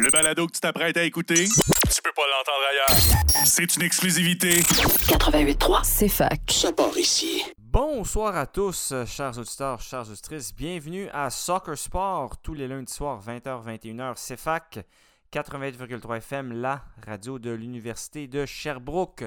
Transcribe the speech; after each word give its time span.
Le 0.00 0.10
balado 0.10 0.46
que 0.46 0.52
tu 0.52 0.60
t'apprêtes 0.60 0.96
à 0.96 1.02
écouter, 1.02 1.44
tu 1.44 2.02
peux 2.02 2.12
pas 2.16 2.22
l'entendre 2.22 2.64
ailleurs. 2.70 3.44
C'est 3.44 3.76
une 3.76 3.82
exclusivité. 3.82 4.60
88.3, 4.60 5.80
c'est 5.84 6.08
fac. 6.08 6.40
Ça 6.50 6.72
part 6.72 6.96
ici. 6.96 7.44
Bonsoir 7.58 8.36
à 8.36 8.46
tous, 8.46 8.92
euh, 8.92 9.04
chers 9.04 9.36
auditeurs, 9.38 9.80
chères 9.80 10.08
auditrices. 10.08 10.54
Bienvenue 10.54 11.08
à 11.12 11.28
Soccer 11.28 11.76
Sport, 11.76 12.38
tous 12.38 12.54
les 12.54 12.68
lundis 12.68 12.92
soirs, 12.92 13.20
20h-21h, 13.20 14.14
CFAC 14.14 14.86
88,3 15.32 16.18
FM, 16.18 16.52
la 16.52 16.82
radio 17.06 17.38
de 17.38 17.50
l'Université 17.50 18.26
de 18.26 18.44
Sherbrooke. 18.44 19.24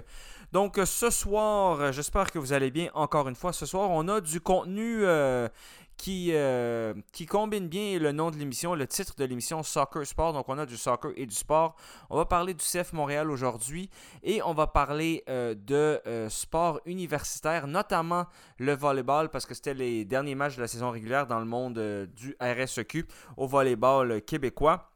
Donc 0.52 0.78
euh, 0.78 0.86
ce 0.86 1.10
soir, 1.10 1.82
euh, 1.82 1.92
j'espère 1.92 2.30
que 2.30 2.38
vous 2.38 2.54
allez 2.54 2.70
bien 2.70 2.90
encore 2.94 3.28
une 3.28 3.36
fois. 3.36 3.54
Ce 3.54 3.66
soir, 3.66 3.90
on 3.90 4.08
a 4.08 4.22
du 4.22 4.40
contenu 4.40 5.04
euh, 5.04 5.50
qui, 5.98 6.30
euh, 6.34 6.94
qui 7.12 7.26
combine 7.26 7.68
bien 7.68 8.00
le 8.00 8.12
nom 8.12 8.32
de 8.32 8.38
l'émission, 8.38 8.76
le 8.76 8.88
titre 8.88 9.14
de 9.18 9.26
l'émission 9.26 9.64
Soccer 9.64 10.06
Sport. 10.06 10.34
Donc 10.34 10.50
on 10.50 10.58
a 10.58 10.66
du 10.66 10.78
soccer 10.78 11.12
et 11.16 11.26
du 11.26 11.36
sport. 11.36 11.76
On 12.10 12.18
va 12.18 12.26
parler 12.26 12.54
du 12.54 12.64
CF 12.64 12.94
Montréal 12.94 13.32
aujourd'hui 13.32 13.90
et 14.24 14.42
on 14.44 14.54
va 14.54 14.68
parler 14.68 15.24
euh, 15.30 15.56
de 15.56 16.02
euh, 16.08 16.30
sport 16.30 16.80
universitaire, 16.86 17.68
notamment 17.68 18.26
le 18.58 18.74
volleyball 18.76 19.30
parce 19.30 19.46
que 19.46 19.54
c'était 19.54 19.74
les 19.74 20.06
derniers 20.06 20.36
matchs 20.36 20.56
de 20.56 20.62
la 20.62 20.68
saison 20.68 20.92
régulière 20.92 21.28
dans 21.28 21.40
le 21.40 21.46
monde 21.46 21.78
euh, 21.78 22.06
du 22.08 22.36
RSEQ 22.42 23.06
au 23.38 23.48
volleyball 23.48 24.22
québécois 24.22 24.95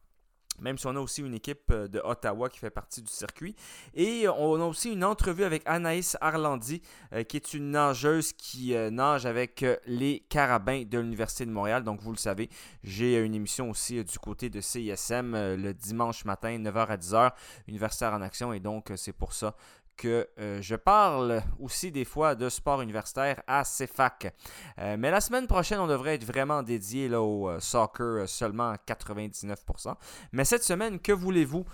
même 0.62 0.78
si 0.78 0.88
on 0.88 0.96
a 0.96 1.00
aussi 1.00 1.22
une 1.22 1.34
équipe 1.34 1.72
euh, 1.72 1.88
de 1.88 2.00
Ottawa 2.04 2.50
qui 2.50 2.60
fait 2.60 2.70
partie 2.70 3.02
du 3.02 3.12
circuit. 3.12 3.56
Et 3.94 4.28
on 4.28 4.56
a 4.56 4.66
aussi 4.66 4.92
une 4.92 5.04
entrevue 5.04 5.44
avec 5.44 5.64
Anaïs 5.66 6.18
Arlandi, 6.22 6.82
euh, 7.14 7.24
qui 7.24 7.38
est 7.38 7.54
une 7.54 7.72
nageuse 7.72 8.34
qui 8.34 8.76
euh, 8.76 8.90
nage 8.90 9.26
avec 9.26 9.66
les 9.86 10.24
carabins 10.30 10.84
de 10.84 11.00
l'Université 11.00 11.46
de 11.46 11.52
Montréal. 11.52 11.84
Donc, 11.84 12.02
vous 12.02 12.12
le 12.12 12.18
savez, 12.18 12.50
j'ai 12.84 13.18
une 13.18 13.36
émission 13.36 13.70
aussi 13.70 14.04
du 14.04 14.20
côté 14.20 14.50
de 14.50 14.62
CISM 14.62 15.34
le 15.56 15.74
dimanche 15.74 16.26
matin, 16.26 16.58
9h 16.58 16.88
à 16.88 16.98
10h, 16.98 17.32
Universitaire 17.68 18.14
en 18.14 18.22
action. 18.22 18.54
Et 18.54 18.60
donc, 18.60 18.92
c'est 18.96 19.14
pour 19.14 19.34
ça 19.34 19.56
que 20.00 20.28
euh, 20.40 20.62
je 20.62 20.76
parle 20.76 21.44
aussi 21.60 21.92
des 21.92 22.06
fois 22.06 22.34
de 22.34 22.48
sport 22.48 22.82
universitaire 22.82 23.44
à 23.48 23.64
CFAC. 23.64 24.34
Euh, 24.80 24.96
mais 24.98 25.12
la 25.12 25.20
semaine 25.20 25.46
prochaine, 25.46 25.80
on 25.80 25.88
devrait 25.88 26.16
être 26.16 26.24
vraiment 26.24 26.64
dédié 26.64 27.14
au 27.14 27.50
euh, 27.50 27.60
soccer 27.60 28.28
seulement 28.28 28.70
à 28.72 28.76
99%. 28.78 29.94
Mais 30.32 30.46
cette 30.46 30.64
semaine, 30.64 31.00
que 31.00 31.12
voulez-vous? 31.12 31.66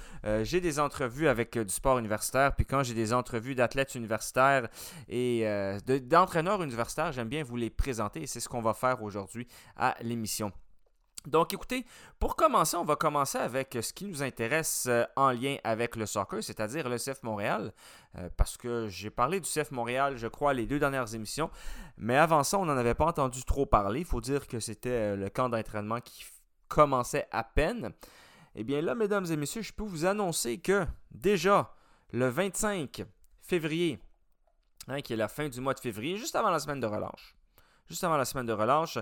J'ai 0.42 0.59
des 0.59 0.80
entrevues 0.80 1.28
avec 1.28 1.58
du 1.58 1.73
sport 1.73 2.00
universitaire, 2.00 2.56
puis 2.56 2.66
quand 2.66 2.81
j'ai 2.81 2.96
des 2.96 3.14
entrevues 3.14 3.53
d'athlètes 3.53 3.94
universitaires 3.94 4.68
et 5.08 5.42
de- 5.86 6.00
d'entraîneurs 6.00 6.64
universitaires, 6.64 7.12
j'aime 7.12 7.30
bien 7.30 7.44
vous 7.44 7.56
les 7.56 7.70
présenter 7.70 8.26
c'est 8.26 8.40
ce 8.40 8.50
qu'on 8.50 8.62
va 8.62 8.73
faire 8.73 9.03
aujourd'hui 9.03 9.48
à 9.76 9.96
l'émission. 10.02 10.52
Donc 11.28 11.54
écoutez, 11.54 11.86
pour 12.20 12.36
commencer, 12.36 12.78
on 12.78 12.84
va 12.84 12.95
commencer 12.95 13.38
avec 13.38 13.78
ce 13.81 13.94
qui 13.94 14.06
nous 14.06 14.22
intéresse 14.22 14.86
euh, 14.88 15.06
en 15.16 15.31
lien 15.31 15.58
avec 15.64 15.95
le 15.95 16.06
soccer, 16.06 16.44
c'est-à-dire 16.44 16.88
le 16.88 16.98
CF 16.98 17.23
Montréal, 17.23 17.73
euh, 18.18 18.30
parce 18.38 18.58
que 18.58 18.88
j'ai 18.88 19.09
parlé 19.09 19.40
du 19.40 19.50
CF 19.50 19.72
Montréal, 19.72 20.18
je 20.18 20.28
crois, 20.28 20.53
les 20.53 20.66
deux 20.66 20.80
dernières 20.80 21.14
émissions, 21.16 21.50
mais 21.98 22.16
avant 22.16 22.44
ça, 22.44 22.59
on 22.59 22.66
n'en 22.66 22.78
avait 22.78 22.94
pas 22.94 23.06
entendu 23.06 23.44
trop 23.44 23.66
parler. 23.66 24.02
Il 24.02 24.06
faut 24.06 24.22
dire 24.22 24.48
que 24.48 24.59
c'était 24.59 24.90
euh, 24.90 25.16
le 25.16 25.30
camp 25.30 25.50
d'entraînement 25.50 26.00
qui 26.00 26.26
commençait 26.68 27.28
à 27.31 27.44
peine. 27.44 27.92
Eh 28.56 28.64
bien 28.64 28.81
là, 28.81 28.96
mesdames 28.96 29.26
et 29.26 29.36
messieurs, 29.36 29.62
je 29.62 29.73
peux 29.73 29.84
vous 29.84 30.06
annoncer 30.06 30.59
que 30.59 30.86
déjà, 31.12 31.73
le 32.12 32.30
25 32.30 33.03
février, 33.42 34.00
hein, 34.88 35.02
qui 35.02 35.14
est 35.14 35.18
la 35.18 35.28
fin 35.28 35.50
du 35.50 35.59
mois 35.59 35.73
de 35.73 35.80
février, 35.80 36.18
juste 36.18 36.36
avant 36.36 36.52
la 36.52 36.59
semaine 36.59 36.80
de 36.80 36.88
relâche, 36.88 37.36
juste 37.88 38.03
avant 38.03 38.18
la 38.18 38.26
semaine 38.26 38.46
de 38.46 38.53
relâche, 38.53 38.98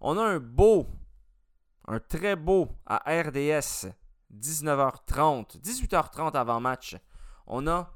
on 0.00 0.16
a 0.16 0.22
un 0.22 0.38
beau 0.38 0.86
un 1.86 2.00
très 2.00 2.36
beau 2.36 2.68
à 2.86 2.98
RDS, 3.06 3.88
19h30, 4.34 5.60
18h30 5.60 6.36
avant 6.36 6.60
match. 6.60 6.96
On 7.46 7.66
a 7.66 7.92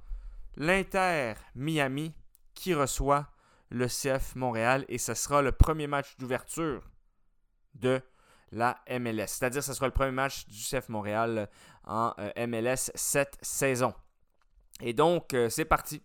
l'Inter 0.56 1.34
Miami 1.55 2.14
qui 2.55 2.74
reçoit 2.74 3.28
le 3.70 3.86
CF 3.86 4.34
Montréal 4.37 4.84
et 4.88 4.98
ce 4.98 5.14
sera 5.14 5.42
le 5.42 5.53
premier 5.53 5.87
match 5.87 6.16
d'ouverture 6.19 6.91
de 7.75 8.00
la 8.53 8.81
MLS. 8.88 9.26
C'est-à-dire 9.28 9.60
que 9.60 9.66
ce 9.66 9.75
sera 9.75 9.87
le 9.87 9.93
premier 9.93 10.10
match 10.10 10.47
du 10.48 10.59
CF 10.59 10.88
Montréal 10.88 11.48
en 11.84 12.12
euh, 12.19 12.47
MLS 12.47 12.91
cette 12.94 13.38
saison. 13.43 13.94
Et 14.81 14.93
donc, 14.93 15.34
euh, 15.34 15.48
c'est 15.48 15.64
parti. 15.64 16.03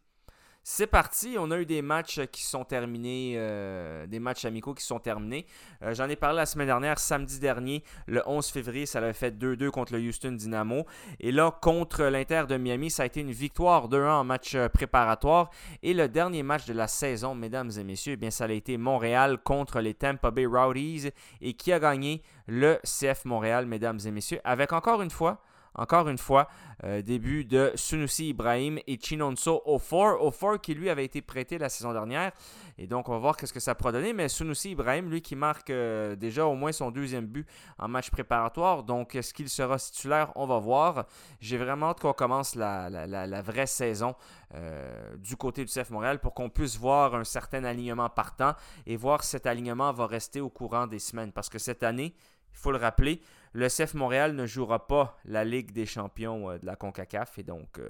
C'est 0.68 0.88
parti, 0.88 1.36
on 1.38 1.52
a 1.52 1.60
eu 1.60 1.66
des 1.68 1.84
matchs 1.84 2.22
qui 2.32 2.44
sont 2.44 2.66
terminés, 2.66 3.36
euh, 3.38 4.08
des 4.08 4.18
matchs 4.18 4.46
amicaux 4.46 4.74
qui 4.74 4.84
sont 4.84 4.98
terminés. 4.98 5.46
Euh, 5.84 5.94
J'en 5.94 6.10
ai 6.10 6.16
parlé 6.16 6.38
la 6.38 6.48
semaine 6.48 6.66
dernière, 6.66 6.98
samedi 6.98 7.40
dernier, 7.40 7.84
le 8.08 8.24
11 8.26 8.48
février, 8.48 8.88
ça 8.88 8.98
avait 8.98 9.14
fait 9.14 9.30
2-2 9.30 9.70
contre 9.70 9.94
le 9.94 10.00
Houston 10.00 10.32
Dynamo. 10.32 10.88
Et 11.20 11.32
là, 11.32 11.56
contre 11.62 12.06
l'Inter 12.06 12.46
de 12.50 12.58
Miami, 12.58 12.90
ça 12.90 13.04
a 13.04 13.06
été 13.06 13.22
une 13.22 13.30
victoire 13.30 13.90
2-1 13.90 14.10
en 14.10 14.24
match 14.24 14.56
euh, 14.56 14.68
préparatoire. 14.68 15.52
Et 15.84 15.94
le 15.94 16.10
dernier 16.10 16.42
match 16.42 16.66
de 16.66 16.74
la 16.74 16.88
saison, 16.88 17.36
mesdames 17.36 17.70
et 17.78 17.84
messieurs, 17.84 18.14
eh 18.14 18.18
bien, 18.18 18.32
ça 18.32 18.46
a 18.46 18.52
été 18.52 18.80
Montréal 18.80 19.38
contre 19.44 19.82
les 19.82 19.94
Tampa 19.94 20.32
Bay 20.32 20.48
Rowdies. 20.48 21.12
Et 21.42 21.54
qui 21.54 21.74
a 21.74 21.80
gagné? 21.80 22.24
Le 22.48 22.80
CF 22.84 23.26
Montréal, 23.26 23.68
mesdames 23.68 24.00
et 24.04 24.12
messieurs, 24.12 24.42
avec 24.44 24.74
encore 24.74 25.04
une 25.04 25.12
fois 25.12 25.44
encore 25.76 26.08
une 26.10 26.18
fois, 26.18 26.48
euh, 26.84 27.02
début 27.02 27.46
de 27.46 27.72
Sunusi 27.76 28.30
Ibrahim 28.30 28.80
et 28.88 29.00
Chinonso 29.00 29.62
Ofor. 29.66 30.22
Ofor 30.22 30.60
qui 30.60 30.74
lui 30.74 30.90
avait 30.90 31.06
été 31.06 31.22
prêté 31.22 31.58
la 31.58 31.70
saison 31.70 31.94
dernière. 31.94 32.32
Et 32.78 32.88
donc 32.88 33.10
on 33.10 33.14
va 33.14 33.18
voir 33.18 33.38
qu'est-ce 33.38 33.54
que 33.54 33.60
ça 33.60 33.76
pourra 33.76 33.92
donner. 33.92 34.14
Mais 34.14 34.30
Sunusi 34.30 34.72
Ibrahim, 34.72 35.10
lui 35.10 35.22
qui 35.22 35.36
marque 35.36 35.70
euh, 35.70 36.16
déjà 36.16 36.46
au 36.46 36.56
moins 36.56 36.72
son 36.72 36.92
deuxième 36.92 37.26
but 37.26 37.48
en 37.78 37.88
match 37.88 38.10
préparatoire. 38.10 38.84
Donc 38.84 39.16
est-ce 39.16 39.34
qu'il 39.34 39.50
sera 39.50 39.78
titulaire? 39.78 40.32
On 40.36 40.46
va 40.46 40.60
voir. 40.60 41.06
J'ai 41.40 41.58
vraiment 41.58 41.88
hâte 41.88 42.00
qu'on 42.00 42.14
commence 42.14 42.56
la, 42.56 43.42
vraie 43.42 43.68
saison 43.68 44.16
euh, 44.54 45.16
du 45.18 45.36
côté 45.36 45.66
du 45.66 45.72
CF 45.72 45.90
Montréal 45.90 46.20
pour 46.20 46.34
qu'on 46.34 46.50
puisse 46.50 46.78
voir 46.78 47.16
un 47.16 47.24
certain 47.24 47.64
alignement 47.64 48.10
partant 48.10 48.54
et 48.86 48.96
voir 48.96 49.24
si 49.24 49.32
cet 49.32 49.46
alignement 49.46 49.92
va 49.92 50.08
rester 50.08 50.42
au 50.42 50.50
courant 50.50 50.88
des 50.88 51.00
semaines. 51.00 51.32
Parce 51.32 51.50
que 51.50 51.60
cette 51.60 51.84
année, 51.84 52.16
il 52.56 52.58
faut 52.58 52.72
le 52.72 52.78
rappeler, 52.78 53.22
le 53.56 53.70
CF 53.70 53.94
Montréal 53.94 54.36
ne 54.36 54.46
jouera 54.46 54.86
pas 54.86 55.18
la 55.24 55.46
Ligue 55.46 55.72
des 55.72 55.86
champions 55.86 56.52
euh, 56.52 56.58
de 56.58 56.66
la 56.66 56.76
CONCACAF. 56.76 57.40
Et 57.40 57.44
donc, 57.44 57.80
euh, 57.80 57.90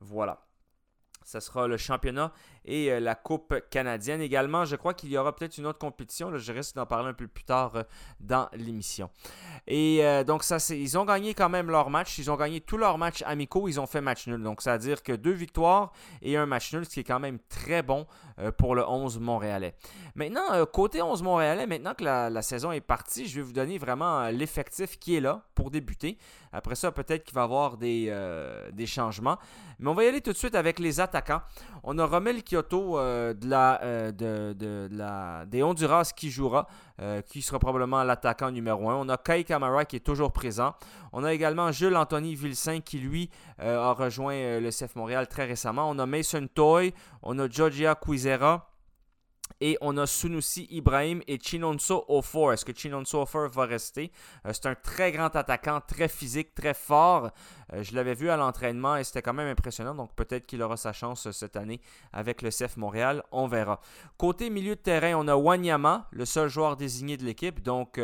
voilà. 0.00 0.46
Ce 1.24 1.40
sera 1.40 1.66
le 1.66 1.76
championnat 1.76 2.32
et 2.64 2.92
euh, 2.92 3.00
la 3.00 3.16
Coupe 3.16 3.54
canadienne. 3.70 4.20
Également, 4.20 4.64
je 4.64 4.76
crois 4.76 4.94
qu'il 4.94 5.10
y 5.10 5.18
aura 5.18 5.34
peut-être 5.34 5.58
une 5.58 5.66
autre 5.66 5.80
compétition. 5.80 6.34
je 6.36 6.52
risque 6.52 6.76
d'en 6.76 6.86
parler 6.86 7.08
un 7.08 7.14
peu 7.14 7.26
plus 7.26 7.42
tard 7.42 7.72
dans 8.20 8.48
l'émission. 8.52 9.10
Et 9.66 10.02
donc, 10.26 10.44
ça, 10.44 10.56
ils 10.70 10.96
ont 10.96 11.04
gagné 11.04 11.34
quand 11.34 11.48
même 11.48 11.70
leur 11.70 11.90
match. 11.90 12.16
Ils 12.18 12.30
ont 12.30 12.36
gagné 12.36 12.60
tous 12.60 12.76
leurs 12.78 12.96
matchs 12.96 13.22
amicaux. 13.26 13.68
Ils 13.68 13.80
ont 13.80 13.86
fait 13.86 14.00
match 14.00 14.28
nul. 14.28 14.42
Donc, 14.42 14.62
ça 14.62 14.74
veut 14.74 14.78
dire 14.78 15.02
que 15.02 15.12
deux 15.12 15.32
victoires 15.32 15.92
et 16.22 16.36
un 16.36 16.46
match 16.46 16.72
nul, 16.72 16.84
ce 16.84 16.90
qui 16.90 17.00
est 17.00 17.04
quand 17.04 17.20
même 17.20 17.38
très 17.48 17.82
bon 17.82 18.06
pour 18.56 18.74
le 18.74 18.86
11 18.88 19.18
montréalais. 19.18 19.74
Maintenant, 20.14 20.52
euh, 20.52 20.64
côté 20.66 21.02
11 21.02 21.22
montréalais, 21.22 21.66
maintenant 21.66 21.94
que 21.94 22.04
la, 22.04 22.42
saison 22.42 22.72
est 22.72 22.80
partie, 22.80 23.26
je 23.26 23.36
vais 23.36 23.42
vous 23.42 23.52
donner 23.52 23.78
vraiment 23.78 24.20
euh, 24.20 24.30
l'effectif 24.30 24.98
qui 24.98 25.16
est 25.16 25.20
là 25.20 25.42
pour 25.54 25.70
débuter. 25.70 26.18
Après 26.52 26.74
ça, 26.74 26.90
peut-être 26.90 27.24
qu'il 27.24 27.34
va 27.34 27.42
y 27.42 27.44
avoir 27.44 27.76
des, 27.76 28.06
euh, 28.08 28.70
changements. 28.86 29.38
Mais 29.78 29.88
on 29.88 29.94
va 29.94 30.04
y 30.04 30.08
aller 30.08 30.20
tout 30.20 30.32
de 30.32 30.36
suite 30.36 30.54
avec 30.54 30.78
les 30.78 31.00
attaquants. 31.00 31.42
On 31.84 31.98
a 31.98 32.04
Romel 32.04 32.42
Kyoto 32.42 32.98
euh, 32.98 33.34
euh, 33.44 34.12
de 34.12 34.88
la, 34.90 35.44
des 35.46 35.62
Honduras 35.62 36.12
qui 36.14 36.30
jouera, 36.30 36.66
euh, 37.00 37.22
qui 37.22 37.40
sera 37.40 37.58
probablement 37.58 38.04
l'attaquant 38.04 38.50
numéro 38.50 38.90
1. 38.90 38.94
On 38.94 39.08
a 39.08 39.16
Kai 39.16 39.44
Kamara 39.44 39.84
qui 39.86 39.96
est 39.96 40.00
toujours 40.00 40.32
présent. 40.32 40.74
On 41.12 41.24
a 41.24 41.32
également 41.32 41.72
Jules 41.72 41.96
Anthony 41.96 42.34
Vilsain 42.34 42.80
qui, 42.80 42.98
lui, 42.98 43.30
euh, 43.60 43.80
a 43.80 43.92
rejoint 43.92 44.34
euh, 44.34 44.60
le 44.60 44.70
CF 44.70 44.96
Montréal 44.96 45.26
très 45.26 45.46
récemment. 45.46 45.88
On 45.88 45.98
a 45.98 46.04
Mason 46.04 46.46
Toy, 46.54 46.92
on 47.22 47.38
a 47.38 47.48
Georgia 47.48 47.94
Quizera. 47.94 48.69
Et 49.60 49.76
on 49.80 49.96
a 49.96 50.06
Sunusi 50.06 50.66
Ibrahim 50.70 51.22
et 51.26 51.38
Chinonso 51.38 52.04
Ofor. 52.08 52.52
Est-ce 52.52 52.64
que 52.64 52.72
Chinonso 52.74 53.22
Ofor 53.22 53.48
va 53.48 53.66
rester? 53.66 54.10
Euh, 54.46 54.52
c'est 54.52 54.66
un 54.66 54.74
très 54.74 55.12
grand 55.12 55.34
attaquant, 55.36 55.80
très 55.86 56.08
physique, 56.08 56.54
très 56.54 56.74
fort. 56.74 57.30
Euh, 57.72 57.82
je 57.82 57.94
l'avais 57.94 58.14
vu 58.14 58.30
à 58.30 58.36
l'entraînement 58.36 58.96
et 58.96 59.04
c'était 59.04 59.22
quand 59.22 59.34
même 59.34 59.48
impressionnant. 59.48 59.94
Donc 59.94 60.14
peut-être 60.14 60.46
qu'il 60.46 60.62
aura 60.62 60.76
sa 60.76 60.92
chance 60.92 61.26
euh, 61.26 61.32
cette 61.32 61.56
année 61.56 61.80
avec 62.12 62.42
le 62.42 62.50
CF 62.50 62.76
Montréal. 62.76 63.22
On 63.32 63.46
verra. 63.46 63.80
Côté 64.16 64.50
milieu 64.50 64.76
de 64.76 64.80
terrain, 64.80 65.14
on 65.16 65.28
a 65.28 65.34
Wanyama, 65.36 66.08
le 66.10 66.24
seul 66.24 66.48
joueur 66.48 66.76
désigné 66.76 67.16
de 67.16 67.24
l'équipe. 67.24 67.62
Donc 67.62 68.00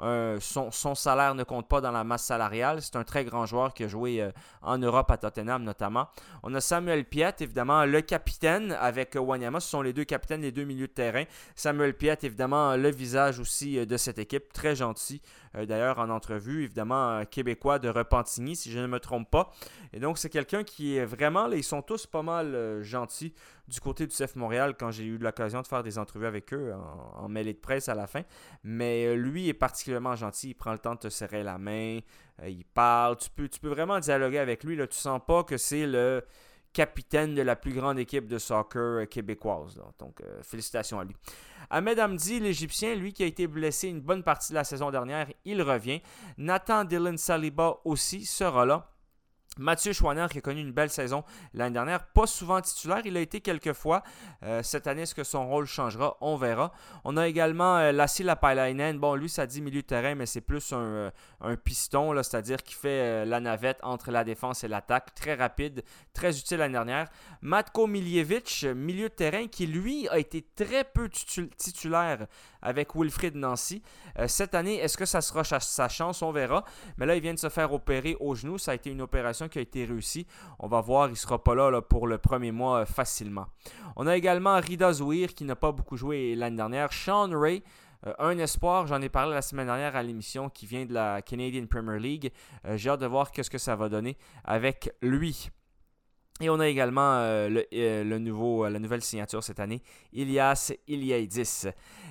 un- 0.00 0.38
son, 0.40 0.94
salaire 0.94 1.34
ne 1.34 1.42
compte 1.44 1.68
pas 1.68 1.80
dans 1.80 1.90
la 1.92 2.04
masse 2.04 2.24
salariale. 2.24 2.82
C'est 2.82 2.96
un 2.96 3.04
très 3.04 3.24
grand 3.24 3.46
joueur 3.46 3.72
qui 3.74 3.84
a 3.84 3.88
joué 3.88 4.20
euh, 4.20 4.30
en 4.62 4.78
Europe 4.78 5.10
à 5.10 5.16
Tottenham 5.16 5.62
notamment. 5.62 6.08
On 6.42 6.54
a 6.54 6.60
Samuel 6.60 7.04
Piat, 7.04 7.34
évidemment, 7.40 7.84
le 7.84 8.00
capitaine 8.02 8.72
avec 8.80 9.16
euh, 9.16 9.20
Wanyama. 9.20 9.60
Ce 9.60 9.68
sont 9.70 9.82
les 9.82 9.92
deux 9.92 10.04
capitaines, 10.04 10.42
les 10.42 10.52
deux 10.52 10.64
milieux 10.64 10.88
de 10.88 10.92
terrain. 10.92 11.24
Samuel 11.54 11.94
Piat, 11.94 12.16
évidemment, 12.22 12.76
le 12.76 12.90
visage 12.90 13.38
aussi 13.40 13.78
euh, 13.78 13.86
de 13.86 13.96
cette 13.96 14.18
équipe. 14.18 14.52
Très 14.52 14.76
gentil 14.76 15.20
d'ailleurs 15.64 15.98
en 15.98 16.10
entrevue, 16.10 16.64
évidemment 16.64 17.24
québécois 17.24 17.78
de 17.78 17.88
Repentigny, 17.88 18.56
si 18.56 18.70
je 18.70 18.78
ne 18.78 18.86
me 18.86 19.00
trompe 19.00 19.30
pas. 19.30 19.52
Et 19.92 20.00
donc 20.00 20.18
c'est 20.18 20.28
quelqu'un 20.28 20.64
qui 20.64 20.96
est 20.96 21.04
vraiment, 21.04 21.50
ils 21.50 21.64
sont 21.64 21.82
tous 21.82 22.06
pas 22.06 22.22
mal 22.22 22.82
gentils 22.82 23.32
du 23.68 23.80
côté 23.80 24.06
du 24.06 24.14
CF 24.14 24.36
Montréal 24.36 24.74
quand 24.78 24.90
j'ai 24.90 25.04
eu 25.04 25.18
l'occasion 25.18 25.62
de 25.62 25.66
faire 25.66 25.82
des 25.82 25.98
entrevues 25.98 26.26
avec 26.26 26.52
eux 26.52 26.74
en, 27.16 27.28
mêlée 27.28 27.54
de 27.54 27.58
presse 27.58 27.88
à 27.88 27.94
la 27.94 28.06
fin. 28.06 28.22
Mais 28.62 29.16
lui 29.16 29.48
est 29.48 29.54
particulièrement 29.54 30.14
gentil, 30.16 30.50
il 30.50 30.54
prend 30.54 30.72
le 30.72 30.78
temps 30.78 30.94
de 30.94 31.00
te 31.00 31.08
serrer 31.08 31.42
la 31.42 31.58
main, 31.58 32.00
il 32.46 32.64
parle, 32.64 33.16
tu 33.16 33.30
peux, 33.30 33.48
tu 33.48 33.60
peux 33.60 33.68
vraiment 33.68 33.98
dialoguer 33.98 34.38
avec 34.38 34.64
lui, 34.64 34.76
là, 34.76 34.86
tu 34.86 34.98
sens 34.98 35.20
pas 35.26 35.42
que 35.44 35.56
c'est 35.56 35.86
le 35.86 36.22
capitaine 36.76 37.34
de 37.34 37.40
la 37.40 37.56
plus 37.56 37.72
grande 37.72 37.98
équipe 37.98 38.26
de 38.26 38.36
soccer 38.36 39.08
québécoise. 39.08 39.80
Donc, 39.98 40.20
euh, 40.20 40.42
félicitations 40.42 41.00
à 41.00 41.04
lui. 41.04 41.16
Ahmed 41.70 41.98
Hamdi, 41.98 42.38
l'Égyptien, 42.38 42.94
lui 42.94 43.14
qui 43.14 43.22
a 43.22 43.26
été 43.26 43.46
blessé 43.46 43.88
une 43.88 44.02
bonne 44.02 44.22
partie 44.22 44.50
de 44.50 44.56
la 44.56 44.64
saison 44.64 44.90
dernière, 44.90 45.26
il 45.46 45.62
revient. 45.62 46.02
Nathan 46.36 46.84
Dylan 46.84 47.16
Saliba 47.16 47.78
aussi 47.86 48.26
sera 48.26 48.66
là. 48.66 48.90
Mathieu 49.58 49.92
Chouinard 49.92 50.28
qui 50.28 50.38
a 50.38 50.40
connu 50.40 50.60
une 50.60 50.72
belle 50.72 50.90
saison 50.90 51.24
l'année 51.54 51.74
dernière, 51.74 52.06
pas 52.06 52.26
souvent 52.26 52.60
titulaire, 52.60 53.02
il 53.04 53.16
a 53.16 53.20
été 53.20 53.40
quelques 53.40 53.72
fois. 53.72 54.02
Euh, 54.42 54.62
cette 54.62 54.86
année, 54.86 55.02
est-ce 55.02 55.14
que 55.14 55.24
son 55.24 55.48
rôle 55.48 55.66
changera? 55.66 56.16
On 56.20 56.36
verra. 56.36 56.72
On 57.04 57.16
a 57.16 57.26
également 57.26 57.76
euh, 57.78 57.92
Lassie. 57.92 58.24
Bon, 58.98 59.14
lui, 59.14 59.28
ça 59.28 59.46
dit 59.46 59.60
milieu 59.60 59.82
de 59.82 59.86
terrain, 59.86 60.14
mais 60.14 60.26
c'est 60.26 60.40
plus 60.40 60.72
un, 60.72 61.12
euh, 61.44 61.56
piston, 61.64 62.14
c'est-à-dire 62.22 62.62
qui 62.62 62.74
fait 62.74 62.88
euh, 62.88 63.24
la 63.24 63.40
navette 63.40 63.78
entre 63.82 64.10
la 64.10 64.24
défense 64.24 64.64
et 64.64 64.68
l'attaque. 64.68 65.14
Très 65.14 65.34
rapide, 65.34 65.82
très 66.12 66.38
utile 66.38 66.58
l'année 66.58 66.72
dernière. 66.72 67.08
Matko 67.42 67.86
Miljevic, 67.86 68.64
milieu 68.74 69.08
de 69.08 69.14
terrain, 69.14 69.46
qui 69.46 69.66
lui 69.66 70.08
a 70.08 70.18
été 70.18 70.44
très 70.54 70.84
peu 70.84 71.08
titulaire 71.08 72.26
avec 72.66 72.94
Wilfried 72.94 73.36
Nancy. 73.36 73.82
cette 74.26 74.54
année, 74.54 74.76
est-ce 74.76 74.96
que 74.96 75.04
ça 75.04 75.20
sera 75.20 75.44
sa 75.44 75.88
chance? 75.88 76.22
On 76.22 76.32
verra. 76.32 76.64
Mais 76.98 77.06
là, 77.06 77.14
il 77.14 77.22
vient 77.22 77.34
de 77.34 77.38
se 77.38 77.48
faire 77.48 77.72
opérer 77.72 78.16
au 78.20 78.34
genou. 78.34 78.58
Ça 78.58 78.72
a 78.72 78.74
été 78.74 78.90
une 78.90 79.00
opération 79.00 79.48
qui 79.48 79.58
a 79.58 79.62
été 79.62 79.84
réussi. 79.84 80.26
On 80.58 80.68
va 80.68 80.80
voir, 80.80 81.08
il 81.08 81.12
ne 81.12 81.16
sera 81.16 81.42
pas 81.42 81.54
là, 81.54 81.80
pour 81.82 82.06
le 82.06 82.18
premier 82.18 82.52
mois 82.52 82.80
euh, 82.80 82.86
facilement. 82.86 83.46
On 83.96 84.06
a 84.06 84.16
également 84.16 84.58
Rida 84.60 84.92
Zouir 84.92 85.34
qui 85.34 85.44
n'a 85.44 85.56
pas 85.56 85.72
beaucoup 85.72 85.96
joué 85.96 86.34
l'année 86.34 86.56
dernière. 86.56 86.92
Sean 86.92 87.30
Ray. 87.32 87.62
Euh, 88.06 88.12
un 88.18 88.38
espoir, 88.38 88.86
j'en 88.86 89.00
ai 89.00 89.08
parlé 89.08 89.34
la 89.34 89.42
semaine 89.42 89.66
dernière 89.66 89.96
à 89.96 90.02
l'émission, 90.02 90.50
qui 90.50 90.66
vient 90.66 90.84
de 90.84 90.92
la 90.92 91.22
Canadian 91.22 91.66
Premier 91.66 91.98
League. 91.98 92.32
Euh, 92.66 92.76
j'ai 92.76 92.90
hâte 92.90 93.00
de 93.00 93.06
voir 93.06 93.30
qu'est-ce 93.30 93.50
que 93.50 93.58
ça 93.58 93.74
va 93.74 93.88
donner 93.88 94.16
avec 94.44 94.92
lui. 95.00 95.50
Et 96.40 96.50
on 96.50 96.60
a 96.60 96.68
également 96.68 97.22
le, 97.48 98.18
nouveau, 98.18 98.68
la 98.68 98.78
nouvelle 98.78 99.00
signature 99.00 99.42
cette 99.42 99.58
année, 99.58 99.82
Ilias 100.12 100.72
Iliadis. 100.86 101.68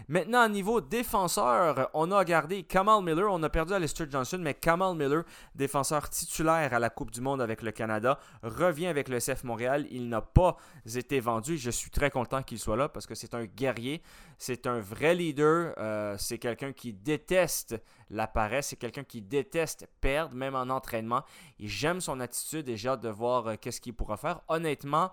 Maintenant, 0.07 0.45
au 0.45 0.49
niveau 0.49 0.81
défenseur, 0.81 1.89
on 1.95 2.11
a 2.11 2.23
gardé 2.23 2.63
Kamal 2.63 3.03
Miller. 3.03 3.27
On 3.31 3.41
a 3.41 3.49
perdu 3.49 3.73
Alistair 3.73 4.07
Johnson, 4.09 4.37
mais 4.39 4.53
Kamal 4.53 4.95
Miller, 4.95 5.23
défenseur 5.55 6.09
titulaire 6.09 6.73
à 6.73 6.79
la 6.79 6.91
Coupe 6.91 7.09
du 7.09 7.21
Monde 7.21 7.41
avec 7.41 7.63
le 7.63 7.71
Canada, 7.71 8.19
revient 8.43 8.87
avec 8.87 9.09
le 9.09 9.19
CF 9.19 9.43
Montréal. 9.43 9.87
Il 9.89 10.09
n'a 10.09 10.21
pas 10.21 10.57
été 10.95 11.19
vendu. 11.19 11.57
Je 11.57 11.71
suis 11.71 11.89
très 11.89 12.11
content 12.11 12.43
qu'il 12.43 12.59
soit 12.59 12.77
là 12.77 12.87
parce 12.87 13.07
que 13.07 13.15
c'est 13.15 13.33
un 13.33 13.45
guerrier. 13.45 14.03
C'est 14.37 14.67
un 14.67 14.79
vrai 14.79 15.15
leader. 15.15 15.73
Euh, 15.77 16.15
c'est 16.19 16.37
quelqu'un 16.37 16.71
qui 16.71 16.93
déteste 16.93 17.75
la 18.09 18.27
paresse. 18.27 18.67
C'est 18.67 18.75
quelqu'un 18.75 19.03
qui 19.03 19.21
déteste 19.21 19.87
perdre, 20.01 20.35
même 20.35 20.55
en 20.55 20.69
entraînement. 20.69 21.23
Et 21.59 21.67
j'aime 21.67 22.01
son 22.01 22.19
attitude 22.19 22.67
et 22.69 22.77
j'ai 22.77 22.95
de 22.97 23.09
voir 23.09 23.47
euh, 23.47 23.55
qu'est-ce 23.59 23.81
qu'il 23.81 23.93
pourra 23.93 24.17
faire. 24.17 24.41
Honnêtement, 24.47 25.11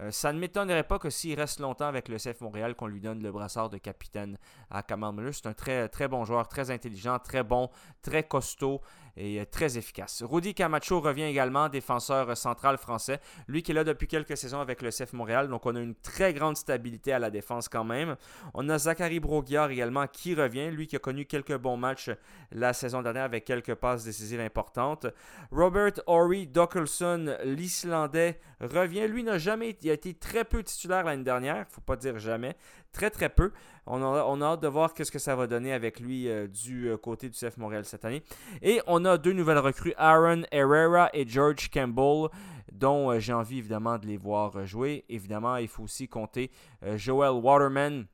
euh, 0.00 0.10
ça 0.10 0.32
ne 0.32 0.38
m'étonnerait 0.38 0.84
pas 0.84 0.98
que 0.98 1.10
s'il 1.10 1.38
reste 1.38 1.60
longtemps 1.60 1.86
avec 1.86 2.08
le 2.08 2.16
CF 2.16 2.40
Montréal, 2.40 2.74
qu'on 2.74 2.86
lui 2.86 3.00
donne 3.00 3.22
le 3.22 3.30
brassard 3.30 3.68
de 3.68 3.78
capitaine 3.78 4.38
à 4.70 4.82
Kamal. 4.82 5.32
C'est 5.34 5.46
un 5.46 5.52
très, 5.52 5.88
très 5.88 6.08
bon 6.08 6.24
joueur, 6.24 6.48
très 6.48 6.70
intelligent, 6.70 7.18
très 7.18 7.42
bon, 7.42 7.70
très 8.00 8.22
costaud 8.22 8.80
et 9.16 9.40
euh, 9.40 9.44
très 9.44 9.78
efficace. 9.78 10.22
Rudy 10.22 10.54
Camacho 10.54 11.00
revient 11.00 11.24
également, 11.24 11.68
défenseur 11.68 12.36
central 12.36 12.78
français. 12.78 13.20
Lui 13.48 13.62
qui 13.62 13.72
est 13.72 13.74
là 13.74 13.84
depuis 13.84 14.06
quelques 14.06 14.36
saisons 14.36 14.60
avec 14.60 14.82
le 14.82 14.90
CF 14.90 15.12
Montréal, 15.12 15.48
donc 15.48 15.66
on 15.66 15.76
a 15.76 15.80
une 15.80 15.94
très 15.94 16.32
grande 16.32 16.56
stabilité 16.56 17.12
à 17.12 17.18
la 17.18 17.30
défense 17.30 17.68
quand 17.68 17.84
même. 17.84 18.16
On 18.54 18.68
a 18.68 18.78
Zachary 18.78 19.20
Broguiard 19.20 19.70
également 19.70 20.06
qui 20.06 20.34
revient, 20.34 20.70
lui 20.70 20.86
qui 20.86 20.96
a 20.96 20.98
connu 20.98 21.26
quelques 21.26 21.56
bons 21.56 21.76
matchs 21.76 22.10
la 22.50 22.72
saison 22.72 23.02
dernière 23.02 23.24
avec 23.24 23.44
quelques 23.44 23.74
passes 23.74 24.04
décisives 24.04 24.40
importantes. 24.40 25.06
Robert 25.50 25.92
Horry 26.06 26.46
Dockelson, 26.46 27.36
l'Islandais, 27.44 28.40
revient. 28.60 29.08
Lui 29.08 29.22
n'a 29.22 29.38
jamais 29.38 29.76
a 29.84 29.92
été 29.92 30.14
très 30.14 30.44
peu 30.44 30.62
titulaire 30.62 31.04
l'année 31.04 31.24
dernière, 31.24 31.66
faut 31.68 31.80
pas 31.80 31.96
dire 31.96 32.18
jamais. 32.18 32.56
Très 32.92 33.10
très 33.10 33.28
peu. 33.28 33.52
On 33.86 34.40
a, 34.42 34.52
hâte 34.52 34.62
de 34.62 34.68
voir 34.68 34.92
ce 34.96 35.10
que 35.10 35.18
ça 35.18 35.34
va 35.34 35.48
donner 35.48 35.72
avec 35.72 35.98
lui 35.98 36.28
euh, 36.28 36.46
du 36.46 36.88
euh, 36.88 36.96
côté 36.96 37.28
du 37.28 37.36
CF 37.36 37.56
Montréal 37.56 37.84
cette 37.84 38.04
année. 38.04 38.22
Et 38.62 38.80
on 38.86 39.04
a 39.04 39.18
deux 39.18 39.32
nouvelles 39.32 39.58
recrues, 39.58 39.92
Aaron 39.96 40.42
Herrera 40.52 41.10
et 41.12 41.26
George 41.26 41.68
Campbell, 41.68 42.28
dont 42.72 43.10
euh, 43.10 43.18
j'ai 43.18 43.32
envie 43.32 43.58
évidemment 43.58 43.98
de 43.98 44.06
les 44.06 44.16
voir 44.16 44.64
jouer. 44.66 45.04
Évidemment, 45.08 45.56
il 45.56 45.66
faut 45.66 45.82
aussi 45.82 46.06
compter 46.06 46.50
Joel 46.96 47.32
Waterman 47.32 48.06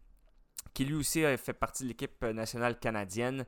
qui 0.75 0.85
lui 0.85 0.95
aussi 0.95 1.25
fait 1.39 1.55
partie 1.55 1.83
de 1.83 1.89
l'équipe 1.89 2.25
nationale 2.25 2.79
canadienne, 2.79 3.45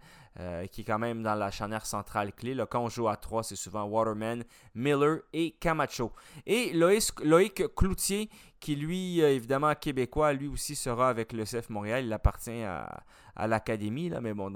qui 0.72 0.80
est 0.80 0.84
quand 0.84 0.98
même 0.98 1.22
dans 1.22 1.36
la 1.36 1.52
charnière 1.52 1.86
centrale 1.86 2.32
clé. 2.32 2.54
Là, 2.54 2.66
quand 2.66 2.82
on 2.82 2.88
joue 2.88 3.06
à 3.06 3.16
trois, 3.16 3.44
c'est 3.44 3.54
souvent 3.54 3.84
Waterman, 3.84 4.42
Miller 4.74 5.20
et 5.32 5.52
Camacho. 5.52 6.12
Et 6.44 6.72
Loïc 6.72 7.74
Cloutier, 7.76 8.30
qui 8.60 8.76
lui, 8.76 9.22
euh, 9.22 9.34
évidemment, 9.34 9.74
québécois, 9.74 10.32
lui 10.32 10.46
aussi 10.46 10.76
sera 10.76 11.08
avec 11.08 11.32
le 11.32 11.44
CF 11.44 11.70
Montréal. 11.70 12.04
Il 12.04 12.12
appartient 12.12 12.62
à, 12.62 13.02
l'académie, 13.46 14.10
là, 14.10 14.20
mais 14.20 14.34
bon, 14.34 14.52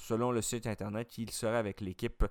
selon 0.00 0.32
le 0.32 0.42
site 0.42 0.66
internet, 0.66 1.16
il 1.18 1.30
sera 1.30 1.58
avec 1.58 1.80
l'équipe. 1.80 2.24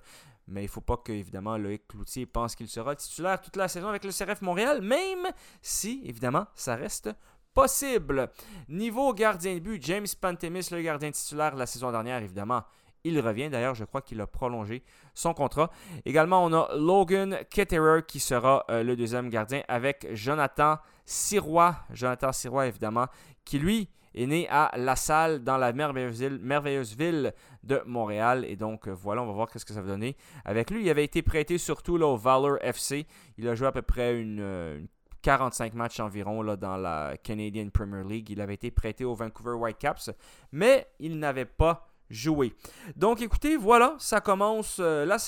Mais 0.46 0.62
il 0.62 0.66
ne 0.66 0.70
faut 0.70 0.82
pas 0.82 0.98
que, 0.98 1.12
évidemment, 1.12 1.56
Loïc 1.56 1.88
Cloutier 1.88 2.26
pense 2.26 2.54
qu'il 2.54 2.68
sera 2.68 2.94
titulaire 2.94 3.40
toute 3.40 3.56
la 3.56 3.68
saison 3.68 3.88
avec 3.88 4.04
le 4.04 4.10
CF 4.10 4.42
Montréal, 4.42 4.82
même 4.82 5.26
si, 5.62 6.02
évidemment, 6.04 6.46
ça 6.54 6.76
reste 6.76 7.10
possible. 7.54 8.30
Niveau 8.68 9.12
gardien 9.14 9.54
de 9.54 9.60
but, 9.60 9.82
James 9.82 10.06
Pantemis, 10.20 10.68
le 10.70 10.82
gardien 10.82 11.10
titulaire 11.10 11.56
la 11.56 11.66
saison 11.66 11.90
dernière, 11.90 12.22
évidemment, 12.22 12.62
il 13.04 13.20
revient. 13.20 13.48
D'ailleurs, 13.48 13.74
je 13.74 13.84
crois 13.84 14.02
qu'il 14.02 14.20
a 14.20 14.26
prolongé 14.26 14.82
son 15.14 15.34
contrat. 15.34 15.70
Également, 16.04 16.44
on 16.44 16.52
a 16.52 16.68
Logan 16.76 17.38
Ketterer 17.50 18.02
qui 18.06 18.20
sera 18.20 18.64
euh, 18.70 18.82
le 18.82 18.96
deuxième 18.96 19.28
gardien 19.28 19.62
avec 19.68 20.06
Jonathan 20.12 20.78
Sirois. 21.04 21.76
Jonathan 21.92 22.32
Sirois, 22.32 22.66
évidemment, 22.66 23.06
qui 23.44 23.58
lui 23.58 23.88
est 24.14 24.26
né 24.26 24.48
à 24.48 24.72
La 24.76 24.96
Salle 24.96 25.44
dans 25.44 25.56
la 25.56 25.72
merveilleuse 25.72 26.96
ville, 26.96 27.32
de 27.62 27.82
Montréal. 27.86 28.44
Et 28.46 28.56
donc, 28.56 28.88
euh, 28.88 28.92
voilà, 28.92 29.22
on 29.22 29.26
va 29.26 29.32
voir 29.32 29.48
ce 29.54 29.64
que 29.64 29.72
ça 29.72 29.82
va 29.82 29.88
donner. 29.88 30.16
Avec 30.44 30.70
lui, 30.70 30.82
il 30.82 30.90
avait 30.90 31.04
été 31.04 31.22
prêté 31.22 31.58
surtout 31.58 31.96
au 32.00 32.16
Valor 32.16 32.58
FC. 32.62 33.06
Il 33.36 33.48
a 33.48 33.54
joué 33.54 33.68
à 33.68 33.72
peu 33.72 33.82
près 33.82 34.18
une, 34.20 34.88
45 35.22 35.72
euh, 35.72 35.76
matchs 35.76 36.00
environ 36.00 36.42
dans 36.56 36.76
la 36.76 37.16
Canadian 37.22 37.68
Premier 37.70 38.04
League. 38.04 38.30
Il 38.30 38.40
avait 38.40 38.54
été 38.54 38.70
prêté 38.70 39.04
au 39.04 39.14
Vancouver 39.14 39.52
Whitecaps, 39.52 40.10
mais 40.52 40.86
il 40.98 41.18
n'avait 41.18 41.44
pas 41.44 41.88
jouer. 42.10 42.54
Donc 42.96 43.20
écoutez, 43.20 43.56
voilà, 43.56 43.94
ça 43.98 44.20
commence 44.20 44.78
euh, 44.80 45.04
la, 45.04 45.18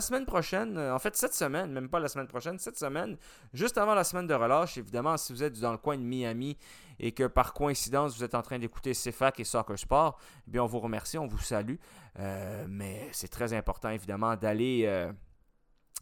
semaine 0.00 0.26
prochaine, 0.26 0.76
euh, 0.76 0.94
en 0.94 0.98
fait 0.98 1.16
cette 1.16 1.34
semaine, 1.34 1.72
même 1.72 1.88
pas 1.88 2.00
la 2.00 2.08
semaine 2.08 2.26
prochaine, 2.26 2.58
cette 2.58 2.78
semaine, 2.78 3.16
juste 3.54 3.78
avant 3.78 3.94
la 3.94 4.04
semaine 4.04 4.26
de 4.26 4.34
relâche, 4.34 4.76
évidemment, 4.78 5.16
si 5.16 5.32
vous 5.32 5.42
êtes 5.42 5.58
dans 5.58 5.72
le 5.72 5.78
coin 5.78 5.96
de 5.96 6.02
Miami 6.02 6.56
et 6.98 7.12
que 7.12 7.26
par 7.26 7.54
coïncidence 7.54 8.16
vous 8.16 8.24
êtes 8.24 8.34
en 8.34 8.42
train 8.42 8.58
d'écouter 8.58 8.92
CFAC 8.92 9.40
et 9.40 9.44
Soccer 9.44 9.78
Sport, 9.78 10.18
eh 10.46 10.50
bien 10.50 10.62
on 10.62 10.66
vous 10.66 10.80
remercie, 10.80 11.16
on 11.16 11.26
vous 11.26 11.38
salue, 11.38 11.76
euh, 12.18 12.66
mais 12.68 13.08
c'est 13.12 13.28
très 13.28 13.54
important 13.54 13.88
évidemment 13.88 14.36
d'aller 14.36 15.10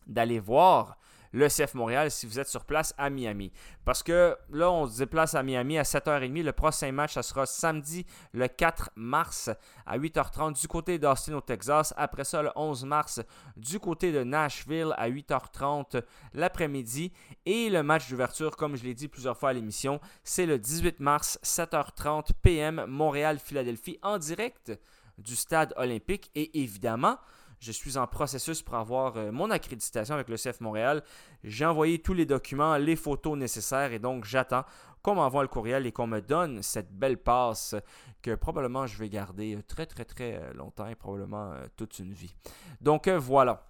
d'aller 0.07 0.41
voir 0.41 0.97
le 1.33 1.49
CF 1.49 1.75
Montréal 1.75 2.11
si 2.11 2.27
vous 2.27 2.39
êtes 2.39 2.49
sur 2.49 2.65
place 2.65 2.95
à 2.99 3.11
Miami. 3.11 3.53
Parce 3.85 4.03
que 4.03 4.37
là, 4.51 4.71
on 4.71 4.87
se 4.87 4.99
déplace 4.99 5.35
à 5.35 5.43
Miami 5.43 5.79
à 5.79 5.83
7h30. 5.83 6.43
Le 6.43 6.53
prochain 6.53 6.93
match, 6.93 7.15
ça 7.15 7.23
sera 7.23 7.47
samedi 7.47 8.07
le 8.33 8.49
4 8.49 8.91
mars 8.97 9.51
à 9.87 9.99
8h30 9.99 10.61
du 10.61 10.69
côté 10.69 10.99
d'Austin 10.99 11.35
au 11.35 11.41
Texas. 11.41 11.95
Après 11.97 12.25
ça, 12.25 12.43
le 12.43 12.51
11 12.57 12.85
mars 12.85 13.21
du 13.57 13.79
côté 13.79 14.13
de 14.13 14.23
Nashville 14.25 14.95
à 14.97 15.09
8h30 15.09 16.03
l'après-midi. 16.35 17.13
Et 17.47 17.71
le 17.71 17.83
match 17.83 18.09
d'ouverture, 18.09 18.57
comme 18.57 18.77
je 18.77 18.85
l'ai 18.85 18.95
dit 18.95 19.09
plusieurs 19.09 19.37
fois 19.37 19.51
à 19.51 19.53
l'émission, 19.53 20.01
c'est 20.25 20.47
le 20.47 20.59
18 20.59 21.01
mars 21.01 21.39
7h30 21.43 22.31
PM 22.43 22.85
Montréal-Philadelphie 22.87 23.99
en 24.03 24.19
direct 24.19 24.73
du 25.19 25.37
stade 25.37 25.73
olympique. 25.77 26.31
Et 26.35 26.63
évidemment, 26.63 27.19
je 27.61 27.73
suis 27.73 27.97
en 27.97 28.07
processus 28.07 28.63
pour 28.63 28.75
avoir 28.75 29.17
euh, 29.17 29.31
mon 29.31 29.51
accréditation 29.51 30.15
avec 30.15 30.29
le 30.29 30.37
CF 30.37 30.61
Montréal. 30.61 31.03
J'ai 31.45 31.67
envoyé 31.67 31.99
tous 32.01 32.15
les 32.15 32.27
documents, 32.27 32.77
les 32.77 32.97
photos 32.97 33.39
nécessaires 33.39 33.93
et 33.93 33.99
donc 33.99 34.25
j'attends 34.25 34.65
qu'on 35.03 35.15
m'envoie 35.15 35.43
le 35.43 35.49
courriel 35.49 35.87
et 35.87 35.93
qu'on 35.93 36.07
me 36.07 36.21
donne 36.21 36.63
cette 36.63 36.93
belle 36.93 37.19
passe 37.19 37.75
que 38.23 38.35
probablement 38.35 38.87
je 38.87 38.99
vais 38.99 39.09
garder 39.09 39.59
très 39.67 39.87
très 39.87 40.05
très 40.05 40.53
longtemps 40.55 40.87
et 40.89 40.95
probablement 40.95 41.53
euh, 41.53 41.67
toute 41.77 41.99
une 41.99 42.13
vie. 42.13 42.35
Donc 42.81 43.09
euh, 43.09 43.19
voilà. 43.19 43.70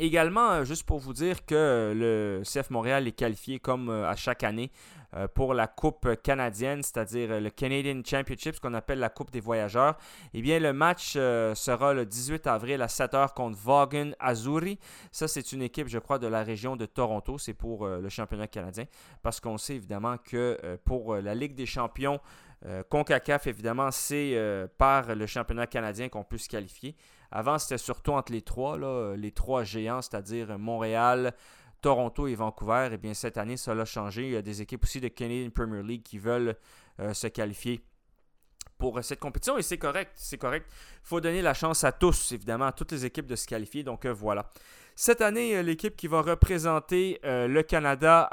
Également, 0.00 0.64
juste 0.64 0.84
pour 0.84 0.98
vous 0.98 1.12
dire 1.12 1.44
que 1.44 1.92
le 1.94 2.42
CF 2.44 2.70
Montréal 2.70 3.08
est 3.08 3.12
qualifié 3.12 3.58
comme 3.58 3.90
à 3.90 4.14
chaque 4.16 4.44
année 4.44 4.70
euh, 5.14 5.26
pour 5.26 5.54
la 5.54 5.66
Coupe 5.66 6.16
canadienne, 6.22 6.82
c'est-à-dire 6.82 7.40
le 7.40 7.48
Canadian 7.48 8.02
Championship, 8.04 8.56
ce 8.56 8.60
qu'on 8.60 8.74
appelle 8.74 8.98
la 8.98 9.08
Coupe 9.08 9.30
des 9.30 9.40
voyageurs. 9.40 9.96
Eh 10.34 10.42
bien, 10.42 10.58
le 10.58 10.74
match 10.74 11.14
euh, 11.16 11.54
sera 11.54 11.94
le 11.94 12.04
18 12.04 12.46
avril 12.46 12.82
à 12.82 12.88
7h 12.88 13.32
contre 13.32 13.56
Vaughan 13.56 14.10
Azuri. 14.20 14.78
Ça, 15.10 15.26
c'est 15.26 15.52
une 15.52 15.62
équipe, 15.62 15.88
je 15.88 15.98
crois, 15.98 16.18
de 16.18 16.26
la 16.26 16.42
région 16.42 16.76
de 16.76 16.84
Toronto. 16.84 17.38
C'est 17.38 17.54
pour 17.54 17.86
euh, 17.86 18.00
le 18.00 18.08
championnat 18.10 18.48
canadien. 18.48 18.84
Parce 19.22 19.40
qu'on 19.40 19.56
sait 19.56 19.76
évidemment 19.76 20.16
que 20.18 20.78
pour 20.84 21.16
la 21.16 21.34
Ligue 21.34 21.54
des 21.54 21.66
champions, 21.66 22.20
CONCACAF, 22.88 23.46
évidemment, 23.46 23.90
c'est 23.90 24.36
par 24.78 25.14
le 25.14 25.26
championnat 25.26 25.66
canadien 25.66 26.08
qu'on 26.08 26.24
peut 26.24 26.38
se 26.38 26.48
qualifier. 26.48 26.96
Avant, 27.30 27.58
c'était 27.58 27.78
surtout 27.78 28.12
entre 28.12 28.32
les 28.32 28.42
trois, 28.42 28.76
les 29.16 29.32
trois 29.32 29.62
géants, 29.62 30.02
c'est-à-dire 30.02 30.58
Montréal, 30.58 31.34
Toronto 31.80 32.26
et 32.26 32.34
Vancouver, 32.34 32.88
eh 32.92 32.96
bien 32.96 33.14
cette 33.14 33.38
année, 33.38 33.56
ça 33.56 33.72
a 33.72 33.84
changé. 33.84 34.26
Il 34.26 34.32
y 34.32 34.36
a 34.36 34.42
des 34.42 34.62
équipes 34.62 34.82
aussi 34.84 35.00
de 35.00 35.08
Canadian 35.08 35.50
Premier 35.50 35.82
League 35.82 36.02
qui 36.02 36.18
veulent 36.18 36.56
euh, 37.00 37.14
se 37.14 37.28
qualifier 37.28 37.84
pour 38.78 39.02
cette 39.02 39.20
compétition 39.20 39.58
et 39.58 39.62
c'est 39.62 39.78
correct, 39.78 40.12
c'est 40.14 40.38
correct. 40.38 40.66
Il 40.70 41.08
faut 41.08 41.20
donner 41.20 41.42
la 41.42 41.54
chance 41.54 41.84
à 41.84 41.92
tous, 41.92 42.32
évidemment, 42.32 42.66
à 42.66 42.72
toutes 42.72 42.92
les 42.92 43.04
équipes 43.04 43.26
de 43.26 43.36
se 43.36 43.46
qualifier. 43.46 43.82
Donc 43.82 44.04
euh, 44.04 44.12
voilà. 44.12 44.50
Cette 45.00 45.20
année, 45.20 45.54
euh, 45.54 45.62
l'équipe 45.62 45.94
qui 45.94 46.08
va 46.08 46.22
représenter 46.22 47.20
euh, 47.24 47.46
le 47.46 47.62
Canada 47.62 48.28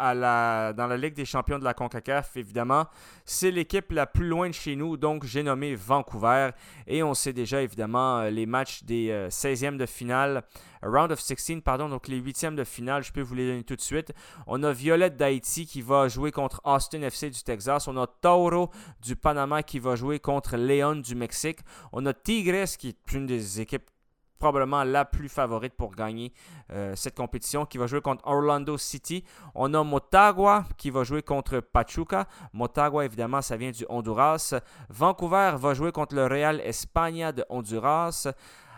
dans 0.76 0.88
la 0.88 0.98
Ligue 0.98 1.14
des 1.14 1.24
champions 1.24 1.60
de 1.60 1.64
la 1.64 1.76
CONCACAF, 1.76 2.38
évidemment, 2.38 2.88
c'est 3.24 3.52
l'équipe 3.52 3.92
la 3.92 4.08
plus 4.08 4.28
loin 4.28 4.50
de 4.50 4.54
chez 4.56 4.76
nous, 4.76 4.98
donc 4.98 5.26
j'ai 5.26 5.44
nommé 5.44 5.76
Vancouver. 5.76 6.50
Et 6.88 7.04
on 7.04 7.14
sait 7.14 7.34
déjà, 7.34 7.62
évidemment, 7.62 8.18
euh, 8.18 8.30
les 8.32 8.48
matchs 8.48 8.84
des 8.84 9.28
16e 9.30 9.78
de 9.78 9.86
finale, 9.86 10.42
round 10.82 11.12
of 11.12 11.20
16, 11.20 11.62
pardon, 11.64 11.88
donc 11.88 12.08
les 12.08 12.20
8e 12.20 12.56
de 12.56 12.64
finale, 12.64 13.04
je 13.04 13.12
peux 13.12 13.22
vous 13.22 13.36
les 13.36 13.48
donner 13.48 13.64
tout 13.64 13.76
de 13.76 13.82
suite. 13.82 14.12
On 14.48 14.64
a 14.64 14.72
Violette 14.72 15.18
d'Haïti 15.18 15.68
qui 15.68 15.84
va 15.84 16.08
jouer 16.08 16.32
contre 16.32 16.62
Austin 16.64 17.04
FC 17.04 17.30
du 17.30 17.44
Texas. 17.44 17.88
On 17.88 17.96
a 17.96 18.08
Tauro 18.08 18.72
du 19.04 19.16
Panama 19.16 19.62
qui 19.62 19.78
va 19.78 19.96
jouer 19.96 20.18
contre 20.18 20.58
León 20.58 20.96
du 20.96 21.14
Mexique. 21.14 21.60
On 21.92 22.08
a 22.08 22.14
Tigres 22.16 22.76
qui 22.80 22.88
est 22.88 23.12
une 23.14 23.28
des 23.28 23.62
équipes 23.62 23.86
probablement 24.40 24.84
la 24.84 25.06
plus 25.06 25.30
favorite 25.30 25.74
pour 25.76 25.96
gagner 25.96 26.34
euh, 26.72 26.94
cette 26.96 27.16
compétition, 27.16 27.66
qui 27.66 27.78
va 27.78 27.88
jouer 27.88 28.02
contre 28.02 28.26
Orlando 28.26 28.78
City. 28.78 29.24
On 29.54 29.74
a 29.74 29.84
Motagua 29.84 30.66
qui 30.78 30.90
va 30.90 31.04
jouer 31.04 31.22
contre 31.22 31.60
Pachuca. 31.60 32.28
Motagua, 32.54 33.06
évidemment, 33.06 33.42
ça 33.42 33.58
vient 33.58 33.72
du 33.72 33.86
Honduras. 33.90 34.56
Vancouver 34.90 35.54
va 35.58 35.74
jouer 35.74 35.92
contre 35.92 36.16
le 36.16 36.26
Real 36.26 36.60
España 36.62 37.32
de 37.32 37.46
Honduras. 37.50 38.28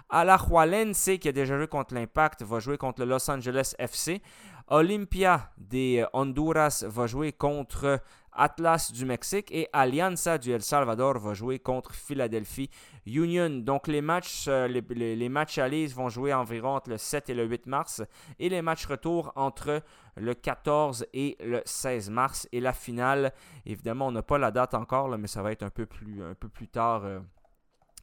Alajualense, 0.09 1.11
qui 1.19 1.27
a 1.27 1.31
déjà 1.31 1.57
joué 1.57 1.67
contre 1.67 1.93
l'Impact, 1.93 2.43
va 2.43 2.59
jouer 2.59 2.77
contre 2.77 3.01
le 3.01 3.07
Los 3.07 3.29
Angeles 3.29 3.73
FC. 3.77 4.21
Olympia 4.69 5.51
des 5.57 6.05
Honduras 6.13 6.83
va 6.87 7.07
jouer 7.07 7.31
contre 7.31 8.01
Atlas 8.37 8.91
du 8.93 9.05
Mexique 9.05 9.51
et 9.51 9.67
Alianza 9.73 10.37
du 10.37 10.51
El 10.51 10.61
Salvador 10.61 11.17
va 11.19 11.33
jouer 11.33 11.59
contre 11.59 11.93
Philadelphie 11.93 12.69
Union. 13.05 13.49
Donc 13.49 13.87
les 13.87 14.01
matchs, 14.01 14.45
euh, 14.47 14.67
les, 14.67 15.29
matchs 15.29 15.59
vont 15.95 16.09
jouer 16.09 16.33
environ 16.33 16.75
entre 16.75 16.91
le 16.91 16.97
7 16.97 17.29
et 17.29 17.33
le 17.33 17.45
8 17.45 17.65
mars 17.65 18.03
et 18.39 18.49
les 18.49 18.61
matchs 18.61 18.85
retour 18.85 19.31
entre 19.35 19.81
le 20.15 20.33
14 20.33 21.07
et 21.13 21.35
le 21.43 21.61
16 21.65 22.09
mars. 22.11 22.47
Et 22.51 22.59
la 22.59 22.73
finale, 22.73 23.33
évidemment, 23.65 24.07
on 24.07 24.11
n'a 24.11 24.23
pas 24.23 24.37
la 24.37 24.51
date 24.51 24.75
encore, 24.75 25.09
mais 25.17 25.27
ça 25.27 25.41
va 25.41 25.51
être 25.51 25.63
un 25.63 25.69
peu 25.69 25.85
plus, 25.85 26.23
un 26.23 26.35
peu 26.35 26.47
plus 26.47 26.67
tard 26.67 27.05
euh, 27.05 27.19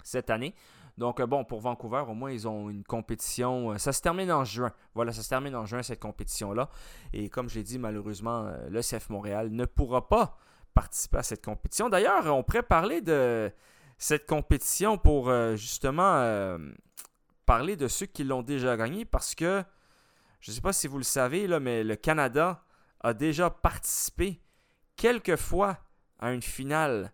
cette 0.03 0.31
année. 0.31 0.55
Donc, 0.97 1.19
euh, 1.19 1.27
bon, 1.27 1.45
pour 1.45 1.61
Vancouver, 1.61 2.05
au 2.09 2.15
moins, 2.15 2.31
ils 2.31 2.47
ont 2.47 2.71
une 2.71 2.85
compétition. 2.85 3.73
Euh, 3.73 3.79
ça 3.79 3.93
se 3.93 4.01
termine 4.01 4.31
en 4.31 4.45
juin. 4.45 4.73
Voilà, 4.95 5.13
ça 5.13 5.23
se 5.23 5.29
termine 5.29 5.57
en 5.57 5.67
juin, 5.67 5.83
cette 5.83 6.01
compétition-là. 6.01 6.69
Et 7.13 7.29
comme 7.29 7.49
je 7.49 7.57
l'ai 7.57 7.65
dit, 7.65 7.79
malheureusement, 7.79 8.47
euh, 8.47 8.69
le 8.69 8.81
CF 8.81 9.11
Montréal 9.11 9.51
ne 9.51 9.65
pourra 9.65 10.09
pas 10.09 10.39
participer 10.73 11.19
à 11.19 11.23
cette 11.23 11.45
compétition. 11.45 11.89
D'ailleurs, 11.89 12.27
on 12.27 12.43
pourrait 12.43 12.63
parler 12.63 13.01
de 13.01 13.53
cette 13.99 14.27
compétition 14.27 14.99
pour 14.99 15.33
justement 15.55 16.59
parler 17.47 17.77
de 17.77 17.87
ceux 17.87 18.07
qui 18.07 18.25
l'ont 18.25 18.43
déjà 18.43 18.77
gagné 18.77 19.05
parce 19.05 19.37
que, 19.37 19.63
je 20.41 20.51
ne 20.51 20.55
sais 20.57 20.61
pas 20.61 20.73
si 20.73 20.89
vous 20.89 20.99
le 20.99 21.05
savez, 21.05 21.47
là, 21.47 21.61
mais 21.61 21.85
le 21.85 21.95
Canada 21.95 22.65
a 23.01 23.15
déjà 23.15 23.51
participé 23.51 24.43
quelques 24.97 25.37
fois 25.37 25.79
à 26.19 26.33
une 26.33 26.43
finale 26.43 27.13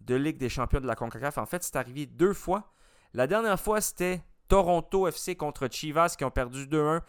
de 0.00 0.14
Ligue 0.14 0.38
des 0.38 0.48
champions 0.48 0.80
de 0.80 0.86
la 0.86 0.94
CONCACAF. 0.94 1.36
En 1.36 1.46
fait, 1.46 1.62
c'est 1.62 1.76
arrivé 1.76 2.06
deux 2.06 2.32
fois 2.32 2.72
la 3.14 3.26
dernière 3.26 3.60
fois, 3.60 3.80
c'était 3.80 4.22
Toronto 4.48 5.08
FC 5.08 5.34
contre 5.34 5.66
Chivas 5.70 6.14
qui 6.16 6.24
ont 6.24 6.30
perdu 6.30 6.66
2-1, 6.66 7.00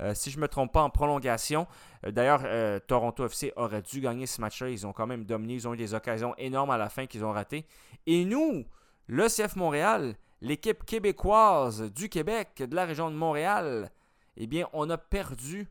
euh, 0.00 0.14
si 0.14 0.30
je 0.30 0.36
ne 0.36 0.42
me 0.42 0.48
trompe 0.48 0.72
pas, 0.72 0.82
en 0.82 0.90
prolongation. 0.90 1.66
Euh, 2.06 2.12
d'ailleurs, 2.12 2.42
euh, 2.44 2.78
Toronto 2.78 3.26
FC 3.26 3.52
aurait 3.56 3.82
dû 3.82 4.00
gagner 4.00 4.26
ce 4.26 4.40
match-là. 4.40 4.68
Ils 4.68 4.86
ont 4.86 4.92
quand 4.92 5.06
même 5.06 5.24
dominé. 5.24 5.54
Ils 5.54 5.66
ont 5.66 5.74
eu 5.74 5.76
des 5.76 5.94
occasions 5.94 6.34
énormes 6.38 6.70
à 6.70 6.78
la 6.78 6.88
fin 6.88 7.06
qu'ils 7.06 7.24
ont 7.24 7.32
ratées. 7.32 7.66
Et 8.06 8.24
nous, 8.24 8.64
le 9.08 9.26
CF 9.26 9.56
Montréal, 9.56 10.14
l'équipe 10.40 10.84
québécoise 10.84 11.82
du 11.92 12.08
Québec, 12.08 12.62
de 12.68 12.76
la 12.76 12.84
région 12.84 13.10
de 13.10 13.16
Montréal, 13.16 13.90
eh 14.36 14.46
bien, 14.46 14.68
on 14.72 14.88
a 14.88 14.96
perdu 14.96 15.68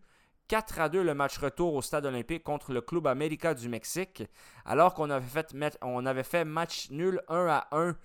4 0.49 0.79
à 0.81 0.89
2 0.89 1.01
le 1.01 1.13
match 1.13 1.37
retour 1.37 1.75
au 1.75 1.81
stade 1.81 2.05
olympique 2.05 2.43
contre 2.43 2.73
le 2.73 2.81
Club 2.81 3.07
América 3.07 3.53
du 3.53 3.69
Mexique, 3.69 4.23
alors 4.65 4.93
qu'on 4.93 5.09
avait 5.09 5.25
fait, 5.25 5.55
avait 5.81 6.23
fait 6.23 6.43
match 6.43 6.89
nul 6.91 7.21
1 7.29 7.47
à 7.47 7.67
1 7.71 7.95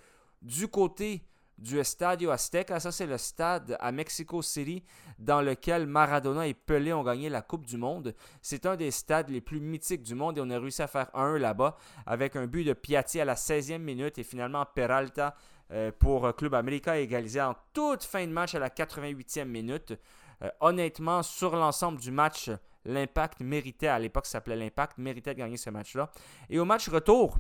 du 0.42 0.68
côté 0.68 1.24
du 1.58 1.78
Estadio 1.78 2.30
Azteca. 2.30 2.80
Ça, 2.80 2.92
c'est 2.92 3.06
le 3.06 3.18
stade 3.18 3.76
à 3.80 3.92
Mexico 3.92 4.42
City 4.42 4.84
dans 5.18 5.40
lequel 5.40 5.86
Maradona 5.86 6.46
et 6.46 6.54
Pelé 6.54 6.92
ont 6.92 7.02
gagné 7.02 7.28
la 7.28 7.42
Coupe 7.42 7.66
du 7.66 7.76
Monde. 7.76 8.14
C'est 8.42 8.66
un 8.66 8.76
des 8.76 8.90
stades 8.90 9.30
les 9.30 9.40
plus 9.40 9.60
mythiques 9.60 10.02
du 10.02 10.14
monde 10.14 10.38
et 10.38 10.40
on 10.40 10.50
a 10.50 10.58
réussi 10.58 10.82
à 10.82 10.86
faire 10.86 11.10
un 11.14 11.38
là-bas 11.38 11.76
avec 12.04 12.36
un 12.36 12.46
but 12.46 12.64
de 12.64 12.72
Piatti 12.72 13.20
à 13.20 13.24
la 13.24 13.34
16e 13.34 13.78
minute 13.78 14.18
et 14.18 14.24
finalement 14.24 14.64
Peralta 14.66 15.34
euh, 15.72 15.90
pour 15.98 16.34
Club 16.36 16.54
América 16.54 16.98
égalisé 16.98 17.40
en 17.40 17.54
toute 17.72 18.04
fin 18.04 18.26
de 18.26 18.32
match 18.32 18.54
à 18.54 18.58
la 18.58 18.68
88e 18.68 19.44
minute. 19.44 19.94
Euh, 20.42 20.50
honnêtement, 20.60 21.22
sur 21.22 21.56
l'ensemble 21.56 21.98
du 21.98 22.10
match, 22.10 22.50
l'Impact 22.84 23.40
méritait, 23.40 23.88
à 23.88 23.98
l'époque 23.98 24.26
ça 24.26 24.32
s'appelait 24.32 24.56
l'Impact, 24.56 24.98
méritait 24.98 25.34
de 25.34 25.38
gagner 25.38 25.56
ce 25.56 25.70
match-là. 25.70 26.10
Et 26.50 26.58
au 26.58 26.64
match 26.64 26.88
retour, 26.88 27.38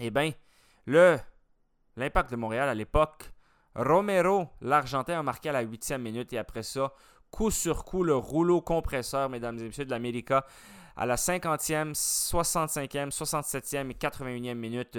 eh 0.00 0.10
bien, 0.10 0.32
le 0.86 1.18
L'Impact 1.96 2.30
de 2.30 2.36
Montréal 2.36 2.68
à 2.68 2.74
l'époque, 2.74 3.32
Romero, 3.74 4.48
l'Argentin, 4.60 5.18
a 5.18 5.22
marqué 5.22 5.48
à 5.48 5.52
la 5.52 5.60
huitième 5.62 6.02
minute 6.02 6.32
et 6.32 6.38
après 6.38 6.62
ça, 6.62 6.92
coup 7.30 7.50
sur 7.50 7.84
coup, 7.84 8.02
le 8.02 8.16
rouleau 8.16 8.60
compresseur, 8.60 9.28
mesdames 9.28 9.58
et 9.58 9.64
messieurs 9.64 9.84
de 9.84 9.90
l'Amérique, 9.90 10.32
à 10.96 11.06
la 11.06 11.16
50e, 11.16 11.94
65e, 11.94 13.10
67e 13.10 13.90
et 13.90 13.94
81e 13.94 14.54
minute, 14.54 14.98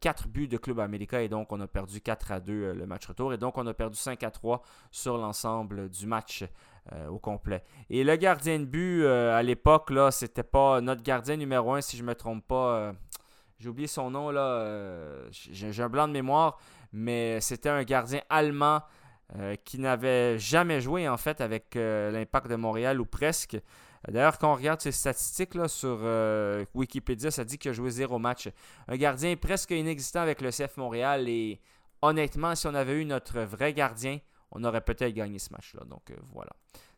4 0.00 0.24
euh, 0.24 0.28
buts 0.28 0.48
de 0.48 0.56
Club 0.56 0.80
América 0.80 1.22
et 1.22 1.28
donc 1.28 1.52
on 1.52 1.60
a 1.60 1.68
perdu 1.68 2.00
4 2.00 2.32
à 2.32 2.40
2 2.40 2.52
euh, 2.52 2.74
le 2.74 2.86
match 2.86 3.06
retour 3.06 3.32
et 3.32 3.38
donc 3.38 3.56
on 3.56 3.66
a 3.66 3.74
perdu 3.74 3.96
5 3.96 4.20
à 4.24 4.30
3 4.32 4.62
sur 4.90 5.18
l'ensemble 5.18 5.88
du 5.88 6.06
match 6.06 6.44
euh, 6.92 7.06
au 7.08 7.18
complet. 7.18 7.62
Et 7.88 8.02
le 8.02 8.16
gardien 8.16 8.58
de 8.58 8.64
but 8.64 9.06
à 9.06 9.42
l'époque, 9.42 9.90
là, 9.90 10.10
c'était 10.10 10.42
pas 10.42 10.80
notre 10.80 11.02
gardien 11.02 11.36
numéro 11.36 11.72
1 11.74 11.82
si 11.82 11.96
je 11.96 12.02
me 12.02 12.14
trompe 12.14 12.46
pas. 12.46 12.92
J'ai 13.62 13.68
oublié 13.68 13.86
son 13.86 14.10
nom. 14.10 14.32
Euh, 14.34 15.28
j'ai 15.30 15.82
un 15.82 15.88
blanc 15.88 16.08
de 16.08 16.12
mémoire, 16.12 16.58
mais 16.92 17.40
c'était 17.40 17.68
un 17.68 17.84
gardien 17.84 18.20
allemand 18.28 18.82
euh, 19.36 19.54
qui 19.64 19.78
n'avait 19.78 20.36
jamais 20.36 20.80
joué, 20.80 21.08
en 21.08 21.16
fait, 21.16 21.40
avec 21.40 21.76
euh, 21.76 22.10
l'Impact 22.10 22.48
de 22.48 22.56
Montréal 22.56 23.00
ou 23.00 23.06
presque. 23.06 23.56
D'ailleurs, 24.08 24.38
quand 24.38 24.50
on 24.50 24.56
regarde 24.56 24.80
ses 24.80 24.90
statistiques 24.90 25.54
sur 25.68 26.00
Wikipédia, 26.74 27.30
ça 27.30 27.44
dit 27.44 27.56
qu'il 27.56 27.70
a 27.70 27.72
joué 27.72 27.88
zéro 27.90 28.18
match. 28.18 28.48
Un 28.88 28.96
gardien 28.96 29.36
presque 29.36 29.70
inexistant 29.70 30.22
avec 30.22 30.40
le 30.40 30.50
CF 30.50 30.76
Montréal. 30.76 31.28
Et 31.28 31.60
honnêtement, 32.00 32.56
si 32.56 32.66
on 32.66 32.74
avait 32.74 33.00
eu 33.00 33.04
notre 33.04 33.42
vrai 33.42 33.72
gardien, 33.72 34.18
on 34.50 34.64
aurait 34.64 34.80
peut-être 34.80 35.14
gagné 35.14 35.38
ce 35.38 35.52
match-là. 35.52 35.84
Donc 35.84 36.12
voilà. 36.32 36.50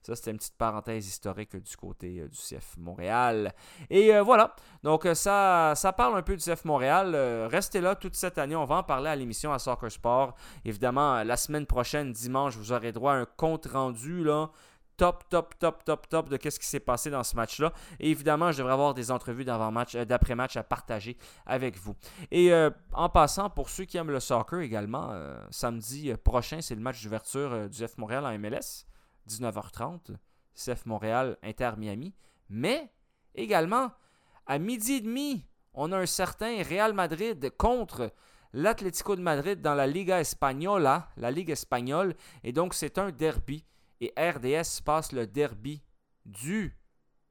Ça, 0.05 0.15
c'était 0.15 0.33
une 0.33 0.37
petite 0.37 0.59
parenthèse 0.59 1.07
historique 1.07 1.57
du 1.57 1.77
côté 1.79 2.21
euh, 2.21 2.29
du 2.29 2.37
CF 2.37 2.77
Montréal. 2.77 3.55
Et 3.89 4.15
euh, 4.15 4.23
voilà. 4.23 4.55
Donc, 4.83 5.07
euh, 5.07 5.15
ça, 5.15 5.73
ça 5.75 5.95
parle 5.95 6.19
un 6.19 6.23
peu 6.23 6.37
du 6.37 6.45
CF 6.45 6.67
Montréal. 6.67 7.17
restez 7.51 7.81
là 7.81 7.95
toute 7.95 8.15
cette 8.15 8.37
année. 8.37 8.55
On 8.55 8.67
va 8.67 8.77
en 8.77 8.83
parler 8.83 9.09
à 9.09 9.17
l'émission 9.17 9.51
à 9.51 9.59
Soccer 9.59 9.91
Sport. 9.91 10.35
Évidemment, 10.67 11.23
la 11.23 11.39
semaine 11.39 11.65
prochaine, 11.65 12.13
dimanche, 12.13 12.55
vous 12.57 12.71
aurez 12.71 12.93
droit 12.93 13.15
à 13.15 13.17
un 13.17 13.25
compte 13.25 13.65
rendu 13.65 14.23
là 14.25 14.51
top, 14.99 15.25
top, 15.31 15.59
top, 15.59 15.85
top, 15.85 16.09
top 16.09 16.29
de 16.29 16.37
qu'est-ce 16.37 16.61
qui 16.61 16.67
s'est 16.67 16.81
passé 16.81 17.09
dans 17.09 17.25
ce 17.25 17.35
match-là. 17.35 17.73
Et 17.99 18.11
évidemment, 18.11 18.53
je 18.53 18.59
devrais 18.59 18.75
avoir 18.75 18.93
des 18.93 19.11
entrevues 19.11 19.47
d'après-match 19.47 20.57
à 20.57 20.63
partager 20.63 21.17
avec 21.47 21.79
vous. 21.79 21.97
Et 22.31 22.53
en 22.93 23.09
passant, 23.09 23.51
pour 23.51 23.71
ceux 23.71 23.87
qui 23.87 23.97
aiment 23.97 24.13
le 24.13 24.21
soccer 24.21 24.61
également, 24.61 25.13
samedi 25.51 26.15
prochain, 26.23 26.61
c'est 26.61 26.77
le 26.77 26.81
match 26.81 27.03
d'ouverture 27.03 27.69
du 27.69 27.77
CF 27.77 27.99
Montréal 27.99 28.25
en 28.25 28.39
MLS. 28.39 28.85
19h30, 29.29 30.17
CF 30.55 30.87
Montréal, 30.87 31.37
Inter 31.43 31.73
Miami. 31.77 32.15
Mais 32.49 32.93
également, 33.35 33.93
à 34.47 34.59
midi 34.59 34.95
et 34.95 35.01
demi, 35.01 35.47
on 35.73 35.93
a 35.93 35.99
un 35.99 36.07
certain 36.07 36.63
Real 36.63 36.93
Madrid 36.93 37.51
contre 37.57 38.13
l'Atlético 38.53 39.17
de 39.17 39.21
Madrid 39.21 39.61
dans 39.61 39.75
la 39.75 39.87
Liga 39.87 40.21
Española, 40.21 41.09
la 41.17 41.31
Ligue 41.31 41.51
espagnole. 41.51 42.15
Et 42.43 42.53
donc, 42.53 42.75
c'est 42.75 42.99
un 42.99 43.11
derby. 43.11 43.65
et 44.01 44.13
RDS 44.19 44.83
passe 44.85 45.13
le 45.13 45.27
derby 45.27 45.83
du 46.25 46.77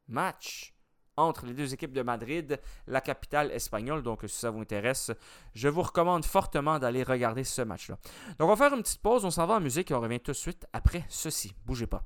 match 0.08 0.73
entre 1.18 1.46
les 1.46 1.54
deux 1.54 1.74
équipes 1.74 1.94
de 1.94 2.02
Madrid, 2.02 2.60
la 2.88 3.02
capitale 3.02 3.52
espagnole. 3.52 4.04
Donc, 4.04 4.22
si 4.26 4.38
ça 4.38 4.50
vous 4.50 4.62
intéresse, 4.62 5.12
je 5.54 5.68
vous 5.68 5.82
recommande 5.82 6.26
fortement 6.26 6.80
d'aller 6.80 7.04
regarder 7.04 7.44
ce 7.44 7.62
match-là. 7.62 7.98
Donc, 8.40 8.50
on 8.50 8.56
va 8.56 8.56
faire 8.56 8.76
une 8.76 8.84
petite 8.84 9.02
pause, 9.02 9.26
on 9.26 9.32
s'en 9.32 9.46
va 9.46 9.56
en 9.56 9.62
musique 9.62 9.92
et 9.92 9.94
on 9.94 10.02
revient 10.02 10.20
tout 10.20 10.32
de 10.32 10.38
suite 10.38 10.66
après 10.74 11.06
ceci. 11.10 11.54
Bougez 11.66 11.88
pas. 11.88 12.04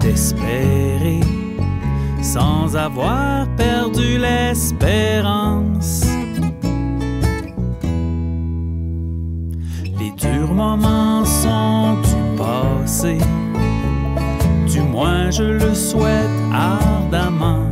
D'espérer, 0.00 1.20
sans 2.22 2.74
avoir 2.76 3.46
perdu 3.56 4.18
l'espérance. 4.18 6.06
Les 9.98 10.10
durs 10.16 10.54
moments 10.54 11.24
sont 11.24 11.96
du 12.08 12.36
passé, 12.38 13.18
du 14.66 14.80
moins 14.80 15.30
je 15.30 15.44
le 15.44 15.74
souhaite 15.74 16.38
ardemment 16.52 17.68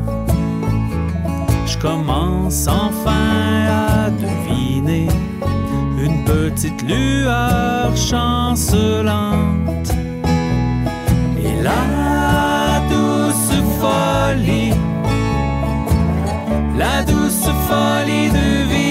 commence 1.86 2.66
enfin 2.66 3.66
à 3.68 4.10
deviner 4.10 5.08
une 5.98 6.24
petite 6.24 6.82
lueur 6.82 7.96
chancelante. 7.96 9.56
La 11.66 12.80
douce 12.88 13.54
folie, 13.80 14.72
la 16.78 17.02
douce 17.02 17.48
folie 17.66 18.28
de 18.30 18.68
vivre. 18.68 18.85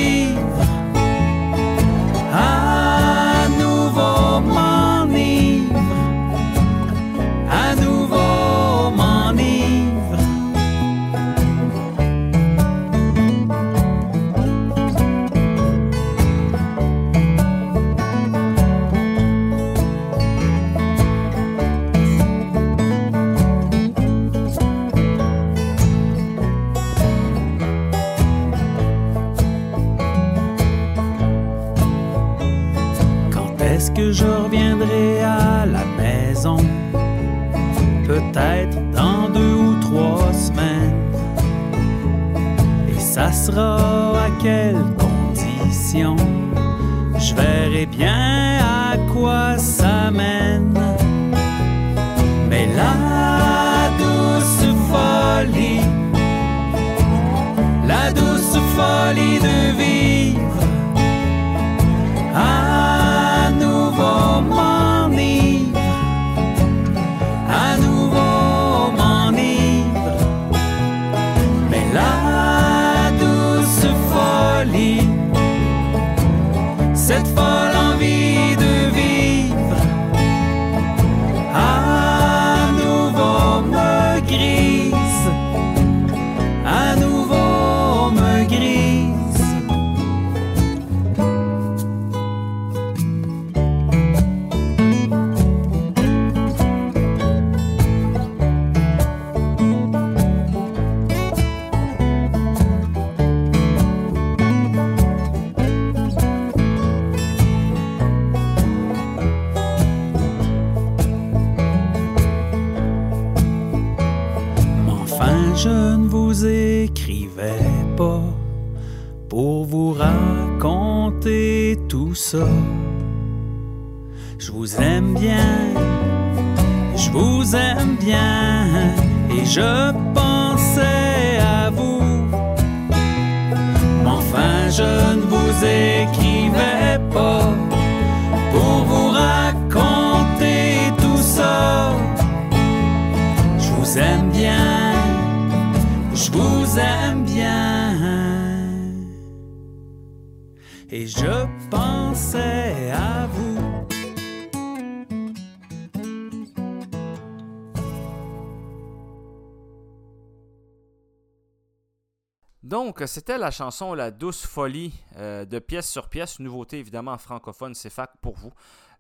Donc, 162.86 163.02
c'était 163.08 163.40
la 163.40 163.50
chanson 163.50 163.96
La 163.96 164.12
douce 164.12 164.46
folie 164.46 164.94
euh, 165.18 165.44
de 165.44 165.58
pièce 165.58 165.90
sur 165.90 166.08
pièce, 166.08 166.38
nouveauté 166.38 166.78
évidemment 166.78 167.18
francophone, 167.18 167.74
c'est 167.74 167.92
pour 168.22 168.36
vous. 168.36 168.54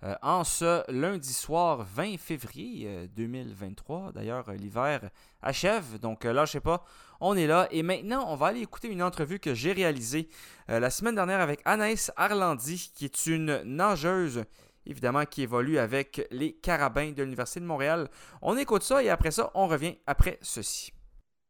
Euh, 0.03 0.15
en 0.23 0.43
ce 0.43 0.83
lundi 0.91 1.31
soir 1.31 1.85
20 1.93 2.17
février 2.17 2.87
euh, 2.87 3.07
2023, 3.15 4.11
d'ailleurs, 4.11 4.49
euh, 4.49 4.55
l'hiver 4.55 5.11
achève, 5.43 5.99
donc 5.99 6.23
là, 6.23 6.45
je 6.45 6.53
sais 6.53 6.61
pas, 6.61 6.83
on 7.19 7.37
est 7.37 7.45
là. 7.45 7.67
Et 7.69 7.83
maintenant, 7.83 8.25
on 8.27 8.35
va 8.35 8.47
aller 8.47 8.61
écouter 8.61 8.87
une 8.87 9.03
entrevue 9.03 9.37
que 9.37 9.53
j'ai 9.53 9.71
réalisée 9.71 10.29
la 10.67 10.89
semaine 10.89 11.13
dernière 11.13 11.39
avec 11.39 11.61
Anaïs 11.63 12.11
Arlandi, 12.17 12.91
qui 12.95 13.05
est 13.05 13.27
une 13.27 13.61
nageuse, 13.65 14.45
évidemment, 14.87 15.25
qui 15.25 15.43
évolue 15.43 15.77
avec 15.77 16.27
les 16.31 16.53
Carabins 16.53 17.11
de 17.11 17.21
l'Université 17.21 17.59
de 17.59 17.65
Montréal. 17.65 18.09
On 18.41 18.57
écoute 18.57 18.81
ça 18.81 19.03
et 19.03 19.11
après 19.11 19.29
ça, 19.29 19.51
on 19.53 19.67
revient 19.67 19.99
après 20.07 20.39
ceci. 20.41 20.94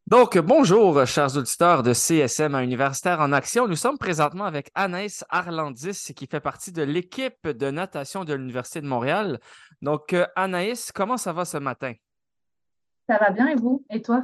Donc, 0.07 0.37
bonjour, 0.37 1.03
chers 1.07 1.35
auditeurs 1.35 1.81
de 1.81 1.91
CSM 1.91 2.53
à 2.53 2.63
Universitaire 2.63 3.21
en 3.21 3.31
Action. 3.31 3.67
Nous 3.67 3.75
sommes 3.75 3.97
présentement 3.97 4.45
avec 4.45 4.69
Anaïs 4.75 5.25
Arlandis, 5.29 6.13
qui 6.15 6.27
fait 6.27 6.39
partie 6.39 6.71
de 6.71 6.83
l'équipe 6.83 7.47
de 7.47 7.71
natation 7.71 8.23
de 8.23 8.35
l'Université 8.35 8.81
de 8.81 8.85
Montréal. 8.85 9.39
Donc, 9.81 10.13
euh, 10.13 10.27
Anaïs, 10.35 10.91
comment 10.91 11.17
ça 11.17 11.33
va 11.33 11.43
ce 11.43 11.57
matin? 11.57 11.93
Ça 13.09 13.17
va 13.17 13.31
bien 13.31 13.47
et 13.47 13.55
vous? 13.55 13.83
Et 13.89 13.99
toi? 14.03 14.23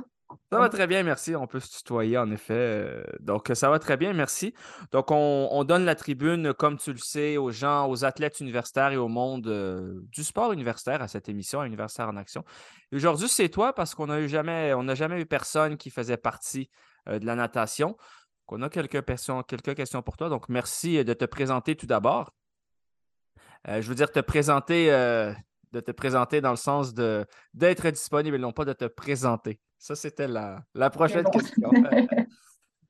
Ça 0.51 0.59
va 0.59 0.69
très 0.69 0.87
bien, 0.87 1.03
merci. 1.03 1.35
On 1.35 1.47
peut 1.47 1.59
se 1.59 1.77
tutoyer, 1.77 2.17
en 2.17 2.29
effet. 2.31 2.53
Euh, 2.53 3.03
donc, 3.19 3.51
ça 3.53 3.69
va 3.69 3.79
très 3.79 3.97
bien, 3.97 4.13
merci. 4.13 4.53
Donc, 4.91 5.07
on, 5.09 5.63
donne 5.63 5.85
la 5.85 5.95
tribune, 5.95 6.53
comme 6.53 6.77
tu 6.77 6.91
le 6.91 6.97
sais, 6.97 7.37
aux 7.37 7.51
gens, 7.51 7.89
aux 7.89 8.03
athlètes 8.05 8.39
universitaires 8.39 8.91
et 8.91 8.97
au 8.97 9.07
monde 9.07 9.47
euh, 9.47 10.01
du 10.11 10.23
sport 10.23 10.53
universitaire 10.53 11.01
à 11.01 11.07
cette 11.07 11.29
émission, 11.29 11.63
Universitaire 11.63 12.09
en 12.09 12.17
Action. 12.17 12.43
Aujourd'hui, 12.93 13.29
c'est 13.29 13.49
toi 13.49 13.73
parce 13.73 13.95
qu'on 13.95 14.07
n'a 14.07 14.27
jamais, 14.27 14.73
jamais 14.95 15.21
eu 15.21 15.25
personne 15.25 15.77
qui 15.77 15.89
faisait 15.89 16.17
partie 16.17 16.69
euh, 17.07 17.19
de 17.19 17.25
la 17.25 17.35
natation. 17.35 17.89
Donc, 17.89 18.59
on 18.59 18.61
a 18.61 18.69
quelques 18.69 19.03
quelques 19.47 19.75
questions 19.75 20.01
pour 20.01 20.17
toi. 20.17 20.29
Donc, 20.29 20.49
merci 20.49 21.03
de 21.05 21.13
te 21.13 21.25
présenter 21.25 21.75
tout 21.75 21.87
d'abord. 21.87 22.31
je 23.67 23.81
veux 23.81 23.95
dire, 23.95 24.11
te 24.11 24.19
présenter, 24.19 24.89
de 25.71 25.79
te 25.79 25.91
présenter 25.91 26.41
dans 26.41 26.51
le 26.51 26.57
sens 26.57 26.93
de, 26.93 27.25
d'être 27.53 27.89
disponible 27.89 28.35
et 28.35 28.39
non 28.39 28.51
pas 28.51 28.65
de 28.65 28.73
te 28.73 28.85
présenter. 28.85 29.59
Ça, 29.77 29.95
c'était 29.95 30.27
la, 30.27 30.89
prochaine 30.91 31.25
question. 31.25 31.71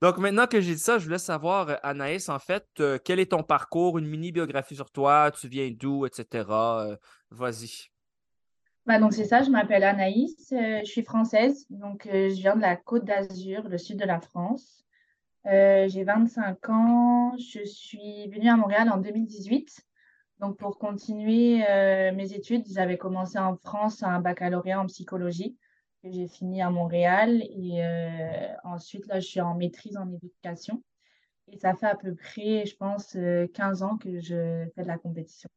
Donc, 0.01 0.17
maintenant 0.17 0.47
que 0.47 0.59
j'ai 0.59 0.73
dit 0.73 0.79
ça, 0.79 0.97
je 0.97 1.05
voulais 1.05 1.19
savoir, 1.19 1.69
euh, 1.69 1.75
Anaïs, 1.83 2.27
en 2.27 2.39
fait, 2.39 2.65
euh, 2.79 2.97
quel 3.03 3.19
est 3.19 3.31
ton 3.31 3.43
parcours, 3.43 3.99
une 3.99 4.07
mini-biographie 4.07 4.75
sur 4.75 4.89
toi, 4.89 5.31
tu 5.31 5.47
viens 5.47 5.69
d'où, 5.71 6.07
etc. 6.07 6.45
Euh, 6.49 6.95
vas-y. 7.29 7.91
Bah 8.87 8.99
donc, 8.99 9.13
c'est 9.13 9.25
ça, 9.25 9.43
je 9.43 9.51
m'appelle 9.51 9.83
Anaïs, 9.83 10.47
je 10.49 10.85
suis 10.85 11.03
française, 11.03 11.67
donc 11.69 12.09
je 12.11 12.33
viens 12.33 12.55
de 12.55 12.61
la 12.61 12.75
Côte 12.75 13.05
d'Azur, 13.05 13.69
le 13.69 13.77
sud 13.77 13.99
de 13.99 14.05
la 14.05 14.19
France. 14.19 14.83
j'ai 15.45 16.03
25 16.03 16.69
ans, 16.69 17.37
je 17.37 17.63
suis 17.63 18.27
venue 18.29 18.49
à 18.49 18.57
Montréal 18.57 18.89
en 18.89 18.97
2018. 18.97 19.85
Donc, 20.41 20.57
pour 20.57 20.77
continuer 20.77 21.59
mes 22.13 22.33
études, 22.33 22.65
j'avais 22.67 22.97
commencé 22.97 23.37
en 23.37 23.55
France 23.55 24.03
un 24.03 24.19
baccalauréat 24.19 24.81
en 24.81 24.87
psychologie 24.87 25.55
que 26.01 26.11
j'ai 26.11 26.27
fini 26.27 26.61
à 26.61 26.69
Montréal. 26.69 27.43
Et 27.49 27.83
euh, 27.83 28.53
ensuite, 28.63 29.05
là, 29.07 29.19
je 29.19 29.27
suis 29.27 29.41
en 29.41 29.55
maîtrise 29.55 29.97
en 29.97 30.11
éducation. 30.11 30.83
Et 31.47 31.57
ça 31.57 31.75
fait 31.75 31.87
à 31.87 31.95
peu 31.95 32.15
près, 32.15 32.65
je 32.65 32.75
pense, 32.75 33.17
15 33.53 33.83
euh, 33.83 33.85
ans 33.85 33.97
que 33.97 34.19
je 34.19 34.65
fais 34.75 34.83
de 34.83 34.87
la 34.87 34.97
compétition. 34.97 35.49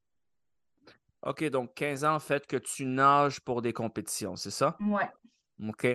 OK, 1.22 1.44
donc 1.44 1.72
15 1.74 2.04
ans 2.04 2.14
en 2.16 2.20
fait 2.20 2.46
que 2.46 2.56
tu 2.56 2.84
nages 2.84 3.40
pour 3.40 3.62
des 3.62 3.72
compétitions, 3.72 4.36
c'est 4.36 4.50
ça? 4.50 4.76
Ouais. 4.80 5.08
OK. 5.66 5.86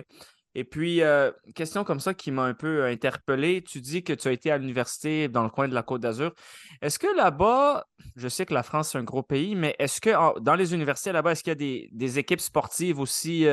Et 0.54 0.64
puis, 0.64 1.02
euh, 1.02 1.30
question 1.54 1.84
comme 1.84 2.00
ça 2.00 2.12
qui 2.12 2.32
m'a 2.32 2.42
un 2.42 2.54
peu 2.54 2.84
interpellé. 2.86 3.62
Tu 3.62 3.80
dis 3.80 4.02
que 4.02 4.12
tu 4.12 4.28
as 4.28 4.32
été 4.32 4.50
à 4.50 4.58
l'université 4.58 5.28
dans 5.28 5.44
le 5.44 5.50
coin 5.50 5.68
de 5.68 5.74
la 5.74 5.82
Côte 5.82 6.00
d'Azur. 6.00 6.34
Est-ce 6.82 6.98
que 6.98 7.14
là-bas, 7.16 7.86
je 8.16 8.28
sais 8.28 8.46
que 8.46 8.54
la 8.54 8.62
France, 8.62 8.90
c'est 8.90 8.98
un 8.98 9.04
gros 9.04 9.22
pays, 9.22 9.54
mais 9.54 9.76
est-ce 9.78 10.00
que 10.00 10.40
dans 10.40 10.54
les 10.54 10.74
universités 10.74 11.12
là-bas, 11.12 11.32
est-ce 11.32 11.44
qu'il 11.44 11.52
y 11.52 11.86
a 11.86 11.88
des, 11.92 12.18
équipes 12.18 12.40
sportives 12.40 12.98
aussi 12.98 13.46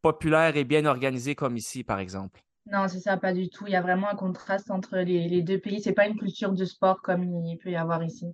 populaire 0.00 0.56
et 0.56 0.64
bien 0.64 0.86
organisé 0.86 1.34
comme 1.34 1.56
ici, 1.56 1.84
par 1.84 1.98
exemple? 1.98 2.40
Non, 2.70 2.86
c'est 2.88 3.00
ça, 3.00 3.16
pas 3.16 3.32
du 3.32 3.48
tout. 3.48 3.66
Il 3.66 3.72
y 3.72 3.76
a 3.76 3.82
vraiment 3.82 4.08
un 4.08 4.14
contraste 4.14 4.70
entre 4.70 4.98
les, 4.98 5.42
deux 5.42 5.58
pays. 5.58 5.80
C'est 5.80 5.92
pas 5.92 6.06
une 6.06 6.18
culture 6.18 6.52
du 6.52 6.66
sport 6.66 7.00
comme 7.02 7.44
il 7.44 7.58
peut 7.58 7.70
y 7.70 7.76
avoir 7.76 8.02
ici. 8.02 8.26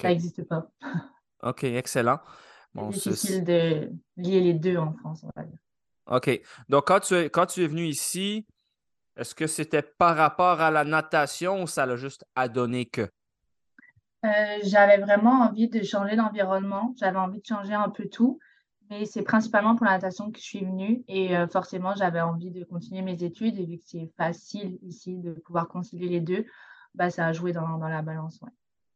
Ça 0.00 0.08
n'existe 0.08 0.42
pas. 0.44 0.68
OK, 1.42 1.64
excellent. 1.64 2.18
c'est 2.92 3.10
difficile 3.10 3.44
de 3.44 3.92
lier 4.16 4.40
les 4.40 4.54
deux 4.54 4.76
en 4.76 4.92
France, 4.94 5.24
on 5.24 5.30
va 5.34 5.44
dire. 5.44 5.58
OK. 6.08 6.40
Donc, 6.68 6.86
quand 6.86 7.00
tu 7.00 7.14
es, 7.14 7.30
quand 7.30 7.46
tu 7.46 7.62
es 7.62 7.66
venu 7.66 7.84
ici, 7.84 8.46
est-ce 9.16 9.34
que 9.34 9.46
c'était 9.46 9.82
par 9.82 10.16
rapport 10.16 10.60
à 10.60 10.70
la 10.70 10.84
natation 10.84 11.62
ou 11.62 11.66
ça 11.66 11.86
l'a 11.86 11.96
juste 11.96 12.24
adonné 12.34 12.86
que? 12.86 13.08
Euh, 14.24 14.58
j'avais 14.64 14.98
vraiment 14.98 15.42
envie 15.42 15.68
de 15.68 15.82
changer 15.82 16.16
d'environnement. 16.16 16.94
J'avais 16.98 17.18
envie 17.18 17.40
de 17.40 17.46
changer 17.46 17.74
un 17.74 17.88
peu 17.88 18.08
tout. 18.08 18.38
Mais 18.90 19.04
c'est 19.04 19.22
principalement 19.22 19.76
pour 19.76 19.84
la 19.84 19.92
natation 19.92 20.30
que 20.30 20.38
je 20.38 20.44
suis 20.44 20.64
venue 20.64 21.04
et 21.08 21.36
euh, 21.36 21.46
forcément, 21.46 21.94
j'avais 21.94 22.22
envie 22.22 22.50
de 22.50 22.64
continuer 22.64 23.02
mes 23.02 23.22
études 23.22 23.58
et 23.58 23.66
vu 23.66 23.76
que 23.76 23.84
c'est 23.84 24.10
facile 24.16 24.78
ici 24.82 25.18
de 25.18 25.32
pouvoir 25.32 25.68
concilier 25.68 26.08
les 26.08 26.20
deux, 26.20 26.46
bah, 26.94 27.10
ça 27.10 27.26
a 27.26 27.32
joué 27.34 27.52
dans, 27.52 27.76
la 27.76 28.00
balance. 28.00 28.40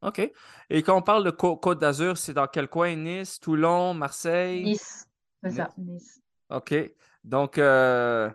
OK. 0.01 0.33
Et 0.71 0.83
quand 0.83 0.97
on 0.97 1.03
parle 1.03 1.25
de 1.25 1.31
Côte 1.31 1.79
d'Azur, 1.79 2.17
c'est 2.17 2.33
dans 2.33 2.47
quel 2.47 2.69
coin? 2.69 2.97
Nice, 2.97 3.39
Toulon, 3.39 3.93
Marseille? 3.93 4.65
Nice, 4.65 5.07
c'est 5.43 5.51
ça, 5.51 5.69
Nice. 5.77 6.22
OK. 6.53 6.75
Donc, 7.25 7.59
euh, 7.59 8.31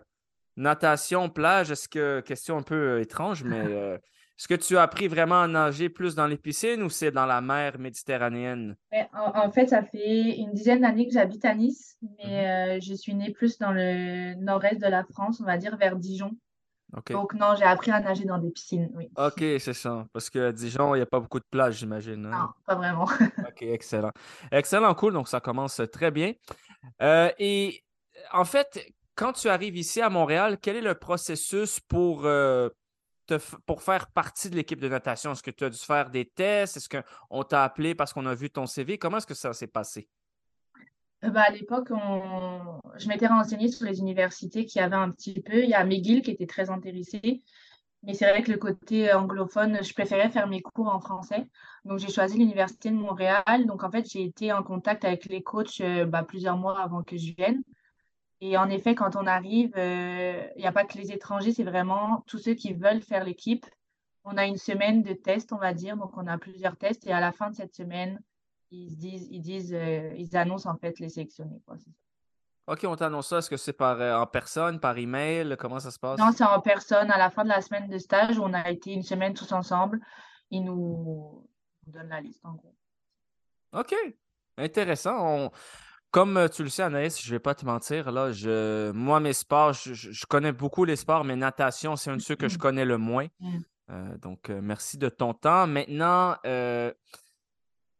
natation, 0.56 1.28
plage, 1.28 1.70
est-ce 1.70 1.88
que, 1.88 2.20
question 2.20 2.58
un 2.58 2.62
peu 2.62 2.74
euh, 2.74 3.00
étrange, 3.00 3.44
mais 3.44 3.98
Est-ce 4.38 4.46
que 4.46 4.54
tu 4.54 4.76
as 4.76 4.82
appris 4.82 5.08
vraiment 5.08 5.42
à 5.42 5.48
nager 5.48 5.88
plus 5.88 6.14
dans 6.14 6.28
les 6.28 6.36
piscines 6.36 6.80
ou 6.84 6.88
c'est 6.88 7.10
dans 7.10 7.26
la 7.26 7.40
mer 7.40 7.76
méditerranéenne? 7.76 8.76
Ben, 8.92 9.08
en, 9.12 9.50
fait, 9.50 9.66
ça 9.66 9.82
fait 9.82 10.38
une 10.38 10.52
dizaine 10.52 10.82
d'années 10.82 11.08
que 11.08 11.12
j'habite 11.12 11.44
à 11.44 11.56
Nice, 11.56 11.98
mais 12.02 12.24
mhm. 12.24 12.76
euh, 12.76 12.80
je 12.80 12.94
suis 12.94 13.16
née 13.16 13.32
plus 13.32 13.58
dans 13.58 13.72
le 13.72 14.34
nord-est 14.36 14.80
de 14.80 14.86
la 14.86 15.02
France, 15.02 15.40
on 15.40 15.44
va 15.44 15.58
dire 15.58 15.76
vers 15.76 15.96
Dijon. 15.96 16.30
Donc 17.10 17.34
non, 17.34 17.54
j'ai 17.58 17.64
appris 17.64 17.90
à 17.90 18.00
nager 18.00 18.24
dans 18.24 18.38
des 18.38 18.50
piscines, 18.50 18.88
oui. 18.94 19.10
OK, 19.16 19.40
c'est 19.58 19.74
ça. 19.74 20.06
Parce 20.12 20.30
que 20.30 20.48
à 20.48 20.52
Dijon, 20.52 20.94
il 20.94 20.98
n'y 20.98 21.02
a 21.02 21.06
pas 21.06 21.20
beaucoup 21.20 21.40
de 21.40 21.44
plages, 21.50 21.78
j'imagine. 21.78 22.24
Hein? 22.26 22.30
Non, 22.30 22.48
pas 22.64 22.76
vraiment. 22.76 23.04
OK, 23.04 23.62
excellent. 23.62 24.12
Excellent, 24.52 24.94
cool. 24.94 25.12
Donc, 25.12 25.28
ça 25.28 25.40
commence 25.40 25.82
très 25.92 26.10
bien. 26.10 26.32
Euh, 27.02 27.30
et 27.38 27.82
en 28.32 28.44
fait, 28.44 28.92
quand 29.14 29.32
tu 29.32 29.48
arrives 29.48 29.76
ici 29.76 30.00
à 30.00 30.10
Montréal, 30.10 30.58
quel 30.60 30.76
est 30.76 30.82
le 30.82 30.94
processus 30.94 31.80
pour... 31.80 32.24
Euh, 32.26 32.68
pour 33.66 33.82
faire 33.82 34.10
partie 34.10 34.48
de 34.48 34.56
l'équipe 34.56 34.80
de 34.80 34.88
natation? 34.88 35.32
Est-ce 35.32 35.42
que 35.42 35.50
tu 35.50 35.62
as 35.62 35.68
dû 35.68 35.76
faire 35.76 36.08
des 36.08 36.24
tests? 36.24 36.78
Est-ce 36.78 36.88
qu'on 36.88 37.42
t'a 37.42 37.62
appelé 37.62 37.94
parce 37.94 38.14
qu'on 38.14 38.24
a 38.24 38.34
vu 38.34 38.48
ton 38.48 38.64
CV? 38.64 38.96
Comment 38.96 39.18
est-ce 39.18 39.26
que 39.26 39.34
ça 39.34 39.52
s'est 39.52 39.66
passé? 39.66 40.08
Euh, 41.24 41.28
bah, 41.30 41.42
à 41.46 41.50
l'époque, 41.50 41.90
je 42.96 43.08
m'étais 43.08 43.26
renseignée 43.26 43.68
sur 43.68 43.86
les 43.86 43.98
universités 43.98 44.64
qui 44.64 44.80
avaient 44.80 44.96
un 44.96 45.10
petit 45.10 45.42
peu. 45.42 45.62
Il 45.62 45.68
y 45.68 45.74
a 45.74 45.84
McGill 45.84 46.22
qui 46.22 46.30
était 46.30 46.46
très 46.46 46.70
intéressé. 46.70 47.42
Mais 48.04 48.14
c'est 48.14 48.30
vrai 48.30 48.42
que 48.42 48.52
le 48.52 48.58
côté 48.58 49.12
anglophone, 49.12 49.82
je 49.82 49.92
préférais 49.92 50.30
faire 50.30 50.46
mes 50.46 50.62
cours 50.62 50.88
en 50.88 51.00
français. 51.00 51.48
Donc, 51.84 51.98
j'ai 51.98 52.08
choisi 52.08 52.38
l'Université 52.38 52.90
de 52.90 52.94
Montréal. 52.94 53.66
Donc, 53.66 53.82
en 53.82 53.90
fait, 53.90 54.08
j'ai 54.08 54.22
été 54.22 54.52
en 54.52 54.62
contact 54.62 55.04
avec 55.04 55.24
les 55.26 55.42
coachs 55.42 55.80
euh, 55.80 56.06
bah, 56.06 56.22
plusieurs 56.22 56.56
mois 56.56 56.80
avant 56.80 57.02
que 57.02 57.16
je 57.16 57.34
vienne. 57.34 57.62
Et 58.40 58.56
en 58.56 58.70
effet, 58.70 58.94
quand 58.94 59.16
on 59.16 59.26
arrive, 59.26 59.72
euh, 59.76 60.46
il 60.56 60.60
n'y 60.60 60.66
a 60.66 60.72
pas 60.72 60.84
que 60.84 60.96
les 60.96 61.10
étrangers, 61.10 61.52
c'est 61.52 61.64
vraiment 61.64 62.22
tous 62.26 62.38
ceux 62.38 62.54
qui 62.54 62.72
veulent 62.72 63.02
faire 63.02 63.24
l'équipe. 63.24 63.66
On 64.24 64.36
a 64.36 64.46
une 64.46 64.58
semaine 64.58 65.02
de 65.02 65.12
tests, 65.12 65.52
on 65.52 65.56
va 65.56 65.72
dire, 65.72 65.96
donc 65.96 66.16
on 66.16 66.26
a 66.26 66.38
plusieurs 66.38 66.76
tests 66.76 67.06
et 67.06 67.12
à 67.12 67.20
la 67.20 67.32
fin 67.32 67.50
de 67.50 67.56
cette 67.56 67.74
semaine, 67.74 68.20
ils 68.70 68.96
disent, 68.96 69.26
ils 69.30 69.40
disent, 69.40 69.74
euh, 69.74 70.12
ils 70.16 70.36
annoncent 70.36 70.70
en 70.70 70.76
fait 70.76 71.00
les 71.00 71.08
sélectionnés. 71.08 71.60
OK, 72.66 72.84
on 72.84 72.96
t'annonce 72.96 73.28
ça. 73.28 73.38
Est-ce 73.38 73.48
que 73.48 73.56
c'est 73.56 73.72
par 73.72 74.00
euh, 74.00 74.18
en 74.18 74.26
personne, 74.26 74.78
par 74.78 74.96
email? 74.98 75.56
Comment 75.58 75.80
ça 75.80 75.90
se 75.90 75.98
passe? 75.98 76.20
Non, 76.20 76.30
c'est 76.32 76.44
en 76.44 76.60
personne. 76.60 77.10
À 77.10 77.18
la 77.18 77.30
fin 77.30 77.42
de 77.42 77.48
la 77.48 77.62
semaine 77.62 77.88
de 77.88 77.98
stage, 77.98 78.38
on 78.38 78.52
a 78.52 78.68
été 78.68 78.92
une 78.92 79.02
semaine 79.02 79.32
tous 79.32 79.50
ensemble. 79.52 80.00
Ils 80.50 80.62
nous, 80.62 81.48
donnent 81.86 82.10
la 82.10 82.20
liste, 82.20 82.44
en 82.44 82.52
gros. 82.52 82.76
OK. 83.72 83.94
Intéressant. 84.58 85.16
On... 85.18 85.50
Comme 86.10 86.38
euh, 86.38 86.48
tu 86.48 86.62
le 86.62 86.70
sais, 86.70 86.82
Anaïs, 86.82 87.20
je 87.20 87.26
ne 87.26 87.32
vais 87.32 87.38
pas 87.38 87.54
te 87.54 87.66
mentir, 87.66 88.10
là, 88.10 88.32
je, 88.32 88.90
moi, 88.92 89.20
mes 89.20 89.34
sports, 89.34 89.74
je, 89.74 90.26
connais 90.26 90.52
beaucoup 90.52 90.84
les 90.84 90.96
sports, 90.96 91.22
mais 91.22 91.36
natation, 91.36 91.96
c'est 91.96 92.10
un 92.10 92.16
de 92.16 92.22
ceux 92.22 92.34
que 92.34 92.48
je 92.48 92.56
connais 92.56 92.86
le 92.86 92.96
moins. 92.96 93.26
Euh, 93.90 94.16
donc, 94.18 94.48
euh, 94.48 94.60
merci 94.62 94.96
de 94.96 95.10
ton 95.10 95.34
temps. 95.34 95.66
Maintenant, 95.66 96.36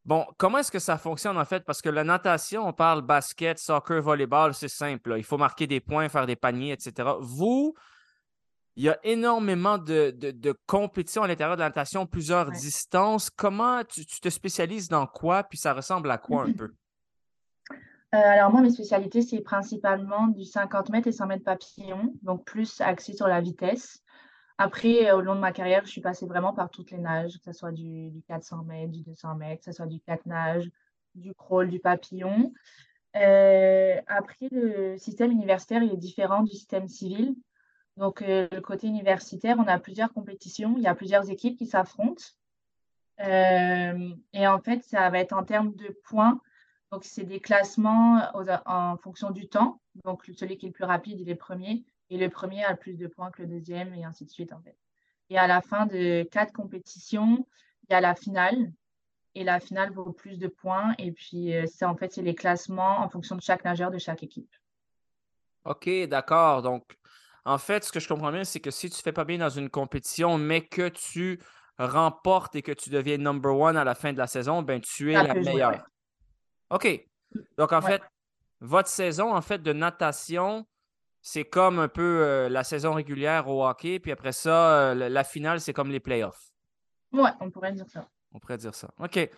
bon, 0.07 0.27
comment 0.39 0.59
est-ce 0.59 0.73
que 0.73 0.79
ça 0.79 0.97
fonctionne 0.97 1.37
en 1.37 1.45
fait? 1.45 1.65
Parce 1.67 1.83
que 1.83 1.91
la 1.91 2.03
natation, 2.03 2.67
on 2.67 2.73
parle 2.73 3.03
basket, 3.03 3.59
soccer, 3.59 4.01
volleyball, 4.01 4.55
c'est 4.55 4.69
simple. 4.69 5.15
Il 5.19 5.25
faut 5.25 5.39
marquer 5.39 5.67
des 5.67 5.81
points, 5.81 6.09
faire 6.09 6.27
des 6.27 6.37
paniers, 6.37 6.73
etc. 6.73 7.11
Vous, 7.21 7.75
il 8.77 8.85
y 8.85 8.89
a 8.89 8.99
énormément 9.03 9.77
de, 9.77 10.57
compétitions 10.67 11.25
à 11.25 11.29
l'intérieur 11.29 11.57
de 11.57 11.61
la 11.61 11.69
natation, 11.69 12.07
plusieurs 12.07 12.51
distances. 12.53 13.29
Comment 13.29 13.85
tu, 13.85 14.07
tu, 14.07 14.19
te 14.19 14.31
spécialises 14.31 14.89
dans 14.89 15.07
quoi? 15.07 15.43
Puis 15.43 15.59
ça 15.59 15.75
ressemble 15.75 16.11
à 16.11 16.17
quoi 16.17 16.45
un 16.45 16.53
peu? 16.55 16.73
Euh, 18.15 18.19
alors 18.19 18.51
moi, 18.51 18.63
mes 18.63 18.71
spécialités, 18.71 19.21
c'est 19.21 19.41
principalement 19.41 20.29
du 20.29 20.45
50 20.45 20.89
mètres 20.89 21.09
et 21.09 21.13
100 21.13 21.27
mètres 21.27 21.45
papillon, 21.45 22.15
donc 22.23 22.45
plus 22.45 22.81
axé 22.81 23.13
sur 23.13 23.29
la 23.29 23.43
vitesse. 23.43 24.03
Après, 24.57 25.11
euh, 25.11 25.17
au 25.17 25.21
long 25.21 25.35
de 25.35 25.41
ma 25.41 25.53
carrière, 25.53 25.85
je 25.85 25.91
suis 25.91 26.01
passée 26.01 26.27
vraiment 26.27 26.55
par 26.55 26.71
toutes 26.71 26.91
les 26.91 26.99
nages, 26.99 27.37
que 27.39 27.45
ce 27.45 27.53
soit 27.53 27.71
du, 27.71 28.11
400 28.27 28.65
mètres, 28.65 28.93
du 28.93 29.03
200 29.03 29.35
mètres, 29.35 29.59
que 29.59 29.67
ce 29.67 29.73
soit 29.73 29.87
du 29.87 30.01
4 30.01 30.25
nages, 30.25 30.71
du 31.15 31.35
crawl, 31.35 31.69
du 31.69 31.81
papillon. 31.81 32.53
Euh, 33.17 34.01
après, 34.07 34.49
le 34.53 34.97
système 34.97 35.31
universitaire 35.31 35.83
il 35.83 35.93
est 35.93 35.97
différent 35.99 36.43
du 36.43 36.53
système 36.53 36.89
civil. 36.89 37.35
Donc, 37.99 38.23
le 38.23 38.61
côté 38.61 38.87
universitaire, 38.87 39.57
on 39.59 39.67
a 39.67 39.79
plusieurs 39.79 40.13
compétitions, 40.15 40.75
il 40.77 40.83
y 40.83 40.87
a 40.87 40.95
plusieurs 40.95 41.29
équipes 41.31 41.59
qui 41.59 41.67
s'affrontent. 41.67 42.25
et 43.19 44.47
en 44.47 44.61
fait, 44.61 44.83
ça 44.85 45.11
va 45.11 45.19
être 45.19 45.33
en 45.33 45.45
termes 45.45 45.75
de 45.75 45.89
points 46.05 46.41
donc, 46.91 47.05
c'est 47.05 47.25
des 47.25 47.41
classements 47.41 48.23
en 48.65 48.97
fonction 48.97 49.31
du 49.31 49.49
temps. 49.49 49.81
Donc, 50.05 50.25
celui 50.35 50.57
qui 50.57 50.67
est 50.67 50.71
le 50.71 50.73
plus 50.73 50.85
rapide, 50.85 51.21
il 51.21 51.29
est 51.29 51.35
premier. 51.35 51.85
Et 52.11 52.17
le 52.17 52.31
premier 52.31 52.65
a 52.65 52.71
le 52.71 52.79
plus 52.79 52.97
de 52.97 53.07
points 53.07 53.31
que 53.31 53.43
le 53.43 53.49
deuxième, 53.49 53.93
et 53.95 54.05
ainsi 54.05 54.25
de 54.25 54.31
suite, 54.31 54.53
en 54.53 54.61
fait. 54.63 54.77
Et 55.29 55.37
à 55.37 55.47
la 55.47 55.61
fin 55.61 55.85
de 55.85 56.27
quatre 56.31 56.53
compétitions, 56.53 57.47
il 57.83 57.93
y 57.93 57.95
a 57.95 58.01
la 58.01 58.15
finale. 58.15 58.73
Et 59.35 59.45
la 59.45 59.61
finale 59.61 59.93
vaut 59.93 60.13
plus 60.13 60.39
de 60.39 60.49
points. 60.49 60.95
Et 60.97 61.13
puis, 61.13 61.55
euh, 61.55 61.67
c'est 61.67 61.85
en 61.85 61.95
fait, 61.95 62.13
c'est 62.13 62.23
les 62.23 62.35
classements 62.35 63.01
en 63.01 63.09
fonction 63.11 63.37
de 63.37 63.43
chaque 63.43 63.65
nageur 63.65 63.91
de 63.91 63.99
chaque 63.99 64.23
équipe. 64.23 64.51
OK, 65.67 65.91
d'accord. 66.09 66.63
Donc, 66.63 66.97
en 67.45 67.59
fait, 67.59 67.85
ce 67.85 67.93
que 67.93 68.01
je 68.01 68.09
comprends 68.09 68.33
bien, 68.33 68.45
c'est 68.45 68.61
que 68.61 68.71
si 68.71 68.89
tu 68.89 69.03
fais 69.03 69.13
pas 69.13 69.25
bien 69.25 69.39
dans 69.39 69.51
une 69.51 69.69
compétition, 69.69 70.39
mais 70.39 70.67
que 70.67 70.89
tu 70.89 71.39
remportes 71.79 72.57
et 72.57 72.63
que 72.63 72.73
tu 72.73 72.89
deviens 72.89 73.19
number 73.19 73.55
one 73.55 73.77
à 73.77 73.85
la 73.85 73.95
fin 73.95 74.15
de 74.15 74.19
la 74.19 74.27
saison, 74.27 74.63
ben 74.63 74.81
tu 74.81 75.13
es 75.13 75.15
Ça 75.15 75.23
la 75.23 75.35
jouer, 75.35 75.45
meilleure. 75.45 75.87
OK. 76.71 77.07
Donc, 77.57 77.73
en 77.73 77.81
Ouais. 77.81 77.93
fait, 77.93 78.03
votre 78.61 78.89
saison, 78.89 79.35
en 79.35 79.41
fait, 79.43 79.59
de 79.63 79.73
natation, 79.73 80.67
c'est 81.21 81.45
comme 81.45 81.79
un 81.79 81.89
peu 81.89 82.23
euh, 82.25 82.49
la 82.49 82.65
saison 82.65 82.95
régulière 82.95 83.49
au 83.49 83.67
hockey, 83.67 83.99
puis 83.99 84.13
après 84.13 84.33
ça, 84.33 84.91
euh, 84.91 84.95
la 85.09 85.25
finale, 85.25 85.61
c'est 85.61 85.73
comme 85.73 85.91
les 85.91 86.01
playoffs. 86.01 86.51
Ouais, 87.13 87.31
on 87.41 87.51
pourrait 87.51 87.73
dire 87.73 87.89
ça. 87.89 88.09
On 88.33 88.39
pourrait 88.39 88.59
dire 88.59 88.75
ça. 88.75 88.89
OK. 88.99 89.29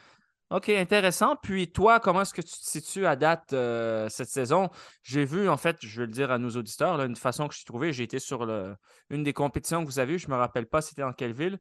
OK, 0.53 0.69
intéressant. 0.71 1.37
Puis 1.37 1.71
toi, 1.71 2.01
comment 2.01 2.23
est-ce 2.23 2.35
que 2.35 2.43
tu 2.43 2.49
te 2.53 2.65
situes 2.65 3.07
à 3.07 3.15
date 3.15 3.53
euh, 3.53 4.09
cette 4.09 4.29
saison? 4.31 4.69
J'ai 5.05 5.25
vu, 5.25 5.49
en 5.49 5.57
fait, 5.57 5.77
je 5.81 6.01
vais 6.01 6.07
le 6.07 6.13
dire 6.13 6.33
à 6.33 6.39
nos 6.39 6.51
auditeurs, 6.51 6.97
là, 6.97 7.05
une 7.05 7.15
façon 7.15 7.47
que 7.47 7.55
j'ai 7.55 7.63
trouvée, 7.65 7.93
j'ai 7.93 8.03
été 8.03 8.19
sur 8.19 8.45
le- 8.45 8.75
une 9.11 9.23
des 9.23 9.33
compétitions 9.33 9.83
que 9.85 9.87
vous 9.89 10.01
avez 10.01 10.15
eues, 10.15 10.19
je 10.19 10.27
ne 10.27 10.33
me 10.33 10.39
rappelle 10.39 10.67
pas 10.67 10.81
c'était 10.83 11.03
dans 11.03 11.13
quelle 11.13 11.33
ville, 11.35 11.57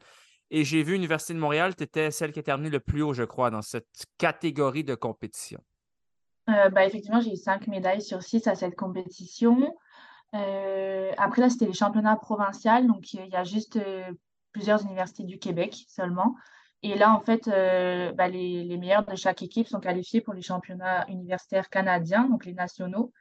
et 0.51 0.63
j'ai 0.63 0.83
vu 0.83 0.95
Université 0.95 1.33
de 1.33 1.39
Montréal, 1.39 1.75
tu 1.75 1.83
étais 1.83 2.11
celle 2.11 2.31
qui 2.31 2.39
est 2.39 2.43
terminée 2.43 2.69
le 2.69 2.79
plus 2.79 3.01
haut, 3.01 3.13
je 3.13 3.23
crois, 3.23 3.51
dans 3.51 3.61
cette 3.61 4.05
catégorie 4.17 4.83
de 4.83 4.95
compétition. 4.95 5.61
Bah, 6.47 6.83
effectivement, 6.83 7.21
j'ai 7.21 7.33
eu 7.33 7.37
cinq 7.37 7.67
médailles 7.67 8.01
sur 8.01 8.23
six 8.23 8.47
à 8.47 8.55
cette 8.55 8.75
compétition. 8.75 9.71
Euh, 10.33 11.11
après, 11.17 11.41
là, 11.41 11.49
c'était 11.49 11.67
les 11.67 11.73
championnats 11.73 12.15
provinciaux. 12.15 12.81
Donc, 12.87 13.13
il 13.13 13.27
y 13.27 13.35
a 13.35 13.43
juste 13.43 13.75
euh, 13.75 14.11
plusieurs 14.51 14.81
universités 14.83 15.23
du 15.23 15.37
Québec 15.37 15.85
seulement. 15.87 16.35
Et 16.81 16.95
là, 16.95 17.13
en 17.13 17.19
fait, 17.19 17.45
bah, 18.15 18.27
les, 18.29 18.77
meilleurs 18.77 19.05
de 19.05 19.15
chaque 19.15 19.43
équipe 19.43 19.67
sont 19.67 19.79
qualifiés 19.79 20.21
pour 20.21 20.33
les 20.33 20.41
championnats 20.41 21.05
universitaires 21.09 21.69
canadiens, 21.69 22.23
donc 22.23 22.45
les 22.45 22.53
nationaux. 22.53 23.11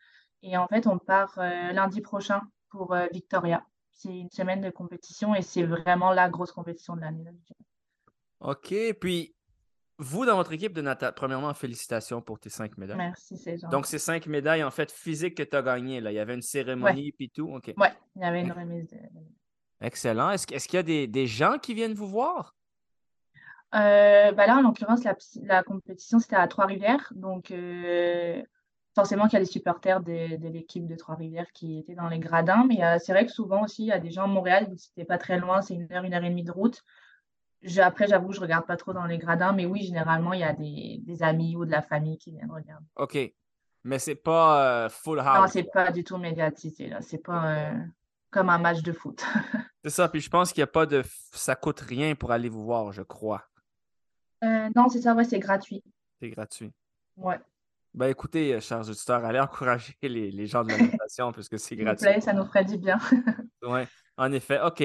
Et 0.42 0.56
en 0.56 0.68
fait, 0.68 0.86
on 0.86 0.98
part 0.98 1.36
lundi 1.38 2.00
prochain 2.00 2.40
pour 2.70 2.96
Victoria. 3.12 3.64
C'est 4.00 4.16
une 4.16 4.30
semaine 4.30 4.60
de 4.60 4.70
compétition 4.70 5.34
et 5.34 5.42
c'est 5.42 5.64
vraiment 5.64 6.12
la 6.12 6.28
grosse 6.28 6.52
compétition 6.52 6.94
de 6.94 7.00
l'année. 7.00 7.24
OK. 8.38 8.72
Puis, 9.00 9.34
vous, 9.98 10.24
dans 10.24 10.36
votre 10.36 10.52
équipe 10.52 10.72
de 10.72 10.80
natation, 10.80 11.12
premièrement, 11.16 11.52
félicitations 11.52 12.22
pour 12.22 12.38
tes 12.38 12.48
cinq 12.48 12.78
médailles. 12.78 12.96
Merci, 12.96 13.36
c'est 13.36 13.58
gentil. 13.58 13.72
Donc, 13.72 13.86
ces 13.86 13.98
cinq 13.98 14.28
médailles, 14.28 14.62
en 14.62 14.70
fait, 14.70 14.92
physiques 14.92 15.36
que 15.36 15.42
tu 15.42 15.56
as 15.56 15.62
gagnées, 15.62 16.00
là. 16.00 16.12
Il 16.12 16.14
y 16.14 16.20
avait 16.20 16.34
une 16.34 16.42
cérémonie, 16.42 17.10
puis 17.10 17.28
tout. 17.28 17.52
OK. 17.52 17.74
Ouais, 17.76 17.92
il 18.14 18.22
y 18.22 18.24
avait 18.24 18.40
une 18.42 18.52
remise 18.52 18.86
de, 18.86 18.98
Excellent. 19.80 20.30
Est-ce, 20.30 20.46
est-ce 20.52 20.68
qu'il 20.68 20.76
y 20.76 20.80
a 20.80 20.84
des, 20.84 21.08
des 21.08 21.26
gens 21.26 21.58
qui 21.58 21.74
viennent 21.74 21.94
vous 21.94 22.08
voir? 22.08 22.54
Euh, 23.74 24.30
bah 24.30 24.46
là, 24.46 24.58
en 24.58 24.62
l'occurrence, 24.62 25.02
la, 25.02 25.16
la 25.42 25.64
compétition, 25.64 26.20
c'était 26.20 26.36
à 26.36 26.46
Trois-Rivières. 26.46 27.12
Donc, 27.16 27.50
euh, 27.50 28.40
forcément 29.00 29.24
qu'il 29.28 29.34
y 29.38 29.42
a 29.42 29.44
des 29.44 29.50
supporters 29.50 30.00
de, 30.00 30.36
de 30.36 30.48
l'équipe 30.48 30.86
de 30.86 30.96
Trois-Rivières 30.96 31.50
qui 31.52 31.78
étaient 31.78 31.94
dans 31.94 32.08
les 32.08 32.18
gradins. 32.18 32.64
Mais 32.68 32.82
euh, 32.84 32.98
c'est 32.98 33.12
vrai 33.12 33.24
que 33.26 33.30
souvent 33.32 33.62
aussi, 33.62 33.84
il 33.84 33.86
y 33.88 33.92
a 33.92 33.98
des 34.00 34.10
gens 34.10 34.24
à 34.24 34.26
Montréal, 34.26 34.68
c'était 34.76 35.04
pas 35.04 35.18
très 35.18 35.38
loin, 35.38 35.62
c'est 35.62 35.74
une 35.74 35.92
heure, 35.92 36.02
une 36.04 36.14
heure 36.14 36.24
et 36.24 36.28
demie 36.30 36.42
de 36.42 36.50
route. 36.50 36.82
Je- 37.62 37.80
après, 37.80 38.08
j'avoue, 38.08 38.32
je 38.32 38.40
regarde 38.40 38.66
pas 38.66 38.76
trop 38.76 38.92
dans 38.92 39.06
les 39.06 39.18
gradins. 39.18 39.52
Mais 39.52 39.66
oui, 39.66 39.82
généralement, 39.84 40.32
il 40.32 40.40
y 40.40 40.44
a 40.44 40.52
des, 40.52 41.00
des 41.04 41.22
amis 41.22 41.54
ou 41.56 41.64
de 41.64 41.70
la 41.70 41.82
famille 41.82 42.18
qui 42.18 42.32
viennent 42.32 42.50
regarder. 42.50 42.84
OK. 42.96 43.16
Mais 43.84 43.98
c'est 44.00 44.16
pas 44.16 44.84
euh, 44.84 44.88
full 44.88 45.18
Non, 45.18 45.24
house. 45.24 45.50
c'est 45.52 45.70
pas 45.72 45.92
du 45.92 46.02
tout 46.02 46.18
médiatisé, 46.18 46.88
là. 46.88 47.00
C'est 47.00 47.18
pas 47.22 47.46
euh, 47.70 47.74
comme 48.30 48.50
un 48.50 48.58
match 48.58 48.82
de 48.82 48.92
foot. 48.92 49.24
C'est 49.84 49.90
ça. 49.90 50.08
Puis 50.08 50.20
je 50.20 50.28
pense 50.28 50.52
qu'il 50.52 50.60
n'y 50.60 50.64
a 50.64 50.72
pas 50.72 50.86
de. 50.86 51.02
Ça 51.32 51.54
coûte 51.54 51.78
rien 51.80 52.16
pour 52.16 52.32
aller 52.32 52.48
vous 52.48 52.64
voir, 52.64 52.92
je 52.92 53.02
crois. 53.02 53.44
Non, 54.42 54.88
c'est 54.88 55.00
ça, 55.02 55.14
ouais, 55.14 55.24
c'est 55.24 55.38
gratuit. 55.38 55.82
C'est 56.20 56.30
gratuit. 56.30 56.72
Ouais, 57.16 57.38
Ben 57.98 58.06
écoutez, 58.10 58.54
euh, 58.54 58.60
chers 58.60 58.88
auditeurs, 58.88 59.24
allez 59.24 59.40
encourager 59.40 59.92
les, 60.02 60.30
les 60.30 60.46
gens 60.46 60.62
de 60.62 60.70
la 60.70 60.78
natation 60.78 61.32
puisque 61.32 61.58
c'est 61.58 61.74
gratuit. 61.76 62.06
plaît, 62.06 62.20
ça 62.20 62.32
nous 62.32 62.44
ferait 62.44 62.64
du 62.64 62.78
bien. 62.78 62.98
Oui, 63.62 63.80
en 64.16 64.30
effet. 64.32 64.60
OK. 64.64 64.84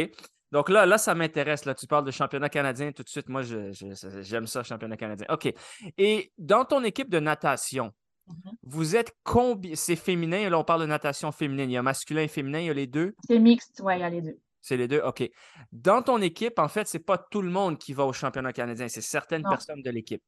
Donc 0.52 0.70
là, 0.70 0.86
là, 0.88 0.98
ça 0.98 1.14
m'intéresse. 1.14 1.66
Là, 1.66 1.76
tu 1.76 1.86
parles 1.86 2.06
de 2.06 2.12
championnat 2.12 2.50
canadien 2.50 2.92
tout 2.92 3.04
de 3.04 3.10
suite. 3.10 3.30
Moi, 3.30 3.44
j'aime 3.44 4.48
ça, 4.48 4.64
championnat 4.64 4.98
canadien. 4.98 5.28
OK. 5.30 5.54
Et 5.98 6.32
dans 6.40 6.66
ton 6.66 6.84
équipe 6.84 7.10
de 7.10 7.20
natation, 7.20 7.92
Mhm. 8.28 8.52
vous 8.64 8.96
êtes 8.96 9.12
combien? 9.24 9.76
C'est 9.76 9.96
féminin. 9.98 10.50
Là, 10.50 10.58
on 10.58 10.64
parle 10.64 10.82
de 10.82 10.86
natation 10.88 11.32
féminine. 11.34 11.70
Il 11.70 11.74
y 11.74 11.78
a 11.78 11.84
masculin 11.84 12.22
et 12.22 12.28
féminin. 12.30 12.60
Il 12.60 12.66
y 12.66 12.70
a 12.70 12.74
les 12.74 12.88
deux? 12.88 13.14
C'est 13.28 13.38
mixte, 13.38 13.80
ouais, 13.82 13.98
il 13.98 14.00
y 14.02 14.04
a 14.04 14.10
les 14.10 14.22
deux. 14.22 14.40
C'est 14.62 14.78
les 14.78 14.88
deux? 14.88 15.02
OK. 15.02 15.30
Dans 15.74 16.02
ton 16.02 16.22
équipe, 16.22 16.58
en 16.58 16.70
fait, 16.70 16.88
c'est 16.88 17.00
pas 17.06 17.18
tout 17.18 17.42
le 17.42 17.50
monde 17.52 17.78
qui 17.78 17.94
va 17.94 18.06
au 18.06 18.14
championnat 18.14 18.54
canadien. 18.54 18.88
C'est 18.88 19.02
certaines 19.02 19.42
Non. 19.42 19.50
personnes 19.50 19.82
de 19.82 19.90
l'équipe. 19.92 20.24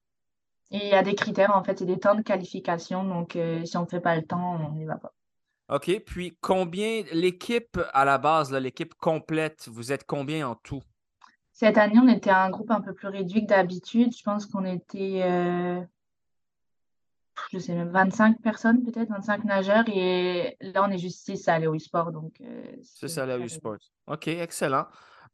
Et 0.72 0.78
il 0.78 0.90
y 0.90 0.94
a 0.94 1.04
des 1.04 1.16
critères, 1.16 1.56
en 1.56 1.64
fait, 1.64 1.80
c'est 1.80 1.86
des 1.86 2.00
temps 2.00 2.16
de 2.16 2.22
qualification. 2.22 3.04
Donc, 3.04 3.36
euh, 3.36 3.64
si 3.66 3.78
on 3.78 3.82
ne 3.82 3.88
fait 3.88 4.00
pas 4.00 4.16
le 4.16 4.24
temps, 4.24 4.58
on 4.62 4.72
n'y 4.72 4.86
va 4.86 4.98
pas. 4.98 5.14
OK. 5.70 6.00
Puis 6.06 6.38
combien, 6.42 7.04
l'équipe 7.12 7.80
à 7.94 8.06
la 8.06 8.18
base, 8.18 8.52
l'équipe 8.54 8.94
complète, 8.96 9.68
vous 9.68 9.92
êtes 9.92 10.06
combien 10.06 10.48
en 10.48 10.56
tout? 10.56 10.82
Cette 11.54 11.78
année, 11.78 12.00
on 12.00 12.08
était 12.08 12.32
un 12.32 12.50
groupe 12.50 12.72
un 12.72 12.82
peu 12.82 12.94
plus 12.94 13.08
réduit 13.08 13.42
que 13.42 13.48
d'habitude. 13.48 14.16
Je 14.16 14.24
pense 14.24 14.46
qu'on 14.46 14.66
était, 14.66 15.22
euh, 15.24 15.82
je 17.52 17.60
sais 17.60 17.74
même, 17.74 17.90
25 17.90 18.42
personnes 18.42 18.84
peut-être, 18.84 19.10
25 19.10 19.44
nageurs. 19.46 19.86
Et 19.88 20.58
là, 20.62 20.84
on 20.84 20.92
est 20.92 20.98
juste 20.98 21.26
6 21.26 21.48
à 21.48 21.54
aller 21.54 21.68
au 21.68 21.80
sport. 21.80 22.12
Donc, 22.12 22.42
euh, 22.42 22.64
C'est 22.82 23.08
c'est 23.08 23.08
ça, 23.08 23.26
la 23.26 23.38
très 23.38 23.44
U 23.44 23.48
réduit. 23.48 23.50
Sports. 23.50 23.78
OK, 24.08 24.28
excellent. 24.28 24.86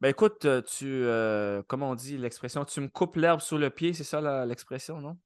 Ben 0.02 0.10
écoute, 0.10 0.46
euh, 0.46 0.62
tu, 0.64 0.86
euh, 0.88 1.62
comment 1.68 1.92
on 1.92 1.96
dit 1.96 2.18
l'expression, 2.18 2.66
tu 2.66 2.82
me 2.82 2.88
coupes 2.90 3.16
l'herbe 3.18 3.40
sous 3.40 3.58
le 3.58 3.70
pied, 3.70 3.94
c'est 3.94 4.04
ça 4.04 4.46
l'expression, 4.46 5.00
non? 5.00 5.18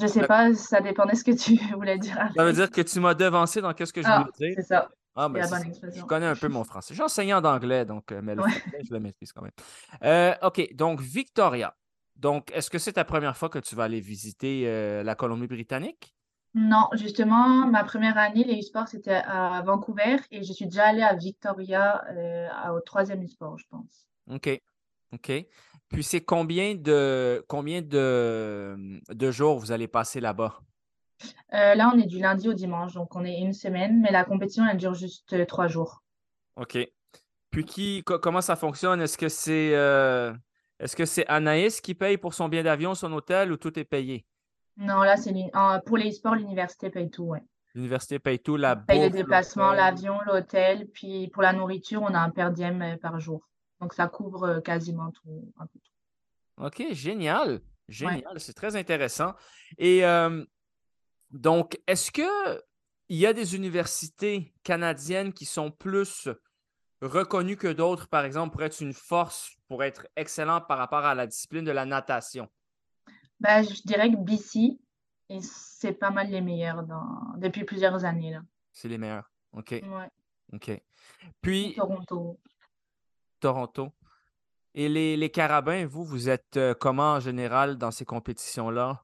Je 0.00 0.06
sais 0.06 0.20
D'ac- 0.20 0.26
pas, 0.26 0.54
ça 0.54 0.80
dépendait 0.80 1.14
ce 1.14 1.24
que 1.24 1.30
tu 1.32 1.56
voulais 1.74 1.98
dire 1.98 2.30
Ça 2.36 2.44
veut 2.44 2.52
dire 2.52 2.70
que 2.70 2.80
tu 2.80 3.00
m'as 3.00 3.14
devancé 3.14 3.60
dans 3.60 3.74
qu'est-ce 3.74 3.92
que 3.92 4.02
je 4.02 4.10
Ah, 4.10 4.12
voulais 4.12 4.32
dire. 4.38 4.56
c'est 4.56 4.62
ça, 4.62 4.88
Ah, 5.14 5.28
c'est 5.32 5.38
ben 5.38 5.40
la 5.40 5.46
c'est 5.46 5.56
bonne 5.58 5.62
ça. 5.62 5.70
Je 5.94 6.02
expression. 6.02 6.06
connais 6.06 6.26
un 6.26 6.36
peu 6.36 6.48
mon 6.48 6.64
français. 6.64 6.94
J'ai 6.94 7.02
enseigné 7.02 7.34
en 7.34 7.44
anglais, 7.44 7.84
donc, 7.84 8.12
euh, 8.12 8.20
mais 8.22 8.34
le 8.34 8.42
Ouais. 8.42 8.50
français, 8.50 8.80
je 8.88 8.94
le 8.94 9.00
maîtrise 9.00 9.32
quand 9.32 9.42
même. 9.42 9.52
Euh, 10.04 10.34
OK, 10.42 10.74
donc 10.74 11.00
Victoria. 11.00 11.76
Donc, 12.16 12.50
est-ce 12.52 12.70
que 12.70 12.78
c'est 12.78 12.94
ta 12.94 13.04
première 13.04 13.36
fois 13.36 13.48
que 13.50 13.58
tu 13.58 13.74
vas 13.76 13.84
aller 13.84 14.00
visiter 14.00 14.64
euh, 14.68 15.02
la 15.02 15.14
Colombie-Britannique? 15.14 16.14
Non, 16.54 16.88
justement, 16.92 17.66
ma 17.66 17.82
première 17.82 18.18
année, 18.18 18.44
les 18.44 18.60
e-sports, 18.60 18.88
c'était 18.88 19.22
à 19.24 19.62
Vancouver 19.62 20.16
et 20.30 20.42
je 20.42 20.52
suis 20.52 20.66
déjà 20.66 20.88
allée 20.88 21.02
à 21.02 21.14
Victoria 21.14 22.04
euh, 22.10 22.74
au 22.74 22.80
troisième 22.80 23.24
e-sport, 23.24 23.58
je 23.58 23.64
pense. 23.70 24.06
OK. 24.30 24.60
OK. 25.14 25.32
Puis 25.88 26.02
c'est 26.02 26.20
combien 26.22 26.74
de 26.74 27.44
combien 27.48 27.82
de, 27.82 29.00
de 29.08 29.30
jours 29.30 29.58
vous 29.58 29.72
allez 29.72 29.88
passer 29.88 30.20
là-bas? 30.20 30.60
Euh, 31.54 31.74
là, 31.74 31.90
on 31.94 31.98
est 31.98 32.06
du 32.06 32.18
lundi 32.18 32.48
au 32.48 32.54
dimanche, 32.54 32.94
donc 32.94 33.14
on 33.16 33.24
est 33.24 33.38
une 33.38 33.52
semaine, 33.52 34.00
mais 34.00 34.10
la 34.10 34.24
compétition, 34.24 34.66
elle 34.66 34.78
dure 34.78 34.94
juste 34.94 35.32
euh, 35.32 35.44
trois 35.46 35.68
jours. 35.68 36.02
OK. 36.56 36.78
Puis 37.50 37.64
qui, 37.64 38.02
co- 38.04 38.18
comment 38.18 38.40
ça 38.40 38.56
fonctionne? 38.56 39.00
Est-ce 39.00 39.18
que 39.18 39.28
c'est 39.28 39.72
est-ce 40.78 40.96
que 40.96 41.04
c'est 41.04 41.26
Anaïs 41.28 41.80
qui 41.80 41.94
paye 41.94 42.16
pour 42.16 42.34
son 42.34 42.48
billet 42.48 42.62
d'avion, 42.62 42.94
son 42.94 43.12
hôtel 43.12 43.52
ou 43.52 43.56
tout 43.56 43.78
est 43.78 43.84
payé? 43.84 44.26
Non, 44.76 45.02
là, 45.02 45.16
c'est 45.16 45.34
pour 45.86 45.96
les 45.96 46.10
e-sports, 46.10 46.34
l'université 46.34 46.90
paye 46.90 47.10
tout, 47.10 47.24
ouais. 47.24 47.42
L'université 47.74 48.18
paye 48.18 48.38
tout, 48.38 48.56
la 48.56 48.76
On 48.76 48.86
paye 48.86 49.00
les 49.00 49.08
bouffe, 49.08 49.16
déplacements, 49.18 49.72
l'avion, 49.72 50.18
l'hôtel, 50.26 50.88
puis 50.92 51.28
pour 51.28 51.42
la 51.42 51.52
nourriture, 51.52 52.02
on 52.02 52.12
a 52.14 52.18
un 52.18 52.30
per 52.30 52.50
diem 52.52 52.82
euh, 52.82 52.96
par 52.96 53.18
jour. 53.18 53.48
Donc 53.80 53.94
ça 53.94 54.08
couvre 54.08 54.44
euh, 54.44 54.60
quasiment 54.60 55.10
tout, 55.10 55.52
un 55.58 55.66
peu 55.66 55.78
tout. 55.78 56.64
OK, 56.64 56.92
génial. 56.92 57.60
Génial. 57.88 58.38
C'est 58.38 58.52
très 58.52 58.76
intéressant. 58.76 59.34
Et 59.78 60.04
euh, 60.04 60.44
donc, 61.30 61.80
est-ce 61.86 62.12
que 62.12 62.60
il 63.08 63.18
y 63.18 63.26
a 63.26 63.32
des 63.32 63.56
universités 63.56 64.54
canadiennes 64.62 65.32
qui 65.32 65.44
sont 65.44 65.70
plus 65.70 66.28
reconnues 67.02 67.56
que 67.56 67.68
d'autres, 67.68 68.08
par 68.08 68.24
exemple, 68.24 68.52
pour 68.52 68.62
être 68.62 68.80
une 68.80 68.94
force, 68.94 69.56
pour 69.68 69.82
être 69.82 70.06
excellent 70.16 70.60
par 70.60 70.78
rapport 70.78 71.04
à 71.04 71.14
la 71.14 71.26
discipline 71.26 71.64
de 71.64 71.72
la 71.72 71.84
natation? 71.84 72.48
Bah, 73.42 73.60
je 73.62 73.82
dirais 73.82 74.08
que 74.08 74.16
BC, 74.16 74.78
et 75.28 75.40
c'est 75.40 75.92
pas 75.94 76.10
mal 76.10 76.30
les 76.30 76.40
meilleurs 76.40 76.84
dans... 76.84 77.34
depuis 77.38 77.64
plusieurs 77.64 78.04
années. 78.04 78.38
C'est 78.72 78.88
les 78.88 78.98
meilleurs. 78.98 79.28
OK. 79.52 79.70
Ouais. 79.72 80.10
OK. 80.52 80.80
Puis, 81.40 81.74
Toronto. 81.74 82.38
Toronto. 83.40 83.92
Et 84.76 84.88
les, 84.88 85.16
les 85.16 85.28
carabins, 85.30 85.84
vous, 85.86 86.04
vous 86.04 86.28
êtes 86.28 86.56
euh, 86.56 86.72
comment 86.72 87.14
en 87.14 87.20
général 87.20 87.76
dans 87.78 87.90
ces 87.90 88.04
compétitions-là? 88.04 89.02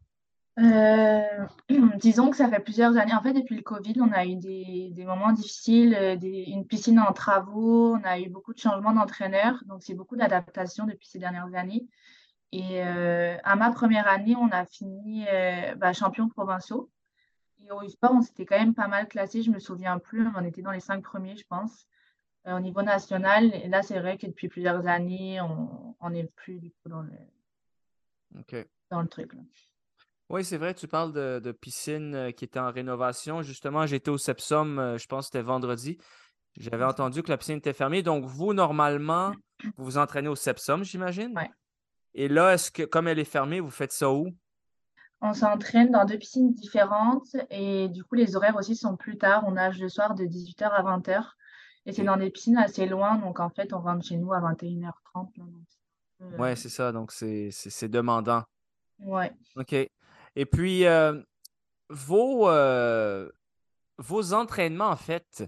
Euh, 0.60 1.46
disons 1.98 2.30
que 2.30 2.36
ça 2.36 2.48
fait 2.48 2.60
plusieurs 2.60 2.96
années. 2.96 3.14
En 3.14 3.22
fait, 3.22 3.32
depuis 3.32 3.56
le 3.56 3.62
Covid, 3.62 3.94
on 4.00 4.12
a 4.12 4.24
eu 4.24 4.36
des, 4.36 4.90
des 4.92 5.04
moments 5.04 5.32
difficiles, 5.32 5.94
euh, 5.94 6.14
des- 6.14 6.44
une 6.46 6.64
piscine 6.64 7.00
en 7.00 7.12
travaux, 7.12 7.96
on 7.96 8.04
a 8.04 8.20
eu 8.20 8.28
beaucoup 8.28 8.54
de 8.54 8.58
changements 8.60 8.92
d'entraîneurs. 8.92 9.62
Donc, 9.66 9.82
c'est 9.82 9.94
beaucoup 9.94 10.16
d'adaptation 10.16 10.86
depuis 10.86 11.08
ces 11.08 11.18
dernières 11.18 11.52
années. 11.54 11.88
Et 12.52 12.82
euh, 12.82 13.36
à 13.44 13.56
ma 13.56 13.70
première 13.72 14.08
année, 14.08 14.34
on 14.36 14.50
a 14.50 14.64
fini 14.64 15.26
euh, 15.28 15.74
bah, 15.74 15.92
champions 15.92 16.28
provinciaux. 16.28 16.90
Et 17.64 17.70
au 17.70 17.82
e-sport, 17.82 18.12
on 18.14 18.22
s'était 18.22 18.46
quand 18.46 18.58
même 18.58 18.74
pas 18.74 18.88
mal 18.88 19.06
classé. 19.08 19.42
Je 19.42 19.50
me 19.50 19.58
souviens 19.58 19.98
plus, 19.98 20.26
on 20.34 20.44
était 20.44 20.62
dans 20.62 20.70
les 20.70 20.80
cinq 20.80 21.02
premiers, 21.02 21.36
je 21.36 21.44
pense, 21.46 21.86
euh, 22.46 22.56
au 22.56 22.60
niveau 22.60 22.82
national. 22.82 23.54
Et 23.54 23.68
là, 23.68 23.82
c'est 23.82 23.98
vrai 23.98 24.16
que 24.16 24.26
depuis 24.26 24.48
plusieurs 24.48 24.86
années, 24.86 25.40
on 25.40 25.94
on 26.00 26.10
n'est 26.10 26.24
plus 26.36 26.58
du 26.58 26.70
tout 26.70 26.88
dans 26.88 27.02
le, 27.02 27.12
OK. 28.38 28.54
dans 28.90 29.02
le 29.02 29.08
truc. 29.08 29.34
là. 29.34 29.40
Oui, 30.30 30.44
c'est 30.44 30.58
vrai, 30.58 30.74
tu 30.74 30.86
parles 30.86 31.12
de, 31.12 31.40
de 31.42 31.52
piscine 31.52 32.32
qui 32.34 32.44
était 32.44 32.60
en 32.60 32.70
rénovation. 32.70 33.42
Justement, 33.42 33.86
j'étais 33.86 34.10
au 34.10 34.18
Sepsum, 34.18 34.96
je 34.98 35.06
pense 35.06 35.26
que 35.26 35.32
c'était 35.32 35.42
vendredi. 35.42 35.98
J'avais 36.58 36.84
entendu 36.84 37.22
que 37.22 37.30
la 37.30 37.38
piscine 37.38 37.56
était 37.56 37.72
fermée. 37.72 38.02
Donc, 38.02 38.24
vous, 38.24 38.52
normalement, 38.52 39.32
vous 39.76 39.84
vous 39.84 39.98
entraînez 39.98 40.28
au 40.28 40.36
Sepsum, 40.36 40.84
j'imagine? 40.84 41.36
Ouais. 41.36 41.50
Et 42.18 42.26
là, 42.26 42.52
est-ce 42.54 42.72
que, 42.72 42.82
comme 42.82 43.06
elle 43.06 43.20
est 43.20 43.24
fermée, 43.24 43.60
vous 43.60 43.70
faites 43.70 43.92
ça 43.92 44.10
où? 44.10 44.26
On 45.20 45.32
s'entraîne 45.34 45.92
dans 45.92 46.04
deux 46.04 46.18
piscines 46.18 46.52
différentes 46.52 47.28
et 47.48 47.88
du 47.88 48.02
coup, 48.02 48.16
les 48.16 48.34
horaires 48.34 48.56
aussi 48.56 48.74
sont 48.74 48.96
plus 48.96 49.18
tard. 49.18 49.44
On 49.46 49.52
nage 49.52 49.78
le 49.80 49.88
soir 49.88 50.16
de 50.16 50.24
18h 50.24 50.64
à 50.64 50.82
20h 50.82 51.22
et 51.86 51.92
c'est 51.92 52.02
dans 52.02 52.16
des 52.16 52.30
piscines 52.30 52.56
assez 52.58 52.86
loin. 52.86 53.18
Donc, 53.18 53.38
en 53.38 53.50
fait, 53.50 53.72
on 53.72 53.78
rentre 53.80 54.04
chez 54.04 54.16
nous 54.16 54.32
à 54.32 54.40
21h30. 54.40 55.36
là, 55.36 55.44
donc 55.44 55.62
peu, 56.18 56.42
Ouais, 56.42 56.52
euh, 56.52 56.56
c'est 56.56 56.68
ça. 56.68 56.90
Donc, 56.90 57.12
c'est 57.12 57.50
c'est- 57.52 57.70
c'est 57.70 57.88
demandant. 57.88 58.42
ouais. 58.98 59.32
OK. 59.54 59.72
Et 59.72 60.46
puis, 60.46 60.86
euh, 60.86 61.20
vos, 61.88 62.48
euh, 62.48 63.28
vos 63.98 64.32
entraînements, 64.34 64.88
en 64.90 64.96
fait, 64.96 65.44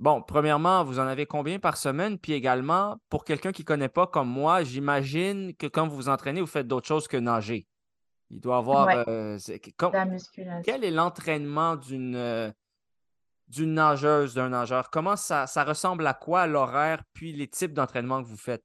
bon, 0.00 0.22
premièrement, 0.22 0.84
vous 0.84 0.98
en 0.98 1.06
avez 1.06 1.26
combien 1.26 1.58
par 1.58 1.76
semaine? 1.76 2.18
Puis 2.18 2.32
également, 2.32 2.96
pour 3.08 3.24
quelqu'un 3.24 3.52
qui 3.52 3.62
ne 3.62 3.66
connaît 3.66 3.88
pas 3.88 4.06
comme 4.06 4.28
moi, 4.28 4.64
j'imagine 4.64 5.54
que 5.54 5.66
quand 5.66 5.86
vous 5.86 5.96
vous 5.96 6.08
entraînez, 6.08 6.40
vous 6.40 6.46
faites 6.46 6.66
d'autres 6.66 6.86
choses 6.86 7.08
que 7.08 7.16
nager. 7.16 7.66
Il 8.30 8.40
doit 8.40 8.58
avoir. 8.58 8.86
Ouais, 8.86 9.04
euh, 9.08 9.38
la 9.92 10.04
musculation. 10.04 10.62
quel 10.64 10.84
est 10.84 10.90
l'entraînement 10.90 11.76
d'une 11.76 12.16
euh, 12.16 12.50
d'une 13.48 13.74
nageuse, 13.74 14.34
d'un 14.34 14.48
nageur? 14.48 14.90
Comment 14.90 15.16
ça, 15.16 15.46
ça 15.46 15.62
ressemble 15.62 16.06
à 16.06 16.14
quoi 16.14 16.46
l'horaire, 16.46 17.02
puis 17.12 17.32
les 17.32 17.46
types 17.46 17.72
d'entraînement 17.72 18.22
que 18.22 18.28
vous 18.28 18.36
faites? 18.36 18.64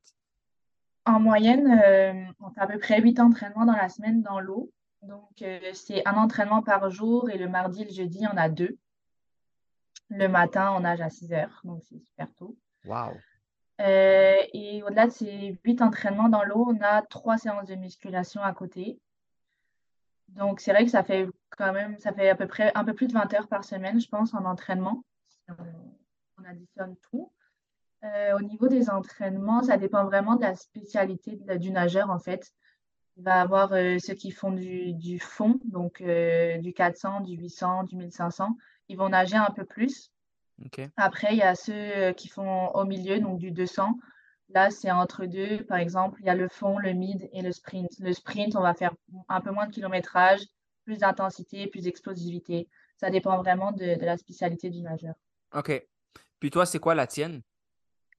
En 1.06 1.20
moyenne, 1.20 1.68
euh, 1.68 2.14
on 2.40 2.50
fait 2.52 2.62
à 2.62 2.68
peu 2.68 2.80
près 2.80 3.02
8 3.02 3.20
entraînements 3.20 3.66
dans 3.66 3.76
la 3.76 3.90
semaine 3.90 4.22
dans 4.22 4.40
l'eau. 4.40 4.72
Donc, 5.04 5.44
c'est 5.74 6.08
un 6.08 6.14
entraînement 6.14 6.62
par 6.62 6.92
jour 6.92 7.32
et 7.32 7.40
le 7.40 7.48
mardi 7.48 7.82
et 7.82 7.86
le 7.86 7.92
jeudi, 7.92 8.24
on 8.32 8.38
a 8.38 8.50
deux. 8.50 8.78
Le 10.12 10.28
matin, 10.28 10.74
on 10.76 10.82
nage 10.82 11.00
à 11.02 11.10
6 11.10 11.32
heures, 11.32 11.62
donc 11.64 11.82
c'est 11.84 12.00
super 12.00 12.28
tôt. 12.36 12.58
Wow. 12.86 13.12
Euh, 13.80 14.36
et 14.54 14.84
au-delà 14.84 15.08
de 15.08 15.12
ces 15.12 15.58
8 15.64 15.82
entraînements 15.82 16.28
dans 16.30 16.44
l'eau, 16.44 16.68
on 16.70 16.82
a 16.82 17.02
trois 17.02 17.38
séances 17.38 17.66
de 17.68 17.76
musculation 17.76 18.42
à 18.44 18.54
côté. 18.54 19.00
Donc, 20.28 20.60
c'est 20.60 20.72
vrai 20.72 20.84
que 20.86 20.92
ça 20.92 21.04
fait 21.04 21.28
quand 21.58 21.72
même, 21.74 21.98
ça 22.00 22.12
fait 22.14 22.30
à 22.30 22.36
peu 22.36 22.46
près 22.46 22.72
un 22.76 22.84
peu 22.84 22.94
plus 22.94 23.08
de 23.08 23.14
20 23.14 23.34
heures 23.34 23.48
par 23.48 23.64
semaine, 23.64 24.00
je 24.00 24.08
pense, 24.10 24.34
en 24.34 24.46
entraînement. 24.46 25.04
Si 25.30 25.40
on, 25.50 26.42
on 26.42 26.46
additionne 26.46 26.96
tout. 27.10 27.32
Euh, 28.04 28.38
au 28.38 28.42
niveau 28.42 28.68
des 28.68 28.90
entraînements, 28.90 29.64
ça 29.64 29.78
dépend 29.78 30.06
vraiment 30.06 30.36
de 30.36 30.42
la 30.42 30.56
spécialité 30.56 31.38
de 31.38 31.48
la- 31.48 31.58
du 31.58 31.72
nageur, 31.72 32.10
en 32.10 32.20
fait. 32.20 32.52
Il 33.18 33.24
va 33.24 33.42
avoir 33.42 33.74
euh, 33.74 33.98
ceux 34.00 34.14
qui 34.14 34.32
font 34.32 34.52
du, 34.52 34.94
du 34.94 35.20
fond, 35.20 35.60
donc 35.66 36.02
euh, 36.02 36.58
du 36.58 36.74
400, 36.74 37.22
du 37.22 37.36
800, 37.36 37.84
du 37.86 37.96
1500. 37.96 38.58
Ils 38.92 38.98
vont 38.98 39.08
nager 39.08 39.38
un 39.38 39.52
peu 39.52 39.64
plus. 39.64 40.12
Après, 40.98 41.30
il 41.32 41.38
y 41.38 41.44
a 41.44 41.56
ceux 41.56 41.74
euh, 41.74 42.14
qui 42.14 42.28
font 42.28 42.68
au 42.74 42.84
milieu, 42.84 43.22
donc 43.22 43.40
du 43.40 43.52
200. 43.52 43.98
Là, 44.50 44.70
c'est 44.70 44.92
entre 44.92 45.26
deux. 45.26 45.64
Par 45.64 45.78
exemple, 45.78 46.20
il 46.20 46.26
y 46.26 46.30
a 46.30 46.36
le 46.36 46.50
fond, 46.50 46.78
le 46.78 46.92
mid 46.92 47.30
et 47.32 47.42
le 47.42 47.54
sprint. 47.54 47.90
Le 48.00 48.12
sprint, 48.12 48.58
on 48.58 48.62
va 48.62 48.74
faire 48.74 48.94
un 49.30 49.40
peu 49.40 49.52
moins 49.52 49.68
de 49.68 49.72
kilométrage, 49.72 50.42
plus 50.84 50.98
d'intensité, 50.98 51.68
plus 51.68 51.84
d'explosivité. 51.84 52.68
Ça 52.98 53.10
dépend 53.10 53.38
vraiment 53.38 53.72
de, 53.72 53.98
de 53.98 54.06
la 54.06 54.18
spécialité 54.18 54.70
du 54.70 54.82
nageur. 54.82 55.16
OK. 55.56 55.88
Puis 56.42 56.52
toi, 56.52 56.66
c'est 56.66 56.80
quoi 56.80 56.96
la 56.96 57.08
tienne? 57.08 57.42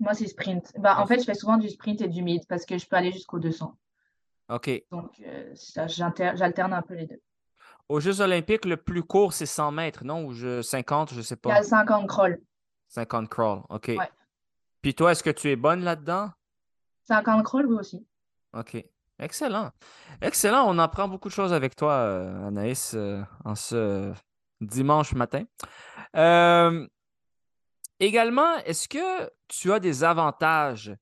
Moi, 0.00 0.14
c'est 0.14 0.26
sprint. 0.26 0.72
Bah, 0.78 0.98
en 0.98 1.06
fait, 1.06 1.20
je 1.20 1.24
fais 1.24 1.34
souvent 1.34 1.58
du 1.58 1.68
sprint 1.68 2.00
et 2.00 2.08
du 2.08 2.22
mid 2.22 2.46
parce 2.48 2.64
que 2.64 2.78
je 2.78 2.88
peux 2.88 2.96
aller 2.96 3.12
jusqu'au 3.12 3.38
200. 3.38 3.76
OK. 4.48 4.70
Donc, 4.90 5.10
euh, 5.20 5.54
j'alterne 5.86 6.72
un 6.72 6.82
peu 6.82 6.94
les 6.94 7.06
deux. 7.06 7.20
Aux 7.92 8.00
Jeux 8.00 8.22
olympiques, 8.22 8.64
le 8.64 8.78
plus 8.78 9.02
court, 9.02 9.34
c'est 9.34 9.44
100 9.46 9.70
mètres, 9.70 10.02
non? 10.02 10.24
Ou 10.24 10.32
je- 10.32 10.62
50, 10.62 11.12
je 11.12 11.20
sais 11.20 11.36
Il 11.44 11.48
y 11.48 11.50
a 11.50 11.54
pas. 11.56 11.60
le 11.60 11.66
50 11.66 12.08
crawl. 12.08 12.40
50 12.88 13.28
crawl, 13.28 13.60
OK. 13.68 13.88
Ouais. 13.88 14.10
Puis 14.80 14.94
toi, 14.94 15.12
est-ce 15.12 15.22
que 15.22 15.28
tu 15.30 15.50
es 15.50 15.56
bonne 15.56 15.82
là-dedans? 15.84 16.30
50 17.06 17.44
crawl, 17.44 17.66
oui 17.66 17.76
aussi. 17.76 18.06
OK. 18.54 18.82
Excellent. 19.18 19.70
Excellent. 20.22 20.64
On 20.66 20.78
apprend 20.78 21.06
beaucoup 21.06 21.28
de 21.28 21.34
choses 21.34 21.52
avec 21.52 21.76
toi, 21.76 21.92
euh, 21.92 22.48
Anaïs, 22.48 22.94
euh, 22.94 23.22
en 23.44 23.54
ce 23.54 24.10
dimanche 24.62 25.12
matin. 25.14 25.44
Euh, 26.16 26.86
également, 28.00 28.56
est-ce 28.64 28.88
que 28.88 29.30
tu 29.48 29.70
as 29.70 29.78
des 29.80 30.02
avantages 30.02 30.94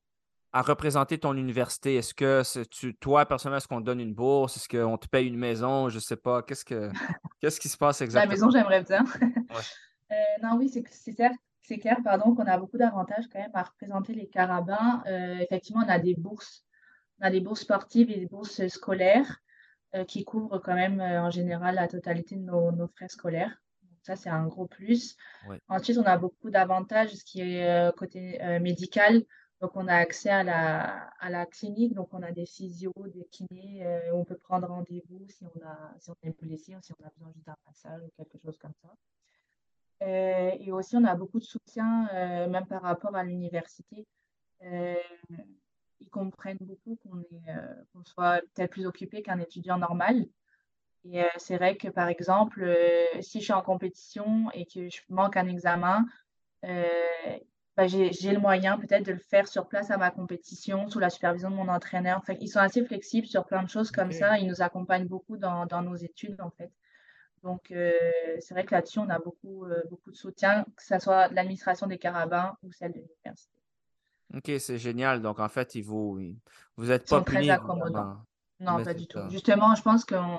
à 0.53 0.61
représenter 0.61 1.17
ton 1.17 1.33
université? 1.35 1.95
Est-ce 1.95 2.13
que 2.13 2.43
c'est- 2.43 2.69
tu, 2.69 2.95
toi, 2.95 3.25
personnellement, 3.25 3.57
est-ce 3.57 3.67
qu'on 3.67 3.79
te 3.79 3.85
donne 3.85 3.99
une 4.01 4.13
bourse? 4.13 4.57
Est-ce 4.57 4.67
qu'on 4.69 4.97
te 4.97 5.07
paye 5.07 5.27
une 5.27 5.37
maison? 5.37 5.89
Je 5.89 5.99
sais 5.99 6.17
pas. 6.17 6.41
Qu'est-ce 6.43 6.65
que 6.65 6.89
qu'est-ce 7.39 7.59
qui 7.59 7.69
se 7.69 7.77
passe 7.77 7.99
La 8.01 8.05
exactement? 8.05 8.31
maison, 8.31 8.51
j'aimerais 8.51 8.83
bien. 8.83 9.03
Ouais. 9.49 9.61
Euh, 10.11 10.15
non, 10.43 10.57
oui, 10.57 10.67
c'est 10.67 10.83
c'est 10.91 11.13
clair, 11.13 11.31
c'est 11.61 11.77
clair, 11.77 11.95
pardon, 12.03 12.35
qu'on 12.35 12.43
a 12.45 12.57
beaucoup 12.57 12.77
d'avantages 12.77 13.29
quand 13.31 13.39
même 13.39 13.51
à 13.53 13.63
représenter 13.63 14.13
les 14.13 14.27
carabins. 14.27 15.01
Euh, 15.07 15.37
effectivement, 15.39 15.83
on 15.85 15.89
a 15.89 15.99
des 15.99 16.15
bourses, 16.15 16.65
on 17.21 17.25
a 17.27 17.31
des 17.31 17.39
bourses 17.39 17.61
sportives 17.61 18.11
et 18.11 18.17
des 18.19 18.25
bourses 18.25 18.67
scolaires 18.67 19.37
euh, 19.95 20.03
qui 20.03 20.25
couvrent 20.25 20.59
quand 20.59 20.73
même 20.75 20.99
en 20.99 21.29
général 21.31 21.75
la 21.75 21.87
totalité 21.87 22.35
de 22.35 22.41
nos, 22.41 22.73
nos 22.73 22.89
frais 22.89 23.07
scolaires. 23.07 23.61
Donc 23.83 23.99
ça, 24.03 24.17
c'est 24.17 24.29
un 24.29 24.47
gros 24.47 24.67
plus. 24.67 25.15
Ouais. 25.47 25.61
Ensuite, 25.69 25.97
on 25.97 26.03
a 26.03 26.17
beaucoup 26.17 26.49
d'avantages, 26.49 27.13
ce 27.15 27.23
qui 27.23 27.39
est 27.39 27.95
côté 27.95 28.37
médical. 28.59 29.23
Donc, 29.61 29.75
on 29.75 29.87
a 29.87 29.95
accès 29.95 30.29
à 30.31 30.43
la, 30.43 31.07
à 31.19 31.29
la 31.29 31.45
clinique, 31.45 31.93
donc 31.93 32.11
on 32.13 32.23
a 32.23 32.31
des 32.31 32.47
physios, 32.47 32.93
des 33.13 33.25
kinés, 33.25 33.85
euh, 33.85 34.11
on 34.13 34.25
peut 34.25 34.35
prendre 34.35 34.67
rendez-vous 34.67 35.23
si 35.29 35.45
on 35.45 35.63
a, 35.63 35.93
si 35.99 36.09
on 36.09 36.15
est 36.23 36.41
blessé 36.41 36.75
si 36.81 36.91
on 36.99 37.05
a 37.05 37.09
besoin 37.09 37.31
juste 37.35 37.45
d'un 37.45 37.55
massage 37.67 38.01
ou 38.01 38.09
quelque 38.17 38.39
chose 38.43 38.57
comme 38.57 38.73
ça. 38.81 38.89
Euh, 40.01 40.51
et 40.59 40.71
aussi, 40.71 40.97
on 40.97 41.03
a 41.03 41.13
beaucoup 41.13 41.39
de 41.39 41.43
soutien, 41.43 42.09
euh, 42.11 42.47
même 42.47 42.65
par 42.65 42.81
rapport 42.81 43.15
à 43.15 43.23
l'université. 43.23 44.07
Ils 44.63 46.09
comprennent 46.09 46.57
beaucoup 46.61 46.97
qu'on 47.03 47.23
qu'on 47.93 48.03
soit 48.03 48.41
peut-être 48.55 48.71
plus 48.71 48.87
occupé 48.87 49.21
qu'un 49.21 49.39
étudiant 49.39 49.77
normal. 49.77 50.25
Et 51.03 51.23
c'est 51.37 51.57
vrai 51.57 51.77
que, 51.77 51.87
par 51.87 52.07
exemple, 52.07 52.67
si 53.21 53.39
je 53.39 53.43
suis 53.43 53.53
en 53.53 53.61
compétition 53.61 54.49
et 54.51 54.65
que 54.65 54.89
je 54.89 55.01
manque 55.09 55.37
un 55.37 55.47
examen, 55.47 56.05
bah, 57.77 57.87
j'ai, 57.87 58.09
le 58.09 58.39
moyen 58.39 58.77
peut-être 58.77 59.05
de 59.05 59.13
le 59.13 59.19
faire 59.19 59.47
sur 59.47 59.67
place 59.67 59.91
à 59.91 59.97
ma 59.97 60.11
compétition, 60.11 60.89
sous 60.89 60.99
la 60.99 61.09
supervision 61.09 61.49
de 61.49 61.55
mon 61.55 61.69
entraîneur. 61.69 62.17
Enfin, 62.17 62.33
ils 62.39 62.49
sont 62.49 62.59
assez 62.59 62.83
flexibles 62.85 63.27
sur 63.27 63.45
plein 63.45 63.63
de 63.63 63.69
choses 63.69 63.91
comme 63.91 64.11
ça. 64.11 64.37
Ils 64.37 64.47
nous 64.47 64.61
accompagnent 64.61 65.07
beaucoup 65.07 65.37
dans, 65.37 65.65
dans 65.65 65.81
nos 65.81 65.95
études, 65.95 66.41
en 66.41 66.49
fait. 66.51 66.71
Donc, 67.43 67.71
euh, 67.71 67.91
c'est 68.39 68.53
vrai 68.53 68.65
que 68.65 68.75
là-dessus, 68.75 68.99
on 68.99 69.09
a 69.09 69.19
beaucoup, 69.19 69.65
euh, 69.65 69.81
beaucoup 69.89 70.11
de 70.11 70.15
soutien, 70.15 70.63
que 70.75 70.83
ce 70.83 70.99
soit 70.99 71.29
de 71.29 71.35
l'administration 71.35 71.87
des 71.87 71.97
carabins 71.97 72.55
ou 72.61 72.71
celle 72.71 72.91
de 72.91 72.99
l'université. 72.99 73.55
OK, 74.35 74.51
c'est 74.59 74.77
génial. 74.77 75.21
Donc, 75.21 75.39
en 75.39 75.49
fait, 75.49 75.75
il 75.75 75.81
vous, 75.81 76.19
vous 76.77 76.85
n'êtes 76.85 77.03
Ils 77.05 77.09
sont 77.09 77.19
pas 77.19 77.23
très 77.23 77.37
puni, 77.37 77.49
accommodants. 77.49 78.17
Non, 78.59 78.77
Mais 78.77 78.83
pas 78.83 78.93
du 78.93 79.07
tout. 79.07 79.19
Justement, 79.29 79.73
je 79.75 79.81
pense 79.81 80.05
qu'on 80.05 80.37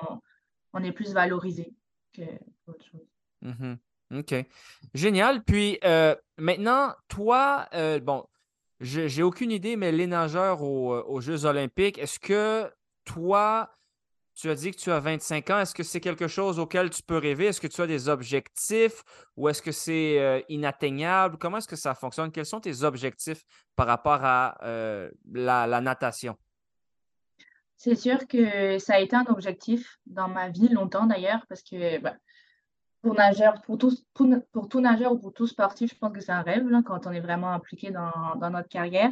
on 0.72 0.84
est 0.84 0.92
plus 0.92 1.12
valorisé 1.12 1.74
que 2.12 2.22
qu'autre 2.64 2.84
chose. 2.84 3.08
Mhm. 3.40 3.78
OK. 4.12 4.34
Génial. 4.94 5.42
Puis 5.42 5.78
euh, 5.84 6.14
maintenant, 6.36 6.94
toi, 7.08 7.66
euh, 7.74 7.98
bon, 7.98 8.24
j'ai 8.80 9.22
aucune 9.22 9.50
idée, 9.50 9.76
mais 9.76 9.92
les 9.92 10.06
nageurs 10.06 10.62
aux, 10.62 10.92
euh, 10.92 11.04
aux 11.06 11.20
Jeux 11.20 11.44
olympiques, 11.46 11.98
est-ce 11.98 12.18
que 12.18 12.70
toi, 13.04 13.70
tu 14.34 14.50
as 14.50 14.54
dit 14.54 14.70
que 14.70 14.76
tu 14.76 14.90
as 14.90 15.00
25 15.00 15.50
ans, 15.50 15.60
est-ce 15.60 15.74
que 15.74 15.82
c'est 15.82 16.00
quelque 16.00 16.28
chose 16.28 16.58
auquel 16.58 16.90
tu 16.90 17.02
peux 17.02 17.16
rêver? 17.16 17.46
Est-ce 17.46 17.60
que 17.60 17.66
tu 17.66 17.80
as 17.80 17.86
des 17.86 18.08
objectifs 18.08 19.02
ou 19.36 19.48
est-ce 19.48 19.62
que 19.62 19.72
c'est 19.72 20.44
inatteignable? 20.48 21.38
Comment 21.38 21.58
est-ce 21.58 21.68
que 21.68 21.76
ça 21.76 21.94
fonctionne? 21.94 22.30
Quels 22.32 22.46
sont 22.46 22.60
tes 22.60 22.82
objectifs 22.82 23.42
par 23.76 23.86
rapport 23.86 24.20
à 24.22 24.56
la, 24.62 25.66
la 25.66 25.80
natation? 25.80 26.36
C'est 27.76 27.96
sûr 27.96 28.26
que 28.28 28.78
ça 28.78 28.94
a 28.94 29.00
été 29.00 29.16
un 29.16 29.26
objectif 29.26 29.98
dans 30.06 30.28
ma 30.28 30.48
vie 30.48 30.68
longtemps 30.68 31.06
d'ailleurs, 31.06 31.44
parce 31.48 31.62
que 31.62 31.98
bah, 31.98 32.14
pour 33.02 33.14
nageur, 33.14 33.60
pour 33.62 33.78
tout, 33.78 33.92
pour, 34.14 34.68
tout 34.68 34.80
nageur 34.80 35.12
ou 35.12 35.18
pour 35.18 35.32
tout 35.32 35.48
sportif, 35.48 35.92
je 35.92 35.98
pense 35.98 36.12
que 36.12 36.20
c'est 36.20 36.32
un 36.32 36.42
rêve 36.42 36.64
quand 36.86 37.06
on 37.06 37.12
est 37.12 37.20
vraiment 37.20 37.50
impliqué 37.50 37.90
dans, 37.90 38.50
notre 38.50 38.68
carrière. 38.68 39.10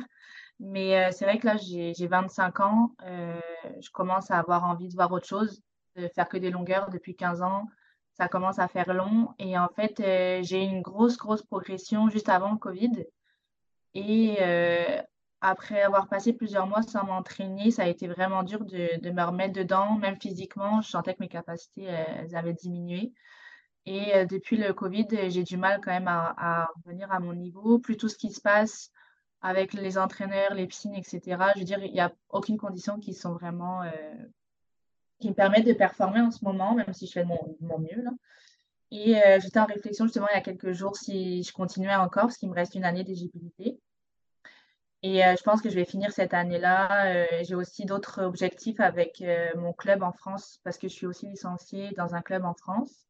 Mais 0.60 0.96
euh, 0.96 1.10
c'est 1.10 1.24
vrai 1.24 1.38
que 1.38 1.46
là, 1.46 1.56
j'ai, 1.56 1.92
j'ai 1.94 2.06
25 2.06 2.60
ans, 2.60 2.94
euh, 3.04 3.40
je 3.80 3.90
commence 3.90 4.30
à 4.30 4.38
avoir 4.38 4.64
envie 4.64 4.88
de 4.88 4.94
voir 4.94 5.10
autre 5.10 5.26
chose, 5.26 5.62
de 5.96 6.06
faire 6.08 6.28
que 6.28 6.36
des 6.36 6.50
longueurs 6.50 6.90
depuis 6.90 7.16
15 7.16 7.42
ans. 7.42 7.66
Ça 8.14 8.28
commence 8.28 8.58
à 8.58 8.68
faire 8.68 8.92
long. 8.94 9.34
Et 9.38 9.58
en 9.58 9.68
fait, 9.68 9.98
euh, 10.00 10.40
j'ai 10.42 10.64
eu 10.64 10.68
une 10.68 10.82
grosse, 10.82 11.16
grosse 11.16 11.42
progression 11.42 12.08
juste 12.10 12.28
avant 12.28 12.52
le 12.52 12.58
Covid. 12.58 13.06
Et 13.94 14.38
après 15.40 15.82
avoir 15.82 16.06
passé 16.06 16.32
plusieurs 16.32 16.66
mois 16.66 16.82
sans 16.82 17.04
m'entraîner, 17.04 17.70
ça 17.72 17.84
a 17.84 17.86
été 17.86 18.06
vraiment 18.06 18.42
dur 18.44 18.64
de, 18.64 19.00
de 19.00 19.10
me 19.10 19.22
remettre 19.22 19.54
dedans. 19.54 19.96
Même 19.96 20.20
physiquement, 20.20 20.80
je 20.80 20.90
sentais 20.90 21.14
que 21.14 21.20
mes 21.20 21.28
capacités, 21.28 21.84
elles 21.84 22.36
avaient 22.36 22.52
diminué. 22.52 23.12
Et 23.90 24.14
euh, 24.14 24.24
depuis 24.24 24.56
le 24.56 24.72
Covid, 24.72 25.08
j'ai 25.30 25.42
du 25.42 25.56
mal 25.56 25.80
quand 25.82 25.90
même 25.90 26.06
à, 26.06 26.70
revenir 26.76 27.10
à 27.10 27.18
mon 27.18 27.32
niveau. 27.32 27.80
Plus 27.80 27.96
tout 27.96 28.08
ce 28.08 28.16
qui 28.16 28.30
se 28.30 28.40
passe 28.40 28.92
avec 29.42 29.72
les 29.72 29.98
entraîneurs, 29.98 30.54
les 30.54 30.68
piscines, 30.68 30.94
etc. 30.94 31.20
Je 31.54 31.58
veux 31.58 31.64
dire, 31.64 31.82
il 31.82 31.92
n'y 31.92 31.98
a 31.98 32.12
aucune 32.28 32.56
condition 32.56 33.00
qui 33.00 33.14
sont 33.14 33.32
vraiment, 33.32 33.82
euh, 33.82 33.90
qui 35.18 35.28
me 35.28 35.34
permettent 35.34 35.66
de 35.66 35.72
performer 35.72 36.20
en 36.20 36.30
ce 36.30 36.44
moment, 36.44 36.76
même 36.76 36.92
si 36.92 37.08
je 37.08 37.12
fais 37.12 37.24
de 37.24 37.30
mon, 37.62 37.78
mieux, 37.80 38.00
là. 38.00 38.12
Et 38.92 39.16
euh, 39.16 39.40
j'étais 39.40 39.58
en 39.58 39.66
réflexion 39.66 40.04
justement 40.04 40.28
il 40.30 40.36
y 40.36 40.38
a 40.38 40.40
quelques 40.40 40.70
jours 40.70 40.96
si 40.96 41.42
je 41.42 41.52
continuais 41.52 41.96
encore, 41.96 42.24
parce 42.24 42.36
qu'il 42.36 42.48
me 42.48 42.54
reste 42.54 42.76
une 42.76 42.84
année 42.84 43.02
d'éligibilité. 43.02 43.80
Et 45.02 45.22
je 45.22 45.42
pense 45.42 45.62
que 45.62 45.70
je 45.70 45.74
vais 45.74 45.86
finir 45.86 46.12
cette 46.12 46.34
année-là. 46.34 47.42
J'ai 47.42 47.54
aussi 47.54 47.86
d'autres 47.86 48.22
objectifs 48.22 48.78
avec 48.80 49.24
mon 49.56 49.72
club 49.72 50.02
en 50.02 50.12
France, 50.12 50.60
parce 50.62 50.76
que 50.76 50.88
je 50.88 50.92
suis 50.92 51.06
aussi 51.06 51.26
licenciée 51.26 51.90
dans 51.96 52.14
un 52.14 52.20
club 52.20 52.44
en 52.44 52.54
France. 52.54 53.09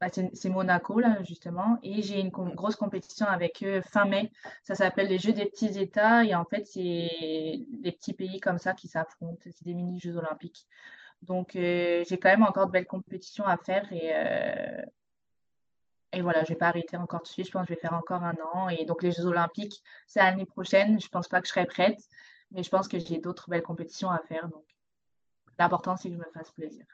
Bah, 0.00 0.06
c'est 0.10 0.48
Monaco, 0.48 0.98
là, 0.98 1.22
justement. 1.24 1.78
Et 1.82 2.00
j'ai 2.00 2.20
une 2.20 2.30
grosse 2.30 2.76
compétition 2.76 3.26
avec 3.26 3.62
eux 3.62 3.82
fin 3.82 4.06
mai. 4.06 4.32
Ça 4.62 4.74
s'appelle 4.74 5.08
les 5.08 5.18
Jeux 5.18 5.34
des 5.34 5.44
petits 5.44 5.78
États. 5.78 6.24
Et 6.24 6.34
en 6.34 6.46
fait, 6.46 6.66
c'est 6.66 7.66
des 7.70 7.92
petits 7.92 8.14
pays 8.14 8.40
comme 8.40 8.58
ça 8.58 8.72
qui 8.72 8.88
s'affrontent. 8.88 9.38
C'est 9.42 9.62
des 9.64 9.74
mini-Jeux 9.74 10.16
olympiques. 10.16 10.66
Donc, 11.20 11.50
j'ai 11.52 12.18
quand 12.20 12.30
même 12.30 12.44
encore 12.44 12.66
de 12.68 12.72
belles 12.72 12.86
compétitions 12.86 13.44
à 13.44 13.58
faire. 13.58 13.92
Et, 13.92 14.10
et 16.12 16.22
voilà, 16.22 16.40
je 16.40 16.44
ne 16.44 16.48
vais 16.54 16.58
pas 16.58 16.68
arrêter 16.68 16.96
encore 16.96 17.20
de 17.20 17.26
suite. 17.26 17.46
Je 17.46 17.52
pense 17.52 17.66
que 17.66 17.68
je 17.68 17.74
vais 17.74 17.80
faire 17.80 17.92
encore 17.92 18.24
un 18.24 18.36
an. 18.54 18.70
Et 18.70 18.86
donc, 18.86 19.02
les 19.02 19.12
Jeux 19.12 19.26
Olympiques, 19.26 19.82
c'est 20.06 20.20
l'année 20.20 20.46
prochaine. 20.46 20.98
Je 20.98 21.06
ne 21.06 21.10
pense 21.10 21.28
pas 21.28 21.42
que 21.42 21.46
je 21.46 21.52
serai 21.52 21.66
prête, 21.66 22.00
mais 22.52 22.62
je 22.62 22.70
pense 22.70 22.88
que 22.88 22.98
j'ai 22.98 23.18
d'autres 23.18 23.50
belles 23.50 23.62
compétitions 23.62 24.10
à 24.10 24.20
faire. 24.20 24.48
Donc, 24.48 24.64
l'important, 25.58 25.98
c'est 25.98 26.08
que 26.08 26.14
je 26.14 26.20
me 26.20 26.30
fasse 26.32 26.50
plaisir. 26.52 26.86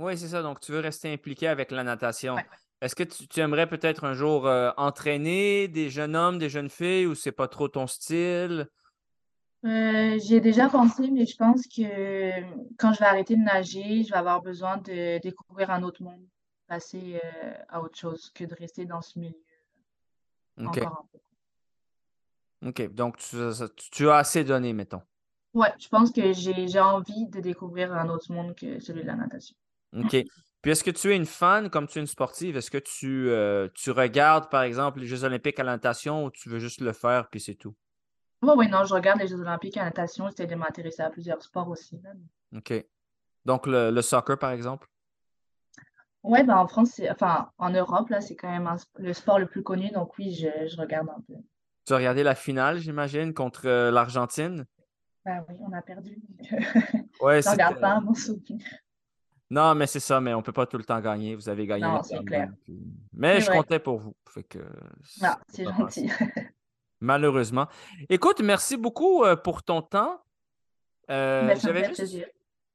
Oui, 0.00 0.16
c'est 0.16 0.28
ça. 0.28 0.42
Donc, 0.42 0.60
tu 0.60 0.72
veux 0.72 0.80
rester 0.80 1.12
impliqué 1.12 1.46
avec 1.46 1.70
la 1.70 1.84
natation. 1.84 2.36
Est-ce 2.80 2.96
que 2.96 3.02
tu, 3.02 3.40
aimerais 3.40 3.68
peut-être 3.68 4.04
un 4.04 4.14
jour 4.14 4.46
euh, 4.46 4.70
entraîner 4.78 5.68
des 5.68 5.90
jeunes 5.90 6.16
hommes, 6.16 6.38
des 6.38 6.48
jeunes 6.48 6.70
filles, 6.70 7.06
ou 7.06 7.14
c'est 7.14 7.32
pas 7.32 7.48
trop 7.48 7.68
ton 7.68 7.86
style? 7.86 8.66
Euh, 9.66 10.18
J'y 10.18 10.36
ai 10.36 10.40
déjà 10.40 10.70
pensé, 10.70 11.10
mais 11.10 11.26
je 11.26 11.36
pense 11.36 11.66
que 11.66 12.30
quand 12.78 12.94
je 12.94 13.00
vais 13.00 13.04
arrêter 13.04 13.36
de 13.36 13.42
nager, 13.42 14.02
je 14.02 14.10
vais 14.10 14.16
avoir 14.16 14.40
besoin 14.40 14.78
de 14.78 15.20
découvrir 15.20 15.70
un 15.70 15.82
autre 15.82 16.02
monde 16.02 16.26
passer 16.66 17.20
euh, 17.22 17.52
à 17.68 17.82
autre 17.82 17.98
chose 17.98 18.30
que 18.34 18.44
de 18.44 18.54
rester 18.54 18.86
dans 18.86 19.02
ce 19.02 19.18
milieu 19.18 19.34
OK. 20.56 20.78
encore 20.78 21.04
un 21.04 21.08
peu. 21.12 22.68
OK. 22.68 22.94
Donc, 22.94 23.18
tu, 23.18 24.08
as 24.08 24.16
assez 24.16 24.44
donné, 24.44 24.72
mettons. 24.72 25.02
Ouais, 25.52 25.74
je 25.78 25.88
pense 25.88 26.10
que 26.10 26.32
j'ai 26.32 26.80
envie 26.80 27.26
de 27.26 27.40
découvrir 27.40 27.92
un 27.92 28.08
autre 28.08 28.32
monde 28.32 28.54
que 28.54 28.80
celui 28.80 29.02
de 29.02 29.08
la 29.08 29.16
natation. 29.16 29.56
OK. 29.94 30.16
Puis 30.62 30.72
est-ce 30.72 30.84
que 30.84 30.90
tu 30.90 31.10
es 31.10 31.16
une 31.16 31.26
fan, 31.26 31.70
comme 31.70 31.86
tu 31.86 31.98
es 31.98 32.00
une 32.02 32.06
sportive, 32.06 32.56
est-ce 32.56 32.70
que 32.70 32.78
tu, 32.78 33.30
euh, 33.30 33.68
tu 33.74 33.90
regardes, 33.90 34.50
par 34.50 34.62
exemple, 34.62 35.00
les 35.00 35.06
Jeux 35.06 35.24
olympiques 35.24 35.58
à 35.58 35.64
la 35.64 35.72
natation 35.72 36.24
ou 36.24 36.30
tu 36.30 36.50
veux 36.50 36.58
juste 36.58 36.82
le 36.82 36.92
faire, 36.92 37.28
puis 37.30 37.40
c'est 37.40 37.54
tout? 37.54 37.74
Oui, 38.42 38.52
oui, 38.56 38.68
non, 38.68 38.84
je 38.84 38.92
regarde 38.92 39.20
les 39.20 39.28
Jeux 39.28 39.40
olympiques 39.40 39.76
à 39.78 39.80
la 39.80 39.86
natation. 39.86 40.28
J'essaie 40.28 40.46
de 40.46 40.54
m'intéresser 40.54 41.02
à 41.02 41.10
plusieurs 41.10 41.42
sports 41.42 41.68
aussi. 41.68 42.00
OK. 42.54 42.84
Donc, 43.46 43.66
le 43.66 44.00
soccer, 44.02 44.38
par 44.38 44.50
exemple? 44.50 44.86
Ouais, 46.22 46.44
bah 46.44 46.58
en 46.58 46.66
France, 46.66 46.90
c'est, 46.94 47.10
enfin, 47.10 47.50
en 47.56 47.70
Europe, 47.70 48.10
là, 48.10 48.20
c'est 48.20 48.36
quand 48.36 48.50
même 48.50 48.68
le 48.98 49.12
sport 49.12 49.38
le 49.38 49.46
plus 49.46 49.62
connu. 49.62 49.90
Donc 49.90 50.18
oui, 50.18 50.34
je, 50.34 50.68
je 50.68 50.76
regarde 50.76 51.08
un 51.08 51.20
peu. 51.26 51.34
Tu 51.86 51.92
as 51.94 51.96
regardé 51.96 52.22
la 52.22 52.34
finale, 52.34 52.78
j'imagine, 52.78 53.32
contre 53.32 53.66
euh, 53.66 53.90
l'Argentine? 53.90 54.66
Bah 55.24 55.44
oui, 55.48 55.54
on 55.60 55.72
a 55.72 55.80
perdu. 55.80 56.18
Ouais, 57.22 57.40
je 57.42 57.48
regarde 57.48 57.80
pas, 57.80 58.00
mon 58.00 58.14
souvenir. 58.14 58.60
Non, 59.50 59.74
mais 59.74 59.88
c'est 59.88 60.00
ça, 60.00 60.20
mais 60.20 60.32
on 60.32 60.38
ne 60.38 60.42
peut 60.42 60.52
pas 60.52 60.66
tout 60.66 60.78
le 60.78 60.84
temps 60.84 61.00
gagner. 61.00 61.34
Vous 61.34 61.48
avez 61.48 61.66
gagné 61.66 61.82
Non, 61.82 62.02
c'est 62.02 62.24
clair. 62.24 62.50
Mais 63.12 63.40
je 63.40 63.50
comptais 63.50 63.80
pour 63.80 63.98
vous. 63.98 64.14
Fait 64.28 64.44
que 64.44 64.60
Ah, 65.22 65.40
c'est 65.48 65.64
gentil. 65.64 66.08
Malheureusement. 67.00 67.66
Écoute, 68.08 68.40
merci 68.40 68.76
beaucoup 68.76 69.24
euh, 69.24 69.34
pour 69.34 69.62
ton 69.62 69.82
temps. 69.82 70.22
Euh, 71.10 71.42
ben. 71.64 71.90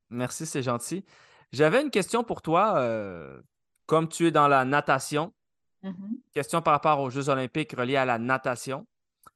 Merci, 0.10 0.46
c'est 0.46 0.64
gentil. 0.64 1.06
J'avais 1.54 1.82
une 1.82 1.92
question 1.92 2.24
pour 2.24 2.42
toi. 2.42 2.78
Euh, 2.78 3.40
comme 3.86 4.10
tu 4.10 4.28
es 4.28 4.32
dans 4.32 4.48
la 4.48 4.66
natation, 4.66 5.32
mm-hmm. 5.84 5.94
question 6.34 6.62
par 6.62 6.74
rapport 6.74 7.00
aux 7.00 7.10
Jeux 7.10 7.30
olympiques 7.30 7.74
reliés 7.74 7.98
à 7.98 8.06
la 8.06 8.18
natation. 8.18 8.86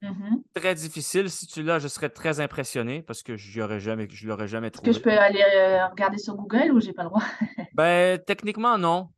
Mm-hmm. 0.02 0.42
Très 0.54 0.74
difficile. 0.74 1.30
Si 1.30 1.46
tu 1.46 1.62
l'as, 1.62 1.78
je 1.78 1.88
serais 1.88 2.08
très 2.08 2.40
impressionné 2.40 3.02
parce 3.02 3.22
que 3.22 3.36
je 3.36 3.62
ne 3.62 3.78
jamais, 3.78 4.08
je 4.10 4.26
l'aurais 4.26 4.48
jamais 4.48 4.70
trouvé. 4.70 4.90
Est-ce 4.90 4.98
que 4.98 5.10
je 5.10 5.16
peux 5.16 5.18
aller 5.18 5.42
euh, 5.42 5.86
regarder 5.88 6.18
sur 6.18 6.34
Google 6.34 6.72
ou 6.72 6.80
j'ai 6.80 6.92
pas 6.92 7.02
le 7.02 7.10
droit? 7.10 7.22
ben, 7.74 8.18
techniquement, 8.18 8.78
non. 8.78 9.10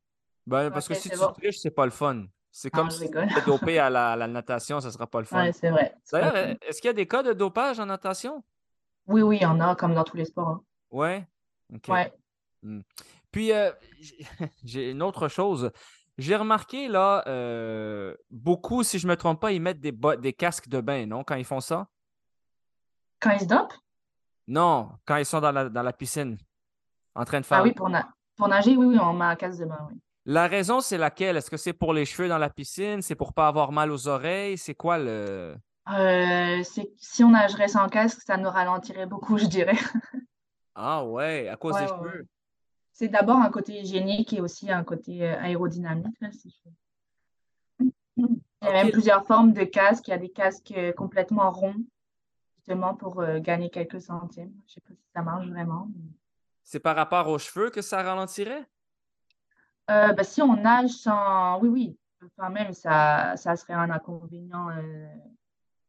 Ben, 0.46 0.70
parce 0.70 0.88
que 0.88 0.94
si 0.94 1.08
tu 1.08 1.16
bon. 1.16 1.32
triches, 1.32 1.58
c'est 1.58 1.70
pas 1.70 1.84
le 1.84 1.92
fun. 1.92 2.24
C'est 2.50 2.70
comme 2.70 2.88
ah, 2.88 2.90
si 2.90 3.10
tu 3.10 3.18
es 3.18 3.40
dopé 3.46 3.78
à 3.78 3.88
la, 3.88 4.26
natation, 4.26 4.80
ce 4.80 4.86
ne 4.86 4.92
sera 4.92 5.06
pas 5.06 5.20
le 5.20 5.24
fun. 5.24 5.44
Oui, 5.44 5.52
c'est 5.52 5.70
vrai. 5.70 5.94
D'ailleurs, 6.10 6.56
est-ce 6.62 6.80
qu'il 6.82 6.88
y 6.88 6.90
a 6.90 6.94
des 6.94 7.06
cas 7.06 7.22
de 7.22 7.32
dopage 7.32 7.78
en 7.80 7.86
natation? 7.86 8.42
Oui, 9.06 9.22
oui, 9.22 9.38
il 9.38 9.42
y 9.42 9.46
en 9.46 9.60
a, 9.60 9.74
comme 9.74 9.94
dans 9.94 10.04
tous 10.04 10.16
les 10.16 10.26
sports. 10.26 10.48
Hein. 10.48 10.62
Ouais? 10.90 11.26
Ouais. 11.88 12.12
Mmh. 12.62 12.80
Puis, 13.30 13.52
euh, 13.52 13.70
j'ai 14.64 14.90
une 14.90 15.02
autre 15.02 15.28
chose. 15.28 15.70
J'ai 16.18 16.36
remarqué, 16.36 16.88
là, 16.88 17.24
euh, 17.26 18.14
beaucoup, 18.30 18.82
si 18.82 18.98
je 18.98 19.06
ne 19.06 19.12
me 19.12 19.16
trompe 19.16 19.40
pas, 19.40 19.52
ils 19.52 19.60
mettent 19.60 19.80
des, 19.80 19.92
des 20.18 20.32
casques 20.32 20.68
de 20.68 20.80
bain, 20.80 21.06
non, 21.06 21.24
quand 21.24 21.36
ils 21.36 21.44
font 21.44 21.60
ça? 21.60 21.88
Quand 23.20 23.30
ils 23.30 23.40
se 23.40 23.46
dopent? 23.46 23.74
Non, 24.46 24.90
quand 25.06 25.16
ils 25.16 25.24
sont 25.24 25.40
dans 25.40 25.52
la, 25.52 25.68
dans 25.68 25.82
la 25.82 25.92
piscine, 25.92 26.36
en 27.14 27.24
train 27.24 27.40
de 27.40 27.46
faire. 27.46 27.58
Ah 27.58 27.62
oui, 27.62 27.72
pour, 27.72 27.90
pour 28.36 28.48
nager, 28.48 28.76
oui, 28.76 28.86
oui, 28.86 28.98
on 29.00 29.12
met 29.14 29.24
un 29.24 29.36
casque 29.36 29.60
de 29.60 29.66
bain, 29.66 29.88
oui. 29.90 29.98
La 30.24 30.46
raison, 30.46 30.80
c'est 30.80 30.98
laquelle? 30.98 31.36
Est-ce 31.36 31.50
que 31.50 31.56
c'est 31.56 31.72
pour 31.72 31.92
les 31.92 32.04
cheveux 32.04 32.28
dans 32.28 32.38
la 32.38 32.48
piscine? 32.48 33.02
C'est 33.02 33.16
pour 33.16 33.28
ne 33.28 33.32
pas 33.32 33.48
avoir 33.48 33.72
mal 33.72 33.90
aux 33.90 34.06
oreilles? 34.06 34.56
C'est 34.56 34.74
quoi 34.74 34.96
le. 34.96 35.56
Euh, 35.92 36.62
si 36.62 37.24
on 37.24 37.30
nagerait 37.30 37.66
sans 37.66 37.88
casque, 37.88 38.20
ça 38.24 38.36
nous 38.36 38.48
ralentirait 38.48 39.06
beaucoup, 39.06 39.36
je 39.36 39.46
dirais. 39.46 39.78
ah 40.76 41.04
ouais, 41.04 41.48
à 41.48 41.56
cause 41.56 41.76
des 41.76 41.88
cheveux. 41.88 42.26
C'est 42.92 43.08
d'abord 43.08 43.38
un 43.38 43.50
côté 43.50 43.80
hygiénique 43.80 44.32
et 44.32 44.40
aussi 44.40 44.70
un 44.70 44.84
côté 44.84 45.26
euh, 45.26 45.40
aérodynamique. 45.40 46.14
Il 48.18 48.30
y 48.62 48.66
a 48.66 48.72
même 48.72 48.90
plusieurs 48.90 49.26
formes 49.26 49.52
de 49.52 49.64
casques. 49.64 50.08
Il 50.08 50.10
y 50.10 50.14
a 50.14 50.18
des 50.18 50.28
casques 50.28 50.72
euh, 50.76 50.92
complètement 50.92 51.50
ronds, 51.50 51.82
justement 52.56 52.94
pour 52.94 53.20
euh, 53.20 53.40
gagner 53.40 53.70
quelques 53.70 54.00
centimes. 54.00 54.52
Je 54.66 54.70
ne 54.70 54.74
sais 54.74 54.80
pas 54.82 54.94
si 54.94 55.08
ça 55.14 55.22
marche 55.22 55.48
vraiment. 55.48 55.88
C'est 56.62 56.80
par 56.80 56.94
rapport 56.94 57.28
aux 57.28 57.38
cheveux 57.38 57.70
que 57.70 57.82
ça 57.82 58.02
ralentirait? 58.02 58.66
bah, 59.88 60.24
si 60.24 60.40
on 60.40 60.56
nage 60.56 60.90
sans. 60.90 61.60
Oui, 61.60 61.68
oui. 61.68 61.96
Enfin, 62.24 62.50
même, 62.50 62.72
ça, 62.72 63.36
ça 63.36 63.56
serait 63.56 63.74
un 63.74 63.90
inconvénient. 63.90 64.68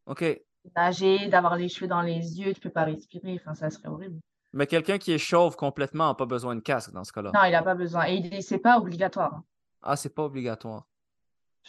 OK. 0.08 0.42
Nager, 0.76 1.28
d'avoir 1.28 1.56
les 1.58 1.70
cheveux 1.70 1.88
dans 1.88 2.02
les 2.02 2.40
yeux, 2.40 2.54
tu 2.54 2.60
ne 2.60 2.64
peux 2.64 2.70
pas 2.70 2.86
respirer. 2.86 3.40
Enfin, 3.40 3.54
ça 3.54 3.70
serait 3.70 3.88
horrible. 3.88 4.20
Mais 4.54 4.68
quelqu'un 4.68 5.00
qui 5.00 5.12
est 5.12 5.18
chauve 5.18 5.56
complètement 5.56 6.10
n'a 6.10 6.14
pas 6.14 6.28
besoin 6.28 6.56
de 6.56 6.62
casque 6.62 6.92
dans 6.92 7.04
ce 7.04 7.12
cas-là. 7.12 7.32
Non, 7.34 7.44
il 7.46 7.52
n'a 7.52 7.64
pas 7.64 7.74
besoin. 7.74 8.06
Et 8.06 8.42
c'est 8.42 8.60
pas 8.60 8.78
obligatoire. 8.78 9.42
Ah, 9.82 9.96
c'est 9.96 10.14
pas 10.14 10.24
obligatoire. 10.24 10.88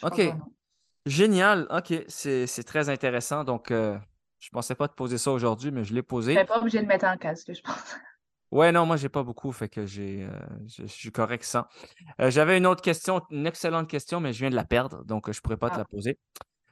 OK. 0.03 0.21
Génial. 1.05 1.67
OK. 1.71 1.93
C'est 2.07 2.63
très 2.65 2.89
intéressant. 2.89 3.43
Donc, 3.43 3.71
euh, 3.71 3.97
je 4.39 4.49
ne 4.49 4.51
pensais 4.51 4.75
pas 4.75 4.87
te 4.87 4.93
poser 4.93 5.17
ça 5.17 5.31
aujourd'hui, 5.31 5.71
mais 5.71 5.83
je 5.83 5.93
l'ai 5.95 6.03
posé. 6.03 6.35
Tu 6.35 6.45
pas 6.45 6.59
obligé 6.59 6.79
de 6.79 6.85
mettre 6.85 7.05
un 7.05 7.17
casque, 7.17 7.51
je 7.53 7.61
pense. 7.61 7.75
Ouais, 8.51 8.71
non, 8.71 8.85
moi, 8.85 8.95
j'ai 8.95 9.09
pas 9.09 9.23
beaucoup, 9.23 9.51
fait 9.51 9.67
que 9.67 9.85
j'ai, 9.85 10.23
euh, 10.23 10.29
je, 10.67 10.85
suis 10.85 11.11
correct 11.11 11.43
sans. 11.43 11.65
Euh, 12.21 12.29
j'avais 12.29 12.57
une 12.57 12.67
autre 12.67 12.81
question, 12.81 13.21
une 13.31 13.47
excellente 13.47 13.89
question, 13.89 14.21
mais 14.21 14.31
je 14.31 14.39
viens 14.39 14.51
de 14.51 14.55
la 14.55 14.63
perdre, 14.63 15.03
donc 15.03 15.29
je 15.29 15.37
ne 15.37 15.41
pourrais 15.41 15.57
pas 15.57 15.69
te 15.69 15.75
ah. 15.75 15.79
la 15.79 15.85
poser. 15.85 16.19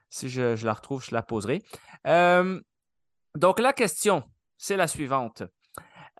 Si 0.09 0.29
je, 0.29 0.55
je, 0.55 0.65
la 0.65 0.73
retrouve, 0.73 1.03
je 1.03 1.13
la 1.13 1.23
poserai. 1.23 1.61
donc, 2.05 3.59
la 3.59 3.73
question, 3.73 4.23
c'est 4.55 4.77
la 4.77 4.87
suivante. 4.87 5.43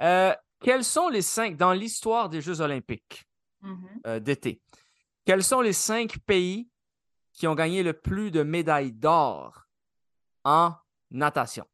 Euh, 0.01 0.33
quels 0.59 0.83
sont 0.83 1.09
les 1.09 1.21
cinq, 1.21 1.57
dans 1.57 1.73
l'histoire 1.73 2.29
des 2.29 2.41
Jeux 2.41 2.61
olympiques 2.61 3.25
mm-hmm. 3.63 4.07
euh, 4.07 4.19
d'été, 4.19 4.61
quels 5.25 5.43
sont 5.43 5.61
les 5.61 5.73
cinq 5.73 6.19
pays 6.19 6.69
qui 7.33 7.47
ont 7.47 7.55
gagné 7.55 7.83
le 7.83 7.93
plus 7.93 8.31
de 8.31 8.43
médailles 8.43 8.91
d'or 8.91 9.67
en 10.43 10.73
natation? 11.11 11.65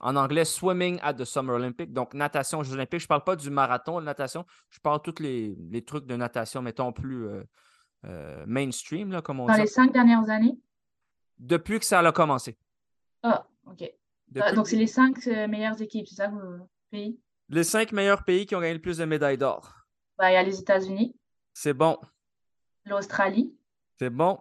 En 0.00 0.14
anglais, 0.14 0.44
swimming 0.44 1.00
at 1.02 1.14
the 1.14 1.24
Summer 1.24 1.56
Olympics, 1.56 1.92
donc 1.92 2.14
natation 2.14 2.60
aux 2.60 2.62
Jeux 2.62 2.74
olympiques. 2.74 3.00
Je 3.00 3.06
ne 3.06 3.08
parle 3.08 3.24
pas 3.24 3.34
du 3.34 3.50
marathon 3.50 3.98
de 3.98 4.04
natation, 4.04 4.46
je 4.70 4.78
parle 4.78 4.98
de 4.98 5.10
tous 5.10 5.20
les, 5.22 5.84
trucs 5.84 6.06
de 6.06 6.14
natation, 6.14 6.62
mettons, 6.62 6.92
plus 6.92 7.26
euh, 8.04 8.44
mainstream, 8.46 9.10
là, 9.10 9.22
comme 9.22 9.40
on 9.40 9.46
Dans 9.46 9.54
les 9.54 9.66
cinq 9.66 9.92
dernières 9.92 10.30
années? 10.30 10.56
Depuis 11.38 11.80
que 11.80 11.84
ça 11.84 11.98
a 11.98 12.12
commencé. 12.12 12.56
Ah, 13.24 13.44
OK. 13.66 13.92
donc, 14.54 14.68
c'est 14.68 14.76
les 14.76 14.86
cinq 14.86 15.26
meilleures 15.26 15.82
équipes, 15.82 16.06
c'est 16.06 16.14
ça, 16.14 16.28
vos 16.28 16.68
pays? 16.90 17.18
Les 17.50 17.64
cinq 17.64 17.92
meilleurs 17.92 18.24
pays 18.24 18.46
qui 18.46 18.54
ont 18.54 18.60
gagné 18.60 18.74
le 18.74 18.80
plus 18.80 18.98
de 18.98 19.04
médailles 19.04 19.38
d'or. 19.38 19.72
Bah, 20.18 20.30
il 20.30 20.34
y 20.34 20.36
a 20.36 20.42
les 20.42 20.58
États-Unis. 20.58 21.16
C'est 21.54 21.74
bon. 21.74 21.98
L'Australie. 22.84 23.56
C'est 23.98 24.10
bon. 24.10 24.38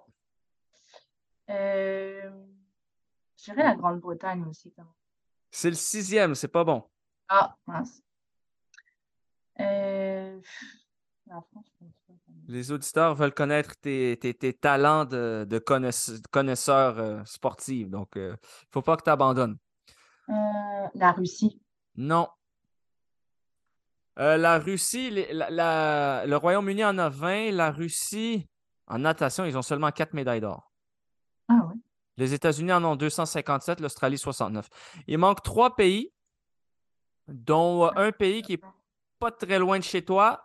Euh... 1.49 2.30
Je 3.38 3.43
dirais 3.45 3.64
la 3.64 3.76
Grande-Bretagne 3.76 4.45
aussi. 4.47 4.74
C'est 5.51 5.70
le 5.70 5.76
sixième, 5.76 6.36
c'est 6.36 6.47
pas 6.47 6.64
bon. 6.64 6.84
Ah, 7.30 7.55
mince. 7.66 8.01
Euh... 9.60 10.39
Les 12.47 12.72
auditeurs 12.72 13.14
veulent 13.16 13.34
connaître 13.34 13.76
tes, 13.82 14.58
talents 14.60 15.05
de, 15.05 15.60
connaisseur 16.32 16.99
euh, 16.99 17.22
sportif. 17.26 17.89
Donc, 17.89 18.10
il 18.16 18.22
euh, 18.22 18.32
ne 18.32 18.38
faut 18.72 18.82
pas 18.82 18.95
que 18.95 19.03
tu 19.03 19.10
abandonnes. 19.10 19.58
Euh, 20.30 20.34
la 20.95 21.12
Russie. 21.12 21.62
Non. 21.95 22.28
Euh, 24.20 24.38
la 24.38 24.57
Russie, 24.57 25.11
le 25.11 26.36
Royaume-Uni 26.36 26.84
en 26.84 26.97
a 26.97 27.09
20. 27.09 27.51
La 27.51 27.72
Russie, 27.72 28.47
en 28.88 28.99
natation, 28.99 29.45
ils 29.45 29.57
ont 29.57 29.61
seulement 29.61 29.91
4 29.91 30.13
médailles 30.13 30.41
d'or. 30.41 30.72
Ah 31.47 31.68
oui. 31.70 31.80
Les 32.18 32.34
États-Unis 32.34 32.74
en 32.74 32.84
ont 32.84 32.95
257, 32.95 33.80
l'Australie 33.80 34.18
69. 34.18 34.68
Il 35.05 35.20
manque 35.20 35.43
trois 35.43 35.76
pays, 35.76 36.11
dont 37.28 37.86
euh, 37.86 37.91
un 37.95 38.11
pays 38.11 38.41
qui 38.41 38.53
est 38.53 38.63
pas 39.20 39.32
très 39.32 39.59
loin 39.59 39.78
de 39.78 39.84
chez 39.84 40.03
toi, 40.03 40.43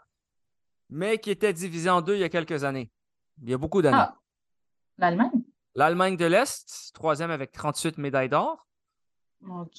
mais 0.90 1.18
qui 1.18 1.30
était 1.30 1.52
divisé 1.52 1.88
en 1.88 2.02
deux 2.02 2.14
il 2.14 2.20
y 2.20 2.24
a 2.24 2.28
quelques 2.28 2.64
années. 2.64 2.90
Il 3.42 3.48
y 3.48 3.54
a 3.54 3.58
beaucoup 3.58 3.80
d'années. 3.80 3.96
Ah! 3.98 4.18
L'Allemagne? 4.98 5.42
L'Allemagne 5.74 6.16
de 6.18 6.26
l'Est, 6.26 6.90
troisième 6.92 7.30
avec 7.30 7.52
38 7.52 7.96
médailles 7.96 8.28
d'or. 8.28 8.66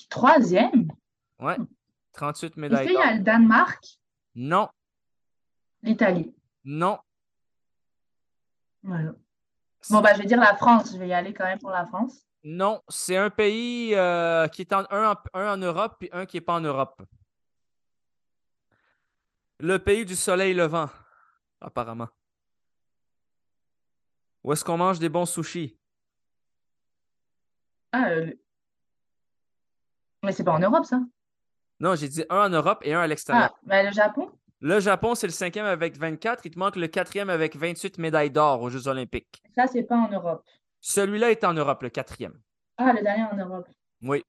Troisième? 0.10 0.88
Oui. 1.39 1.54
Hum. 1.54 1.68
38 2.14 2.57
médailles. 2.57 2.86
Est-ce 2.86 2.93
qu'il 2.93 2.99
y 2.99 3.03
a 3.03 3.14
le 3.16 3.24
Danemark? 3.24 3.84
Non. 4.36 4.70
L'Italie? 5.82 6.34
Non. 6.64 6.99
Voilà. 8.84 9.11
Bon, 9.89 10.01
ben, 10.01 10.14
je 10.16 10.22
vais 10.22 10.28
dire 10.28 10.39
la 10.39 10.55
France. 10.55 10.93
Je 10.93 10.97
vais 10.97 11.09
y 11.09 11.14
aller 11.14 11.34
quand 11.34 11.45
même 11.45 11.59
pour 11.59 11.72
la 11.72 11.86
France. 11.86 12.26
Non, 12.43 12.82
c'est 12.89 13.18
un 13.18 13.30
pays 13.30 13.95
euh, 13.95 14.47
qui 14.47 14.61
est 14.61 14.74
en, 14.74 14.86
un, 14.89 15.16
en 15.34 15.57
Europe 15.57 15.97
et 16.01 16.09
un 16.11 16.26
qui 16.26 16.38
n'est 16.38 16.41
pas 16.41 16.55
en 16.55 16.61
Europe. 16.61 17.01
Le 19.59 19.80
pays 19.80 20.05
du 20.05 20.16
soleil 20.16 20.53
levant, 20.53 20.89
apparemment. 21.61 22.09
Où 24.43 24.51
est-ce 24.51 24.66
qu'on 24.66 24.78
mange 24.78 24.99
des 24.99 25.07
bons 25.07 25.26
sushis? 25.26 25.78
Ah, 27.93 28.09
euh, 28.09 28.34
mais 30.22 30.34
c'est 30.34 30.43
pas 30.43 30.53
en 30.53 30.59
Europe, 30.59 30.84
ça. 30.86 30.99
Non, 31.80 31.95
j'ai 31.95 32.07
dit 32.07 32.24
un 32.30 32.45
en 32.45 32.49
Europe 32.49 32.80
et 32.84 32.93
un 32.93 33.01
à 33.01 33.07
l'extérieur. 33.07 33.49
Ah, 33.53 33.59
bah, 33.63 33.84
le 33.84 33.91
Japon? 33.91 34.32
Le 34.61 34.80
Japon, 34.80 35.15
c'est 35.15 35.28
le 35.28 35.34
cinquième 35.34 35.65
avec 35.65 35.97
24. 35.97 36.45
Il 36.45 36.51
te 36.51 36.59
manque 36.59 36.78
le 36.78 36.88
quatrième 36.88 37.30
avec 37.30 37.55
28 37.55 37.97
médailles 37.97 38.32
d'or 38.32 38.61
aux 38.61 38.69
Jeux 38.69 38.88
olympiques. 38.88 39.43
Ça, 39.55 39.67
c'est 39.67 39.84
pas 39.84 39.97
en 39.97 40.09
Europe. 40.09 40.45
Celui-là 40.80 41.32
est 41.32 41.43
en 41.43 41.53
Europe, 41.53 41.84
le 41.84 41.89
quatrième. 41.89 42.39
Ah, 42.78 42.93
le 42.93 43.01
dernier 43.01 43.24
en 43.24 43.36
Europe. 43.36 43.67
Oui. 44.01 44.24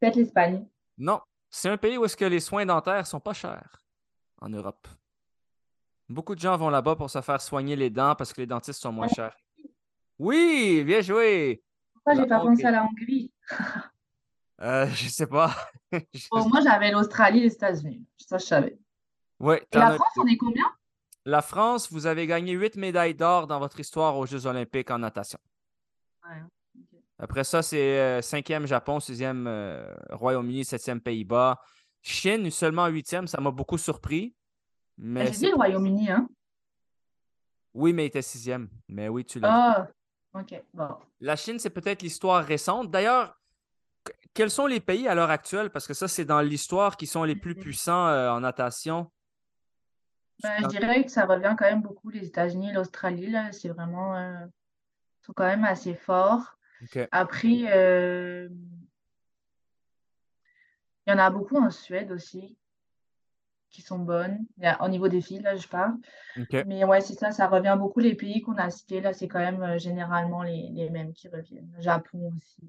Peut-être 0.00 0.16
l'Espagne. 0.16 0.66
Non, 0.96 1.20
c'est 1.50 1.68
un 1.68 1.76
pays 1.76 1.98
où 1.98 2.04
est-ce 2.04 2.16
que 2.16 2.24
les 2.24 2.40
soins 2.40 2.64
dentaires 2.64 3.06
sont 3.06 3.20
pas 3.20 3.34
chers 3.34 3.82
en 4.40 4.48
Europe. 4.48 4.88
Beaucoup 6.08 6.34
de 6.34 6.40
gens 6.40 6.56
vont 6.56 6.70
là-bas 6.70 6.96
pour 6.96 7.10
se 7.10 7.20
faire 7.20 7.40
soigner 7.40 7.76
les 7.76 7.90
dents 7.90 8.14
parce 8.14 8.32
que 8.32 8.40
les 8.40 8.46
dentistes 8.46 8.80
sont 8.80 8.92
moins 8.92 9.08
chers. 9.08 9.36
Oui, 10.18 10.82
bien 10.84 11.02
joué. 11.02 11.62
Pourquoi 11.92 12.14
j'ai 12.14 12.28
La 12.28 12.38
pas 12.38 12.44
pensé 12.44 12.64
à 12.64 12.70
la 12.70 12.84
Hongrie? 12.84 13.30
Euh, 14.62 14.86
je 14.88 15.08
sais 15.08 15.26
pas. 15.26 15.54
Je- 16.14 16.28
Bon, 16.30 16.48
moi, 16.48 16.60
j'avais 16.60 16.90
l'Australie 16.90 17.38
et 17.40 17.42
les 17.44 17.52
États-Unis. 17.54 18.06
Ça, 18.18 18.38
je 18.38 18.44
savais. 18.44 18.78
Ouais, 19.38 19.66
Et 19.72 19.78
la 19.78 19.92
France, 19.92 20.12
on 20.18 20.26
est 20.26 20.36
combien? 20.36 20.66
La 21.24 21.42
France, 21.42 21.90
vous 21.90 22.06
avez 22.06 22.26
gagné 22.26 22.52
huit 22.52 22.76
médailles 22.76 23.14
d'or 23.14 23.46
dans 23.46 23.58
votre 23.58 23.80
histoire 23.80 24.16
aux 24.16 24.26
Jeux 24.26 24.46
olympiques 24.46 24.90
en 24.90 24.98
natation. 24.98 25.38
Ouais. 26.28 26.42
Après 27.18 27.44
ça, 27.44 27.62
c'est 27.62 27.98
euh, 27.98 28.22
cinquième 28.22 28.66
Japon, 28.66 29.00
sixième 29.00 29.46
euh, 29.46 29.94
Royaume-Uni, 30.10 30.64
septième 30.64 31.00
Pays-Bas. 31.00 31.58
Chine, 32.02 32.50
seulement 32.50 32.86
huitième, 32.86 33.26
ça 33.26 33.40
m'a 33.40 33.50
beaucoup 33.50 33.76
surpris. 33.78 34.34
Mais 34.98 35.26
J'ai 35.26 35.32
c'est- 35.32 35.38
dit 35.46 35.50
le 35.50 35.56
Royaume-Uni, 35.56 36.10
hein? 36.10 36.28
Oui, 37.74 37.92
mais 37.92 38.04
il 38.04 38.06
était 38.08 38.22
sixième. 38.22 38.68
Mais 38.88 39.08
oui, 39.08 39.24
tu 39.24 39.38
l'as. 39.40 39.48
Ah, 40.34 40.38
ok. 40.40 40.62
Bon. 40.74 40.88
La 41.20 41.36
Chine, 41.36 41.58
c'est 41.58 41.70
peut-être 41.70 42.02
l'histoire 42.02 42.44
récente. 42.44 42.90
D'ailleurs, 42.90 43.38
quels 44.34 44.50
sont 44.50 44.66
les 44.66 44.80
pays 44.80 45.08
à 45.08 45.14
l'heure 45.14 45.30
actuelle? 45.30 45.70
Parce 45.70 45.86
que 45.86 45.94
ça, 45.94 46.08
c'est 46.08 46.24
dans 46.24 46.40
l'histoire 46.40 46.96
qui 46.96 47.06
sont 47.06 47.24
les 47.24 47.36
plus 47.36 47.54
puissants 47.54 48.06
euh, 48.08 48.30
en 48.30 48.40
natation. 48.40 49.10
Ben, 50.42 50.62
je 50.62 50.68
dirais 50.68 51.04
que 51.04 51.10
ça 51.10 51.26
revient 51.26 51.54
quand 51.58 51.66
même 51.66 51.82
beaucoup, 51.82 52.08
les 52.08 52.26
États-Unis 52.26 52.72
l'Australie, 52.72 53.30
là, 53.30 53.52
c'est 53.52 53.68
vraiment, 53.68 54.16
euh, 54.16 54.46
sont 55.22 55.34
quand 55.34 55.44
même 55.44 55.64
assez 55.64 55.94
forts. 55.94 56.56
Après, 57.12 57.64
euh, 57.66 58.48
il 61.06 61.10
y 61.10 61.12
en 61.12 61.18
a 61.18 61.28
beaucoup 61.28 61.58
en 61.58 61.70
Suède 61.70 62.10
aussi, 62.10 62.56
qui 63.68 63.82
sont 63.82 63.98
bonnes. 63.98 64.38
Au 64.80 64.88
niveau 64.88 65.08
des 65.08 65.20
filles, 65.20 65.42
là, 65.42 65.56
je 65.56 65.68
parle. 65.68 65.94
Mais 66.66 66.84
ouais, 66.84 67.02
c'est 67.02 67.14
ça, 67.14 67.32
ça 67.32 67.46
revient 67.46 67.76
beaucoup. 67.78 68.00
Les 68.00 68.14
pays 68.14 68.40
qu'on 68.40 68.56
a 68.56 68.70
cités, 68.70 69.02
là, 69.02 69.12
c'est 69.12 69.28
quand 69.28 69.40
même 69.40 69.62
euh, 69.62 69.78
généralement 69.78 70.42
les, 70.42 70.70
les 70.72 70.88
mêmes 70.88 71.12
qui 71.12 71.28
reviennent. 71.28 71.70
Le 71.76 71.82
Japon 71.82 72.32
aussi. 72.36 72.62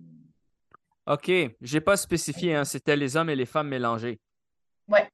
OK. 1.13 1.31
J'ai 1.61 1.81
pas 1.81 1.97
spécifié, 1.97 2.55
hein, 2.55 2.63
c'était 2.63 2.95
les 2.95 3.17
hommes 3.17 3.29
et 3.29 3.35
les 3.35 3.45
femmes 3.45 3.67
mélangés. 3.67 4.19
Ouais. 4.87 5.09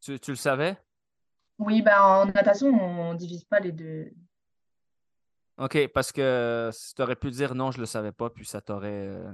Tu, 0.00 0.18
tu 0.20 0.30
le 0.32 0.36
savais? 0.36 0.76
Oui, 1.58 1.82
ben, 1.82 2.00
en 2.00 2.26
natation, 2.26 2.68
on 2.68 3.14
divise 3.14 3.44
pas 3.44 3.60
les 3.60 3.72
deux. 3.72 4.10
OK, 5.58 5.88
parce 5.88 6.12
que 6.12 6.70
tu 6.94 7.02
aurais 7.02 7.16
pu 7.16 7.30
dire 7.30 7.54
non, 7.54 7.70
je 7.70 7.80
le 7.80 7.86
savais 7.86 8.12
pas, 8.12 8.28
puis 8.28 8.44
ça 8.44 8.60
t'aurait 8.60 8.90
euh, 8.90 9.32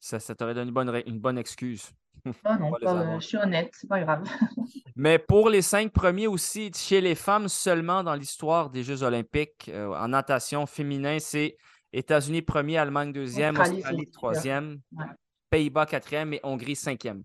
ça, 0.00 0.18
ça 0.18 0.34
t'aurait 0.34 0.54
donné 0.54 0.66
une 0.68 0.74
bonne, 0.74 1.02
une 1.06 1.20
bonne 1.20 1.38
excuse. 1.38 1.92
Oh 2.26 2.30
non, 2.58 2.72
pas- 2.82 2.90
avoir. 2.90 3.20
je 3.20 3.26
suis 3.28 3.36
honnête, 3.36 3.70
c'est 3.72 3.86
pas 3.86 4.00
grave. 4.00 4.24
Mais 4.96 5.20
pour 5.20 5.48
les 5.48 5.62
cinq 5.62 5.92
premiers 5.92 6.26
aussi, 6.26 6.72
chez 6.74 7.00
les 7.00 7.14
femmes 7.14 7.46
seulement 7.48 8.02
dans 8.02 8.14
l'histoire 8.14 8.70
des 8.70 8.82
Jeux 8.82 9.04
olympiques 9.04 9.70
euh, 9.72 9.94
en 9.94 10.08
natation 10.08 10.66
féminin, 10.66 11.18
c'est 11.20 11.56
États-Unis 11.92 12.42
premier, 12.42 12.78
Allemagne 12.78 13.12
deuxième, 13.12 13.56
Australie, 13.58 14.10
troisième, 14.10 14.80
Ouais. 14.92 15.04
Pays-Bas 15.52 15.84
quatrième 15.84 16.32
et 16.32 16.40
Hongrie 16.44 16.74
cinquième. 16.74 17.24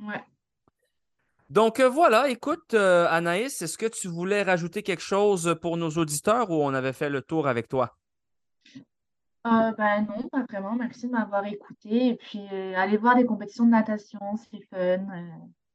Ouais. 0.00 0.20
Donc 1.48 1.78
euh, 1.78 1.88
voilà, 1.88 2.28
écoute, 2.28 2.74
euh, 2.74 3.06
Anaïs, 3.08 3.62
est-ce 3.62 3.78
que 3.78 3.86
tu 3.86 4.08
voulais 4.08 4.42
rajouter 4.42 4.82
quelque 4.82 5.02
chose 5.02 5.56
pour 5.62 5.76
nos 5.76 5.90
auditeurs 5.90 6.50
ou 6.50 6.54
on 6.62 6.74
avait 6.74 6.92
fait 6.92 7.08
le 7.08 7.22
tour 7.22 7.46
avec 7.46 7.68
toi? 7.68 7.96
Euh, 9.46 9.72
ben 9.78 10.06
non, 10.08 10.28
pas 10.28 10.44
vraiment. 10.50 10.74
Merci 10.74 11.06
de 11.06 11.12
m'avoir 11.12 11.44
écouté. 11.46 12.08
Et 12.08 12.16
puis, 12.16 12.40
euh, 12.52 12.74
aller 12.76 12.96
voir 12.96 13.14
des 13.16 13.24
compétitions 13.26 13.64
de 13.66 13.70
natation, 13.70 14.18
c'est 14.50 14.60
fun. 14.70 15.06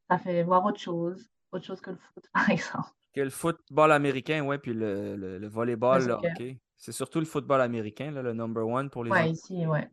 ça 0.09 0.17
fait 0.17 0.43
voir 0.43 0.65
autre 0.65 0.79
chose, 0.79 1.29
autre 1.53 1.65
chose 1.65 1.79
que 1.79 1.91
le 1.91 1.97
foot, 1.97 2.25
par 2.33 2.49
exemple. 2.49 2.89
Que 3.13 3.21
le 3.21 3.29
football 3.29 3.91
américain, 3.93 4.43
ouais, 4.43 4.57
puis 4.57 4.73
le, 4.73 5.15
le, 5.15 5.37
le 5.37 5.47
volleyball, 5.47 6.01
Le 6.01 6.07
le 6.07 6.13
soccer. 6.15 6.31
hockey. 6.31 6.59
C'est 6.75 6.91
surtout 6.91 7.19
le 7.19 7.25
football 7.25 7.61
américain, 7.61 8.11
là, 8.11 8.21
le 8.21 8.33
number 8.33 8.65
one 8.67 8.89
pour 8.89 9.03
les 9.03 9.11
Ouais, 9.11 9.21
enfants. 9.23 9.31
ici, 9.31 9.65
ouais. 9.65 9.89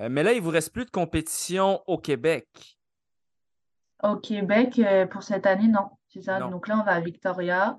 Euh, 0.00 0.08
mais 0.10 0.22
là, 0.22 0.32
il 0.32 0.42
vous 0.42 0.50
reste 0.50 0.72
plus 0.72 0.84
de 0.84 0.90
compétition 0.90 1.82
au 1.86 1.98
Québec. 1.98 2.48
Au 4.02 4.16
Québec, 4.16 4.78
euh, 4.78 5.06
pour 5.06 5.22
cette 5.22 5.46
année, 5.46 5.68
non. 5.68 5.90
C'est 6.08 6.22
ça. 6.22 6.38
Non. 6.38 6.50
Donc 6.50 6.68
là, 6.68 6.78
on 6.80 6.84
va 6.84 6.92
à 6.92 7.00
Victoria. 7.00 7.76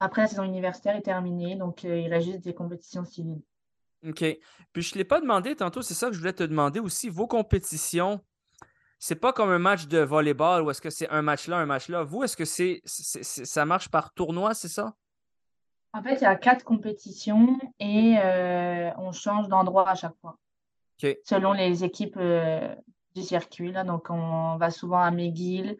Après, 0.00 0.22
la 0.22 0.28
saison 0.28 0.44
universitaire 0.44 0.96
est 0.96 1.02
terminée. 1.02 1.56
Donc, 1.56 1.84
euh, 1.84 1.98
il 1.98 2.12
reste 2.12 2.26
juste 2.26 2.44
des 2.44 2.54
compétitions 2.54 3.04
civiles. 3.04 3.42
OK. 4.06 4.24
Puis 4.72 4.82
je 4.82 4.94
ne 4.94 4.98
l'ai 4.98 5.04
pas 5.04 5.20
demandé 5.20 5.56
tantôt, 5.56 5.82
c'est 5.82 5.94
ça 5.94 6.08
que 6.08 6.12
je 6.12 6.18
voulais 6.18 6.32
te 6.32 6.42
demander 6.42 6.80
aussi. 6.80 7.08
Vos 7.08 7.26
compétitions, 7.26 8.20
c'est 8.98 9.16
pas 9.16 9.32
comme 9.32 9.50
un 9.50 9.58
match 9.58 9.86
de 9.86 9.98
volleyball 9.98 10.62
ou 10.62 10.70
est-ce 10.70 10.80
que 10.82 10.90
c'est 10.90 11.08
un 11.08 11.22
match 11.22 11.48
là, 11.48 11.56
un 11.56 11.66
match 11.66 11.88
là? 11.88 12.02
Vous, 12.02 12.22
est-ce 12.22 12.36
que 12.36 12.44
c'est, 12.44 12.82
c'est- 12.84 13.22
c'est- 13.24 13.44
ça 13.46 13.64
marche 13.64 13.88
par 13.88 14.12
tournoi, 14.12 14.54
c'est 14.54 14.68
ça? 14.68 14.94
En 15.92 16.02
fait, 16.02 16.16
il 16.16 16.22
y 16.22 16.26
a 16.26 16.36
quatre 16.36 16.62
compétitions 16.64 17.58
et 17.80 18.16
euh, 18.18 18.90
on 18.98 19.12
change 19.12 19.48
d'endroit 19.48 19.88
à 19.88 19.94
chaque 19.94 20.16
fois. 20.20 20.38
Selon 21.24 21.52
les 21.52 21.84
équipes 21.84 22.16
euh, 22.16 22.74
du 23.14 23.22
circuit. 23.22 23.72
Là. 23.72 23.84
Donc, 23.84 24.10
on 24.10 24.56
va 24.56 24.70
souvent 24.70 25.00
à 25.00 25.10
McGill, 25.10 25.76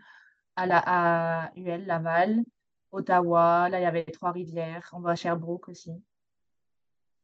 à, 0.57 0.67
la, 0.67 0.83
à 0.87 1.51
UL, 1.57 1.87
Laval, 1.87 2.43
Ottawa. 2.93 3.69
Là, 3.69 3.81
il 3.81 3.83
y 3.83 3.87
avait 3.87 4.05
Trois-Rivières. 4.05 4.89
On 4.93 5.01
va 5.01 5.13
à 5.13 5.17
Sherbrooke 5.17 5.69
aussi. 5.69 5.93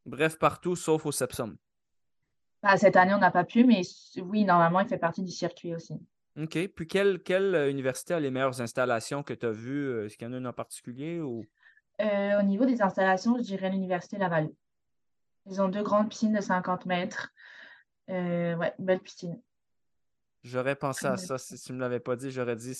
Bref, 0.07 0.39
partout 0.39 0.77
sauf 0.77 1.07
au 1.07 1.13
Sepsum. 1.13 1.57
Bah, 2.63 2.77
cette 2.77 2.97
année, 2.97 3.15
on 3.15 3.19
n'a 3.19 3.31
pas 3.31 3.45
pu, 3.45 3.65
mais 3.65 3.83
oui, 4.19 4.45
normalement, 4.45 4.81
il 4.81 4.89
fait 4.89 4.99
partie 4.99 5.23
du 5.23 5.33
circuit 5.33 5.75
aussi. 5.75 6.01
OK. 6.41 6.69
Puis 6.69 6.87
quelle, 6.87 7.23
quelle 7.23 7.55
euh, 7.55 7.71
université 7.71 8.15
a 8.15 8.21
les 8.21 8.31
meilleures 8.31 8.61
installations 8.61 9.23
que 9.23 9.35
tu 9.35 9.47
as 9.47 9.51
vues? 9.51 9.89
Euh, 9.89 10.07
Est-ce 10.07 10.17
qu'il 10.17 10.27
y 10.27 10.31
en 10.31 10.33
a 10.33 10.39
une 10.39 10.47
en 10.47 10.53
particulier 10.53 11.21
ou? 11.21 11.45
Euh, 12.01 12.39
au 12.39 12.43
niveau 12.43 12.65
des 12.65 12.81
installations, 12.81 13.37
je 13.37 13.43
dirais 13.43 13.71
l'Université 13.71 14.17
Laval. 14.17 14.49
Ils 15.47 15.61
ont 15.61 15.69
deux 15.69 15.83
grandes 15.83 16.09
piscines 16.09 16.33
de 16.33 16.41
50 16.41 16.87
mètres. 16.87 17.32
Euh, 18.13 18.55
ouais, 18.57 18.75
belle 18.79 19.01
piscine. 19.01 19.41
J'aurais 20.45 20.77
pensé 20.77 21.07
à 21.07 21.17
Ouais. 21.17 21.27
ça. 21.27 21.39
Si 21.39 21.59
tu 21.61 21.73
ne 21.73 21.77
me 21.79 21.83
l'avais 21.83 22.01
pas 22.01 22.17
dit, 22.17 22.31
j'aurais 22.31 22.57
dit. 22.57 22.77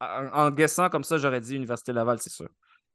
En, 0.00 0.26
en 0.32 0.50
guessant 0.50 0.88
comme 0.90 1.04
ça, 1.04 1.18
j'aurais 1.18 1.40
dit 1.40 1.56
Université 1.56 1.92
Laval, 1.92 2.20
c'est 2.20 2.30
sûr. 2.30 2.48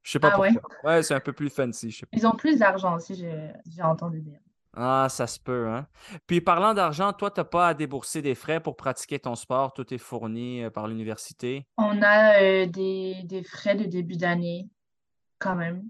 Je 0.04 0.12
sais 0.12 0.20
pas 0.20 0.32
Ah 0.32 0.40
ouais? 0.40 0.54
pourquoi. 0.54 0.62
Ouais, 0.84 1.04
c'est 1.04 1.14
un 1.16 1.20
peu 1.20 1.34
plus 1.34 1.50
fancy, 1.50 1.92
je 1.92 2.00
sais 2.00 2.06
pas. 2.06 2.20
Ils 2.20 2.28
ont 2.28 2.36
plus 2.36 2.60
d'argent 2.60 2.98
aussi, 2.98 3.16
j'ai 3.16 3.52
j'ai 3.68 3.82
entendu 3.82 4.22
dire. 4.22 4.40
Ah, 4.74 5.08
ça 5.10 5.28
se 5.28 5.40
peut, 5.40 5.68
hein. 5.68 5.88
Puis 6.28 6.42
parlant 6.42 6.74
d'argent, 6.74 7.12
toi, 7.14 7.32
tu 7.32 7.40
n'as 7.40 7.44
pas 7.46 7.68
à 7.70 7.74
débourser 7.74 8.22
des 8.22 8.36
frais 8.36 8.62
pour 8.62 8.76
pratiquer 8.78 9.20
ton 9.20 9.36
sport. 9.36 9.74
Tout 9.74 9.94
est 9.94 9.98
fourni 9.98 10.64
euh, 10.64 10.70
par 10.70 10.88
l'université? 10.88 11.68
On 11.78 12.04
a 12.04 12.42
euh, 12.44 12.66
des, 12.68 13.24
des 13.24 13.44
frais 13.44 13.74
de 13.76 13.86
début 13.86 14.18
d'année, 14.18 14.70
quand 15.40 15.56
même. 15.56 15.90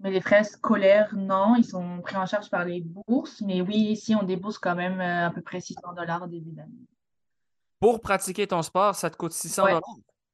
Mais 0.00 0.10
les 0.10 0.20
frais 0.20 0.44
scolaires, 0.44 1.14
non, 1.14 1.56
ils 1.56 1.64
sont 1.64 2.00
pris 2.00 2.16
en 2.16 2.26
charge 2.26 2.48
par 2.48 2.64
les 2.64 2.80
bourses. 2.80 3.42
Mais 3.42 3.60
oui, 3.60 3.76
ici, 3.76 4.14
on 4.14 4.22
débourse 4.22 4.58
quand 4.58 4.74
même 4.74 5.00
euh, 5.00 5.26
à 5.26 5.30
peu 5.30 5.42
près 5.42 5.60
600 5.60 5.92
dollars 5.94 6.22
au 6.22 6.26
début 6.26 6.52
d'année. 6.52 6.86
Pour 7.80 8.00
pratiquer 8.00 8.46
ton 8.46 8.62
sport, 8.62 8.94
ça 8.94 9.10
te 9.10 9.16
coûte 9.16 9.32
600 9.32 9.64
Ouais. 9.64 9.80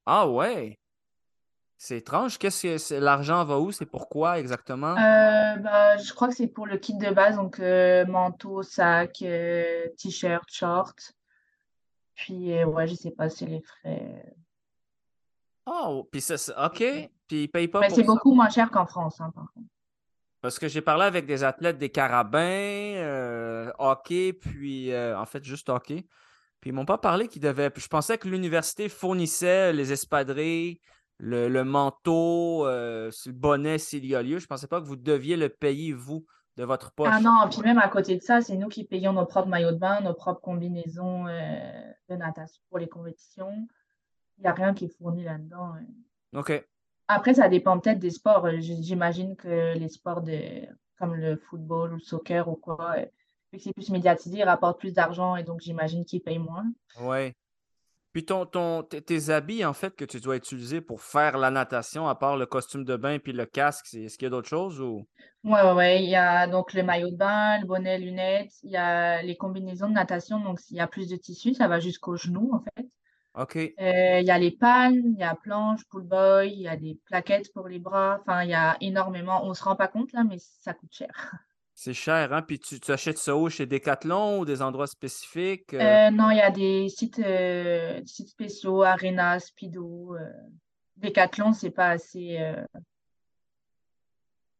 Ah 0.07 0.29
ouais. 0.29 0.79
C'est 1.79 1.99
étrange. 1.99 2.39
Qu'est-ce 2.39 2.95
que 2.95 2.95
l'argent 2.95 3.45
va 3.45 3.59
où? 3.59 3.71
C'est 3.71 3.87
pourquoi 3.87 4.39
exactement? 4.39 4.97
Euh, 4.97 5.57
bah, 5.57 5.97
je 5.99 6.13
crois 6.15 6.29
que 6.29 6.35
c'est 6.35 6.47
pour 6.47 6.67
le 6.67 6.79
kit 6.79 6.95
de 6.95 7.11
base, 7.11 7.37
donc 7.37 7.61
euh, 7.61 8.07
manteau, 8.07 8.63
sac, 8.63 9.21
euh, 9.23 9.89
t-shirt, 9.99 10.49
short. 10.51 11.13
Puis, 12.15 12.65
ouais, 12.65 12.87
je 12.87 12.95
sais 12.95 13.11
pas, 13.11 13.29
c'est 13.29 13.47
les 13.47 13.61
frais. 13.61 14.35
Oh, 15.67 16.09
puis 16.11 16.21
ça, 16.21 16.39
c'est- 16.39 16.53
OK. 16.53 17.11
Puis 17.27 17.43
ils 17.45 17.49
payent 17.49 17.69
pas 17.69 17.81
Mais 17.81 17.89
pour 17.89 17.97
c'est 17.97 18.05
beaucoup 18.05 18.35
moins 18.35 18.49
cher 18.49 18.71
qu'en 18.71 18.87
France, 18.87 19.21
hein, 19.21 19.31
par 19.35 19.53
contre. 19.53 19.67
Parce 20.41 20.59
que 20.61 20.69
j'ai 20.69 20.81
parlé 20.81 21.05
avec 21.05 21.27
des 21.27 21.43
athlètes 21.43 21.79
des 21.79 21.89
carabins, 21.91 22.39
euh, 22.41 23.73
hockey, 23.79 24.33
puis 24.33 24.93
euh, 24.93 25.19
en 25.19 25.27
fait 25.27 25.43
juste 25.45 25.69
hockey. 25.69 26.07
Puis 26.61 26.71
ils 26.71 26.73
m'ont 26.73 26.85
pas 26.85 26.99
parlé 26.99 27.27
qu'ils 27.27 27.43
devaient. 27.43 27.71
Je 27.75 27.89
pensais 27.89 28.17
que 28.17 28.29
l'université 28.29 28.89
fournissait 28.89 29.73
les 29.73 29.93
espadrilles, 29.93 30.81
le, 31.19 31.49
le 31.49 31.65
manteau, 31.65 32.65
euh, 32.67 33.11
le 33.27 33.33
bonnet 33.33 33.79
s'il 33.79 34.07
y 34.07 34.15
a 34.15 34.23
lieu. 34.23 34.39
Je 34.39 34.47
pensais 34.47 34.69
pas 34.69 34.81
que 34.81 34.87
vous 34.87 34.95
deviez 34.97 35.37
le 35.37 35.49
payer, 35.49 35.93
vous, 35.93 36.25
de 36.57 36.65
votre 36.65 36.93
poche. 36.93 37.09
Ah 37.11 37.21
non, 37.21 37.49
puis 37.51 37.63
même 37.63 37.79
à 37.79 37.89
côté 37.89 38.17
de 38.17 38.23
ça, 38.23 38.41
c'est 38.41 38.57
nous 38.57 38.69
qui 38.69 38.85
payons 38.85 39.13
nos 39.15 39.27
propres 39.27 39.49
maillots 39.49 39.73
de 39.73 39.79
bain, 39.79 40.01
nos 40.01 40.15
propres 40.15 40.41
combinaisons 40.43 41.25
de 41.25 42.15
natation 42.15 42.63
pour 42.69 42.79
les 42.79 42.89
compétitions. 42.89 43.67
Il 44.39 44.43
n'y 44.43 44.49
a 44.49 44.53
rien 44.53 44.75
qui 44.75 44.87
est 44.87 44.97
fourni 44.99 45.25
là-dedans. 45.25 45.75
OK. 46.35 46.65
Après, 47.09 47.35
ça 47.35 47.49
dépend 47.49 47.79
peut-être 47.79 47.99
des 47.99 48.11
sports. 48.11 48.47
Euh, 48.47 48.59
J'imagine 48.61 49.37
que 49.37 49.77
les 49.79 49.89
sports 49.89 50.23
de, 50.23 50.67
comme 50.99 51.15
le 51.15 51.37
football 51.37 51.93
ou 51.93 51.97
le 51.97 52.01
soccer 52.01 52.49
ou 52.49 52.57
quoi, 52.57 52.95
euh, 52.97 53.07
vu 53.53 53.59
que 53.59 53.65
c'est 53.65 53.73
plus 53.73 53.91
médiatisé, 53.91 54.39
ils 54.39 54.45
rapportent 54.45 54.81
plus 54.81 54.93
d'argent 54.93 55.37
et 55.37 55.45
donc 55.45 55.61
j'imagine 55.61 56.05
qu'ils 56.05 56.23
payent 56.23 56.39
moins. 56.39 56.67
Ouais. 57.01 57.35
Puis 58.13 58.25
ton, 58.25 58.47
ton, 58.47 58.83
tes 58.83 59.29
habits, 59.29 59.63
en 59.65 59.75
fait, 59.75 59.95
que 59.95 60.07
tu 60.07 60.21
dois 60.21 60.37
utiliser 60.37 60.81
pour 60.81 61.03
faire 61.03 61.37
la 61.37 61.51
natation, 61.51 62.09
à 62.09 62.15
part 62.15 62.39
le 62.39 62.47
costume 62.47 62.83
de 62.83 62.97
bain 62.97 63.19
puis 63.19 63.35
le 63.35 63.45
casque, 63.45 63.93
est-ce 63.93 64.17
qu'il 64.17 64.25
y 64.25 64.29
a 64.29 64.31
d'autres 64.31 64.49
choses 64.49 64.81
ou? 64.81 65.07
Ouais, 65.45 65.71
ouais. 65.73 66.03
Il 66.03 66.09
y 66.09 66.17
a 66.17 66.47
donc 66.47 66.73
le 66.73 66.83
maillot 66.83 67.11
de 67.11 67.17
bain, 67.17 67.61
le 67.61 67.67
bonnet, 67.67 67.99
lunettes. 67.99 68.55
Il 68.63 68.71
y 68.71 68.77
a 68.79 69.23
les 69.23 69.37
combinaisons 69.37 69.89
de 69.89 69.93
natation. 69.93 70.41
Donc, 70.41 70.61
il 70.71 70.79
y 70.79 70.81
a 70.81 70.87
plus 70.87 71.09
de 71.09 71.17
tissu. 71.17 71.53
Ça 71.53 71.69
va 71.69 71.79
jusqu'aux 71.79 72.17
genoux, 72.17 72.51
en 72.55 72.61
fait. 72.61 72.89
OK. 73.37 73.57
Euh, 73.57 74.21
il 74.21 74.27
y 74.27 74.31
a 74.31 74.39
les 74.39 74.51
palmes, 74.51 75.13
il 75.13 75.19
y 75.19 75.23
a 75.23 75.35
planche, 75.35 75.85
pull 75.91 76.05
boy, 76.05 76.51
il 76.51 76.63
y 76.63 76.69
a 76.69 76.77
des 76.77 76.99
plaquettes 77.05 77.53
pour 77.53 77.69
les 77.69 77.79
bras. 77.79 78.19
Enfin, 78.21 78.45
il 78.45 78.51
y 78.51 78.55
a 78.55 78.77
énormément. 78.81 79.45
On 79.45 79.53
se 79.53 79.63
rend 79.63 79.77
pas 79.77 79.89
compte 79.89 80.13
là, 80.13 80.25
mais 80.25 80.39
ça 80.39 80.73
coûte 80.73 80.93
cher. 80.93 81.11
C'est 81.75 81.93
cher, 81.93 82.33
hein? 82.33 82.41
Puis 82.41 82.59
tu, 82.59 82.81
tu 82.81 82.91
achètes 82.91 83.19
ça 83.19 83.37
où? 83.37 83.51
Chez 83.51 83.67
Decathlon 83.67 84.39
ou 84.39 84.45
des 84.47 84.63
endroits 84.63 84.87
spécifiques? 84.87 85.75
euh? 85.75 86.09
Euh, 86.09 86.11
non, 86.11 86.31
il 86.31 86.39
y 86.39 86.41
a 86.41 86.51
des 86.51 86.89
sites, 86.89 87.21
sites 88.07 88.31
spéciaux, 88.31 88.83
Arena, 88.83 89.39
Speedo. 89.39 90.17
Decathlon, 90.97 91.53
c'est 91.53 91.71
pas 91.71 91.91
assez. 91.91 92.39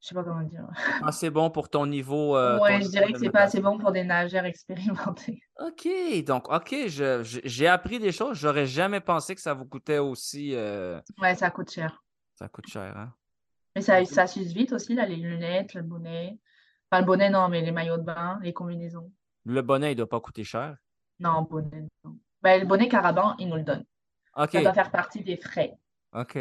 Je 0.01 0.09
sais 0.09 0.15
pas 0.15 0.23
comment 0.23 0.43
dire. 0.43 0.67
Ah, 1.03 1.11
c'est 1.11 1.31
bon 1.31 1.51
pour 1.51 1.69
ton 1.69 1.87
niveau. 1.87 2.37
euh, 2.37 2.61
Ouais, 2.61 2.81
je 2.83 2.89
dirais 2.89 3.13
que 3.13 3.19
c'est 3.19 3.31
pas 3.31 3.43
assez 3.43 3.61
bon 3.61 3.79
pour 3.79 3.93
des 3.93 4.05
nageurs 4.05 4.45
expérimentés. 4.45 5.41
OK, 5.61 5.89
donc, 6.25 6.53
OK, 6.53 6.75
j'ai 6.87 7.67
appris 7.67 7.99
des 7.99 8.13
choses. 8.13 8.39
J'aurais 8.39 8.67
jamais 8.67 9.01
pensé 9.01 9.35
que 9.35 9.41
ça 9.41 9.55
vous 9.55 9.65
coûtait 9.65 9.99
aussi. 9.99 10.55
euh, 10.55 11.01
Ouais, 11.21 11.35
ça 11.35 11.51
coûte 11.51 11.71
cher. 11.71 12.03
Ça 12.39 12.49
coûte 12.49 12.69
cher, 12.69 12.97
hein? 12.97 13.13
Mais 13.75 13.83
ça, 13.83 14.05
ça 14.05 14.27
s'use 14.27 14.53
vite 14.53 14.73
aussi, 14.73 14.95
là, 14.95 15.07
les 15.07 15.17
lunettes, 15.17 15.75
le 15.75 15.83
bonnet. 15.83 16.39
Enfin, 16.91 17.01
le 17.01 17.07
bonnet, 17.07 17.31
non, 17.31 17.49
mais 17.49 17.63
les 17.63 17.73
maillots 17.73 17.97
de 17.99 18.03
bain, 18.03 18.39
les 18.43 18.53
combinaisons. 18.53 19.11
Le 19.45 19.63
bonnet, 19.63 19.93
il 19.93 19.97
doit 19.97 20.09
pas 20.09 20.21
coûter 20.21 20.45
cher? 20.45 20.77
Non, 21.19 21.43
bonnet, 21.43 21.85
non. 22.05 22.17
Ben, 22.43 22.61
le 22.61 22.67
bonnet 22.67 22.89
Caraban, 22.89 23.35
ils 23.39 23.49
nous 23.49 23.57
le 23.57 23.63
donnent. 23.65 23.85
OK, 24.37 24.51
Ça 24.53 24.61
doit 24.63 24.75
faire 24.75 24.91
partie 24.91 25.23
des 25.25 25.37
frais. 25.37 25.75
OK. 26.15 26.39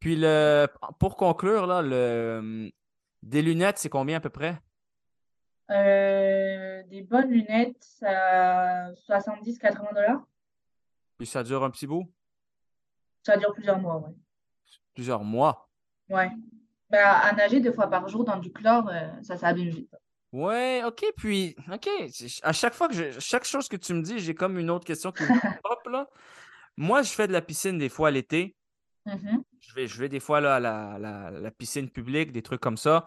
Puis, 0.00 0.16
le, 0.16 0.66
pour 0.98 1.16
conclure, 1.16 1.66
là, 1.66 1.82
le, 1.82 2.70
des 3.22 3.42
lunettes, 3.42 3.78
c'est 3.78 3.90
combien 3.90 4.16
à 4.16 4.20
peu 4.20 4.30
près? 4.30 4.58
Euh, 5.70 6.82
des 6.84 7.02
bonnes 7.02 7.30
lunettes, 7.30 7.76
ça 7.80 8.90
70-80 8.92 9.94
dollars. 9.94 10.22
Puis 11.18 11.26
ça 11.26 11.42
dure 11.42 11.62
un 11.62 11.70
petit 11.70 11.86
bout? 11.86 12.10
Ça 13.22 13.36
dure 13.36 13.52
plusieurs 13.52 13.78
mois, 13.78 13.98
ouais. 13.98 14.14
Plusieurs 14.94 15.22
mois? 15.22 15.68
Ouais. 16.08 16.30
Ben, 16.88 17.04
à 17.04 17.32
nager 17.32 17.60
deux 17.60 17.72
fois 17.72 17.88
par 17.88 18.08
jour 18.08 18.24
dans 18.24 18.38
du 18.38 18.50
chlore, 18.50 18.88
euh, 18.88 19.08
ça 19.22 19.36
s'abîme 19.36 19.68
vite. 19.68 19.94
Ouais, 20.32 20.82
ok, 20.84 21.04
puis, 21.16 21.54
ok, 21.72 21.88
à 22.42 22.52
chaque 22.52 22.74
fois 22.74 22.88
que 22.88 22.94
je, 22.94 23.20
chaque 23.20 23.44
chose 23.44 23.68
que 23.68 23.76
tu 23.76 23.94
me 23.94 24.02
dis, 24.02 24.18
j'ai 24.18 24.34
comme 24.34 24.58
une 24.58 24.70
autre 24.70 24.84
question 24.84 25.12
qui 25.12 25.24
me 25.24 25.28
pop, 25.62 25.86
là. 25.88 26.08
Moi, 26.76 27.02
je 27.02 27.12
fais 27.12 27.28
de 27.28 27.32
la 27.32 27.42
piscine 27.42 27.78
des 27.78 27.88
fois 27.88 28.10
l'été. 28.10 28.56
Mhm. 29.06 29.42
Je 29.60 29.74
vais, 29.74 29.86
je 29.86 29.98
vais 29.98 30.08
des 30.08 30.20
fois 30.20 30.40
là, 30.40 30.56
à 30.56 30.60
la, 30.60 30.98
la- 30.98 31.30
la 31.30 31.50
piscine 31.50 31.88
publique, 31.90 32.32
des 32.32 32.42
trucs 32.42 32.60
comme 32.60 32.76
ça. 32.76 33.06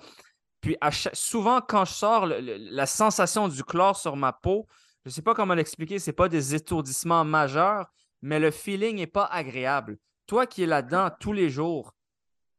Puis 0.61 0.77
à 0.81 0.91
chaque- 0.91 1.15
souvent, 1.15 1.61
quand 1.61 1.85
je 1.85 1.93
sors, 1.93 2.25
le- 2.25 2.39
le- 2.39 2.57
la 2.57 2.85
sensation 2.85 3.47
du 3.47 3.63
chlore 3.63 3.97
sur 3.97 4.15
ma 4.15 4.33
peau, 4.33 4.67
je 5.03 5.09
ne 5.09 5.13
sais 5.13 5.21
pas 5.21 5.33
comment 5.33 5.53
l'expliquer, 5.53 5.99
c'est 5.99 6.13
pas 6.13 6.29
des 6.29 6.55
étourdissements 6.55 7.25
majeurs, 7.25 7.91
mais 8.21 8.39
le 8.39 8.51
feeling 8.51 8.95
n'est 8.97 9.07
pas 9.07 9.25
agréable. 9.25 9.97
Toi 10.25 10.47
qui 10.47 10.63
es 10.63 10.65
là-dedans 10.65 11.09
tous 11.19 11.33
les 11.33 11.49
jours, 11.49 11.93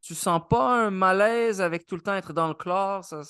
tu 0.02 0.14
sens 0.14 0.40
pas 0.48 0.84
un 0.86 0.90
malaise 0.90 1.62
avec 1.62 1.86
tout 1.86 1.96
le 1.96 2.02
temps 2.02 2.14
être 2.14 2.34
dans 2.34 2.48
le 2.48 2.54
chlore? 2.54 3.02
Ça, 3.04 3.22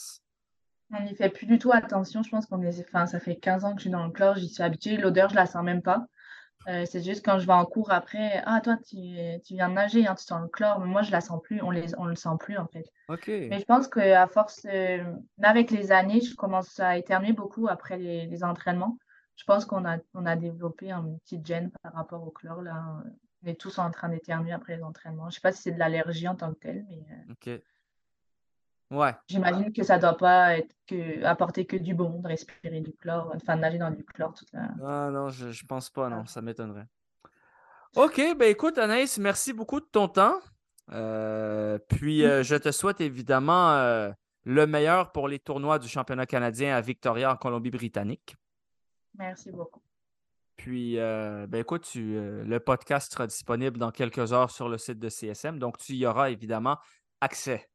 On 0.90 1.02
n'y 1.04 1.14
fait 1.14 1.30
plus 1.30 1.46
du 1.46 1.58
tout 1.58 1.70
attention. 1.72 2.22
Je 2.22 2.30
pense 2.30 2.46
qu'on 2.46 2.60
est, 2.62 2.80
enfin, 2.80 3.06
ça 3.06 3.20
fait 3.20 3.36
15 3.36 3.64
ans 3.64 3.70
que 3.72 3.78
je 3.78 3.82
suis 3.82 3.90
dans 3.90 4.04
le 4.04 4.10
chlore, 4.10 4.34
j'y 4.36 4.48
suis 4.48 4.62
habituée. 4.62 4.96
L'odeur, 4.96 5.30
je 5.30 5.36
la 5.36 5.46
sens 5.46 5.62
même 5.64 5.82
pas. 5.82 6.04
Euh, 6.68 6.84
c'est 6.86 7.02
juste 7.02 7.24
quand 7.24 7.38
je 7.38 7.46
vais 7.46 7.52
en 7.52 7.64
cours 7.64 7.90
après, 7.92 8.42
ah, 8.46 8.60
toi, 8.60 8.76
tu, 8.76 8.96
tu 9.44 9.54
viens 9.54 9.68
de 9.68 9.74
nager, 9.74 10.06
hein, 10.06 10.14
tu 10.14 10.24
sens 10.24 10.40
le 10.40 10.48
chlore, 10.48 10.80
mais 10.80 10.86
moi, 10.86 11.02
je 11.02 11.10
la 11.10 11.20
sens 11.20 11.40
plus, 11.42 11.62
on 11.62 11.70
les, 11.70 11.94
on 11.98 12.06
le 12.06 12.16
sent 12.16 12.36
plus, 12.40 12.56
en 12.56 12.66
fait. 12.66 12.90
OK. 13.08 13.28
Mais 13.28 13.58
je 13.58 13.64
pense 13.64 13.88
qu'à 13.88 14.26
force, 14.26 14.66
euh, 14.70 15.04
avec 15.42 15.70
les 15.70 15.92
années, 15.92 16.20
je 16.20 16.34
commence 16.34 16.80
à 16.80 16.96
éternuer 16.96 17.32
beaucoup 17.32 17.68
après 17.68 17.98
les, 17.98 18.26
les 18.26 18.44
entraînements. 18.44 18.98
Je 19.36 19.44
pense 19.44 19.64
qu'on 19.64 19.84
a, 19.84 19.98
on 20.14 20.26
a 20.26 20.36
développé 20.36 20.90
une 20.90 21.18
petite 21.20 21.46
gêne 21.46 21.70
par 21.82 21.92
rapport 21.92 22.26
au 22.26 22.30
chlore, 22.30 22.62
là. 22.62 23.02
On 23.42 23.46
est 23.46 23.60
tous 23.60 23.78
en 23.78 23.90
train 23.90 24.08
d'éternuer 24.08 24.52
après 24.52 24.76
les 24.76 24.82
entraînements. 24.82 25.28
Je 25.28 25.34
sais 25.34 25.40
pas 25.42 25.52
si 25.52 25.60
c'est 25.60 25.72
de 25.72 25.78
l'allergie 25.78 26.26
en 26.28 26.34
tant 26.34 26.54
que 26.54 26.60
telle, 26.60 26.86
mais 26.88 27.04
euh, 27.10 27.32
OK. 27.32 27.62
Ouais. 28.94 29.12
j'imagine 29.28 29.72
que 29.72 29.82
ça 29.82 29.98
doit 29.98 30.16
pas 30.16 30.58
être 30.58 30.74
que, 30.86 31.24
apporter 31.24 31.66
que 31.66 31.76
du 31.76 31.94
bon 31.94 32.20
de 32.20 32.28
respirer 32.28 32.80
du 32.80 32.92
chlore, 32.92 33.32
enfin, 33.34 33.56
de 33.56 33.62
nager 33.62 33.78
dans 33.78 33.90
du 33.90 34.04
chlore 34.04 34.34
toute 34.34 34.52
la... 34.52 34.68
Ah 34.84 35.10
non, 35.10 35.28
je, 35.30 35.50
je 35.50 35.66
pense 35.66 35.90
pas, 35.90 36.08
non, 36.08 36.26
ça 36.26 36.42
m'étonnerait. 36.42 36.86
OK, 37.96 38.20
ben 38.36 38.50
écoute, 38.50 38.76
Anaïs, 38.78 39.18
merci 39.18 39.52
beaucoup 39.52 39.78
de 39.78 39.86
ton 39.86 40.08
temps. 40.08 40.40
Euh, 40.92 41.78
puis 41.88 42.24
euh, 42.24 42.42
je 42.42 42.56
te 42.56 42.72
souhaite 42.72 43.00
évidemment 43.00 43.70
euh, 43.72 44.10
le 44.44 44.66
meilleur 44.66 45.12
pour 45.12 45.28
les 45.28 45.38
tournois 45.38 45.78
du 45.78 45.88
championnat 45.88 46.26
canadien 46.26 46.74
à 46.74 46.80
Victoria 46.80 47.32
en 47.32 47.36
Colombie-Britannique. 47.36 48.36
Merci 49.16 49.52
beaucoup. 49.52 49.80
Puis, 50.56 50.96
ben 50.96 51.54
écoute, 51.54 51.82
tu, 51.82 52.14
le 52.14 52.58
podcast 52.58 53.12
sera 53.12 53.26
disponible 53.26 53.76
dans 53.76 53.90
quelques 53.90 54.32
heures 54.32 54.50
sur 54.50 54.68
le 54.68 54.78
site 54.78 55.00
de 55.00 55.08
CSM, 55.08 55.58
donc 55.58 55.78
tu 55.78 55.94
y 55.94 56.06
auras 56.06 56.30
évidemment 56.30 56.78
accès. 57.20 57.68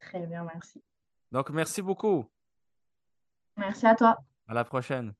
Très 0.00 0.26
bien, 0.26 0.44
merci. 0.44 0.82
Donc, 1.32 1.50
merci 1.50 1.82
beaucoup. 1.82 2.30
Merci 3.56 3.86
à 3.86 3.94
toi. 3.94 4.16
À 4.46 4.54
la 4.54 4.64
prochaine. 4.64 5.12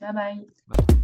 Bye 0.00 0.12
bye. 0.12 0.46
Après 0.70 0.95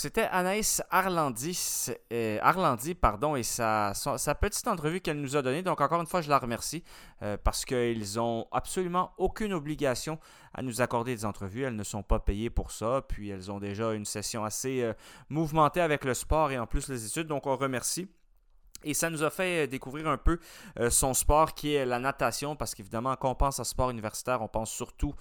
c'était 0.00 0.28
Anaïs 0.32 0.82
Arlandis, 0.88 1.90
euh, 2.10 2.38
Arlandi 2.40 2.94
pardon, 2.94 3.36
et 3.36 3.42
sa, 3.42 3.92
petite 4.40 4.66
entrevue 4.66 5.02
qu'elle 5.02 5.20
nous 5.20 5.36
a 5.36 5.42
donnée. 5.42 5.62
Donc 5.62 5.82
encore 5.82 6.00
une 6.00 6.06
fois, 6.06 6.22
je 6.22 6.30
la 6.30 6.38
remercie 6.38 6.82
euh, 7.22 7.36
parce 7.36 7.66
qu'ils 7.66 8.18
ont 8.18 8.46
absolument 8.50 9.12
aucune 9.18 9.52
obligation 9.52 10.18
à 10.54 10.62
nous 10.62 10.80
accorder 10.80 11.14
des 11.14 11.26
entrevues. 11.26 11.64
Elles 11.64 11.76
ne 11.76 11.84
sont 11.84 12.02
pas 12.02 12.18
payées 12.18 12.48
pour 12.48 12.70
ça, 12.70 13.02
puis 13.06 13.28
elles 13.28 13.50
ont 13.52 13.58
déjà 13.58 13.92
une 13.92 14.06
session 14.06 14.42
assez 14.42 14.80
euh, 14.82 14.94
mouvementée 15.28 15.82
avec 15.82 16.06
le 16.06 16.14
sport 16.14 16.50
et 16.50 16.58
en 16.58 16.66
plus 16.66 16.88
les 16.88 17.04
études. 17.04 17.26
Donc 17.26 17.46
on 17.46 17.56
remercie. 17.56 18.08
Et 18.82 18.94
ça 18.94 19.10
nous 19.10 19.22
a 19.22 19.28
fait 19.28 19.66
découvrir 19.66 20.08
un 20.08 20.16
peu 20.16 20.38
son 20.88 21.12
sport 21.12 21.52
qui 21.52 21.74
est 21.74 21.84
la 21.84 21.98
natation, 21.98 22.56
parce 22.56 22.74
qu'évidemment, 22.74 23.14
quand 23.16 23.32
on 23.32 23.34
pense 23.34 23.60
à 23.60 23.64
sport 23.64 23.90
universitaire, 23.90 24.40
on 24.40 24.48
pense 24.48 24.70
surtout 24.70 25.14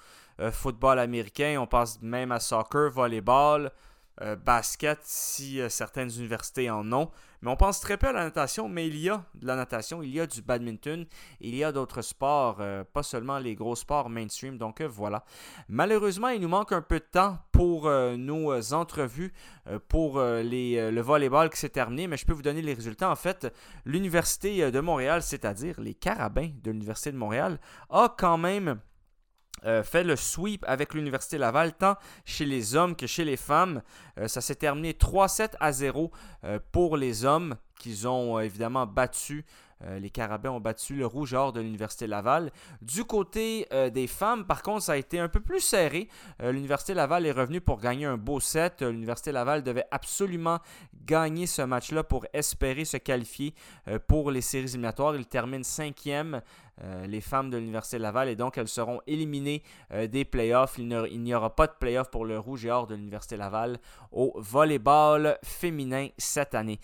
football 0.54 0.98
américain, 0.98 1.58
on 1.60 1.68
pense 1.68 2.02
même 2.02 2.32
à 2.32 2.40
soccer, 2.40 2.90
volleyball, 2.90 3.70
euh, 4.22 4.36
basket, 4.36 5.00
si 5.04 5.62
euh, 5.62 5.70
certaines 5.70 6.10
universités 6.10 6.70
en 6.70 6.92
ont. 6.92 7.10
Mais 7.42 7.50
on 7.50 7.56
pense 7.56 7.80
très 7.80 7.96
peu 7.96 8.08
à 8.08 8.12
la 8.12 8.26
natation, 8.26 8.68
mais 8.68 8.86
il 8.88 8.98
y 8.98 9.10
a 9.10 9.24
de 9.34 9.48
la 9.48 9.56
natation, 9.56 10.04
il 10.04 10.10
y 10.10 10.20
a 10.20 10.28
du 10.28 10.42
badminton, 10.42 11.06
il 11.40 11.56
y 11.56 11.64
a 11.64 11.72
d'autres 11.72 12.02
sports, 12.02 12.58
euh, 12.60 12.84
pas 12.84 13.02
seulement 13.02 13.40
les 13.40 13.56
gros 13.56 13.78
sports 13.78 14.10
mainstream. 14.10 14.58
Donc 14.58 14.82
voilà. 14.82 15.24
Malheureusement, 15.70 16.28
il 16.30 16.42
nous 16.42 16.50
manque 16.50 16.74
un 16.74 16.82
peu 16.82 17.00
de 17.00 17.06
temps 17.10 17.38
pour 17.54 17.90
nos 17.90 18.74
entrevues, 18.74 19.34
pour 19.88 20.22
les, 20.22 20.92
le 20.92 21.02
volleyball 21.02 21.50
qui 21.50 21.58
s'est 21.58 21.70
terminé, 21.70 22.08
mais 22.08 22.18
je 22.18 22.26
peux 22.26 22.34
vous 22.34 22.42
donner 22.42 22.62
les 22.62 22.74
résultats. 22.74 23.10
En 23.10 23.16
fait, 23.16 23.54
l'Université 23.86 24.72
de 24.72 24.80
Montréal, 24.80 25.22
c'est-à-dire 25.22 25.80
les 25.80 25.94
Carabins 25.94 26.50
de 26.62 26.72
l'Université 26.72 27.12
de 27.12 27.18
Montréal, 27.18 27.60
a 27.90 28.14
quand 28.18 28.38
même 28.38 28.80
euh, 29.66 29.84
fait 29.84 30.04
le 30.04 30.16
sweep 30.16 30.64
avec 30.68 30.94
l'Université 30.94 31.38
Laval, 31.38 31.74
tant 31.74 31.96
chez 32.26 32.46
les 32.46 32.76
hommes 32.76 32.96
que 32.96 33.08
chez 33.08 33.26
les 33.26 33.38
femmes. 33.38 33.82
Euh, 34.18 34.28
ça 34.28 34.42
s'est 34.42 34.56
terminé 34.56 34.94
3-7 34.94 35.52
à 35.60 35.72
0 35.72 36.12
euh, 36.44 36.60
pour 36.72 36.98
les 36.98 37.26
hommes, 37.26 37.56
qu'ils 37.80 38.08
ont 38.08 38.40
évidemment 38.40 38.86
battu. 38.86 39.46
Euh, 39.86 40.00
les 40.00 40.10
Carabins 40.10 40.52
ont 40.52 40.60
battu 40.60 40.96
le 40.96 41.06
Rouge 41.06 41.34
Or 41.34 41.54
de 41.54 41.62
l'Université 41.62 42.08
Laval. 42.08 42.52
Du 42.82 43.06
côté 43.06 43.68
euh, 43.72 43.90
des 43.90 44.08
femmes, 44.08 44.46
par 44.46 44.62
contre, 44.62 44.84
ça 44.84 44.94
a 44.94 44.98
été 44.98 45.20
un 45.20 45.30
peu 45.30 45.40
plus 45.40 45.62
serré. 45.62 46.10
Euh, 46.42 46.52
L'Université 46.52 46.94
Laval 46.94 47.26
est 47.26 47.32
revenue 47.32 47.62
pour 47.62 47.80
gagner 47.80 48.06
un 48.06 48.18
beau 48.18 48.40
set. 48.40 48.82
L'Université 48.82 49.32
Laval 49.32 49.64
devait 49.64 49.86
absolument 49.92 50.60
gagner 51.06 51.48
ce 51.48 51.62
match-là 51.62 52.04
pour 52.04 52.26
espérer 52.34 52.86
se 52.86 52.98
qualifier 52.98 53.54
pour 54.08 54.32
les 54.32 54.42
séries 54.42 54.66
éliminatoires. 54.66 55.16
Ils 55.16 55.26
terminent 55.26 55.64
cinquième 55.64 56.42
les 57.08 57.20
femmes 57.20 57.50
de 57.50 57.58
l'Université 57.58 58.00
Laval 58.00 58.30
et 58.30 58.36
donc 58.36 58.58
elles 58.58 58.68
seront 58.68 59.02
éliminées 59.06 59.64
des 60.08 60.24
playoffs. 60.24 60.78
Il 60.78 60.88
n'y 60.88 60.96
il 61.12 61.22
n'y 61.22 61.34
aura 61.34 61.56
pas 61.56 61.68
de 61.68 61.74
playoffs 61.78 62.10
pour 62.10 62.26
le 62.26 62.40
Rouge 62.40 62.66
et 62.66 62.72
Or 62.72 62.88
de 62.88 62.96
l'Université 62.96 63.38
Laval 63.38 63.78
au 64.12 64.34
volleyball 64.38 65.38
féminin 65.44 66.08
cette 66.18 66.56
année. 66.56 66.80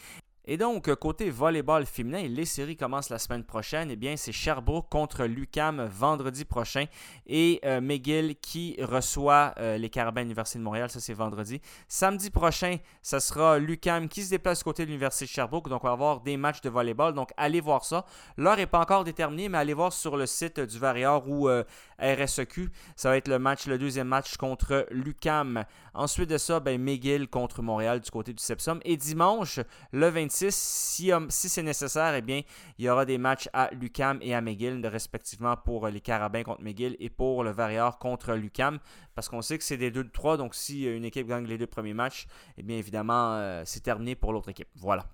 Et 0.47 0.57
donc, 0.57 0.93
côté 0.95 1.31
volleyball 1.31 1.87
féminin, 1.87 2.27
les 2.27 2.45
séries 2.45 2.77
commencent 2.77 3.09
la 3.09 3.17
semaine 3.17 3.43
prochaine. 3.43 3.89
Eh 3.89 3.95
bien, 3.95 4.15
c'est 4.15 4.31
Sherbrooke 4.31 4.89
contre 4.89 5.25
l'UCAM 5.25 5.83
vendredi 5.85 6.45
prochain 6.45 6.85
et 7.25 7.59
euh, 7.65 7.81
McGill 7.81 8.35
qui 8.39 8.77
reçoit 8.79 9.55
euh, 9.57 9.79
les 9.79 9.89
Carabins 9.89 10.21
de 10.21 10.25
l'Université 10.25 10.59
de 10.59 10.63
Montréal. 10.63 10.91
Ça, 10.91 10.99
c'est 10.99 11.15
vendredi. 11.15 11.61
Samedi 11.87 12.29
prochain, 12.29 12.77
ça 13.01 13.19
sera 13.19 13.57
l'UCAM 13.57 14.07
qui 14.07 14.21
se 14.21 14.29
déplace 14.29 14.61
côté 14.61 14.83
de 14.83 14.89
l'Université 14.89 15.25
de 15.25 15.31
Sherbrooke. 15.31 15.67
Donc, 15.67 15.83
on 15.83 15.87
va 15.87 15.93
avoir 15.93 16.21
des 16.21 16.37
matchs 16.37 16.61
de 16.61 16.69
volleyball. 16.69 17.15
Donc, 17.15 17.31
allez 17.37 17.59
voir 17.59 17.83
ça. 17.83 18.05
L'heure 18.37 18.57
n'est 18.57 18.67
pas 18.67 18.81
encore 18.81 19.03
déterminée, 19.03 19.49
mais 19.49 19.57
allez 19.57 19.73
voir 19.73 19.93
sur 19.93 20.15
le 20.15 20.27
site 20.27 20.59
du 20.59 20.77
Varior 20.77 21.27
ou 21.27 21.49
euh, 21.49 21.63
RSEQ. 21.99 22.69
Ça 22.95 23.09
va 23.09 23.17
être 23.17 23.29
le 23.29 23.39
match, 23.39 23.65
le 23.65 23.79
deuxième 23.79 24.09
match 24.09 24.37
contre 24.37 24.85
l'UCAM. 24.91 25.65
Ensuite 25.95 26.29
de 26.29 26.37
ça, 26.37 26.59
ben, 26.59 26.79
McGill 26.79 27.29
contre 27.29 27.63
Montréal 27.63 27.99
du 27.99 28.11
côté 28.11 28.31
du 28.31 28.43
Sepsum. 28.43 28.79
Et 28.85 28.95
dimanche, 28.95 29.59
le 29.91 30.07
26, 30.09 30.34
si, 30.35 31.11
um, 31.11 31.29
si 31.29 31.49
c'est 31.49 31.63
nécessaire, 31.63 32.15
eh 32.15 32.21
bien, 32.21 32.41
il 32.77 32.85
y 32.85 32.89
aura 32.89 33.05
des 33.05 33.17
matchs 33.17 33.49
à 33.53 33.69
l'UCAM 33.73 34.19
et 34.21 34.33
à 34.33 34.41
McGill, 34.41 34.85
respectivement 34.85 35.55
pour 35.57 35.85
euh, 35.85 35.89
les 35.89 36.01
Carabins 36.01 36.43
contre 36.43 36.61
McGill 36.61 36.95
et 36.99 37.09
pour 37.09 37.43
le 37.43 37.51
Varior 37.51 37.97
contre 37.99 38.33
l'UCAM. 38.33 38.79
Parce 39.13 39.29
qu'on 39.29 39.41
sait 39.41 39.57
que 39.57 39.63
c'est 39.63 39.77
des 39.77 39.91
2 39.91 40.03
de 40.03 40.09
3, 40.09 40.37
donc 40.37 40.55
si 40.55 40.87
euh, 40.87 40.97
une 40.97 41.05
équipe 41.05 41.27
gagne 41.27 41.45
les 41.45 41.57
deux 41.57 41.67
premiers 41.67 41.93
matchs, 41.93 42.27
eh 42.57 42.63
bien 42.63 42.77
évidemment, 42.77 43.35
euh, 43.35 43.63
c'est 43.65 43.81
terminé 43.81 44.15
pour 44.15 44.33
l'autre 44.33 44.49
équipe. 44.49 44.69
Voilà. 44.75 45.05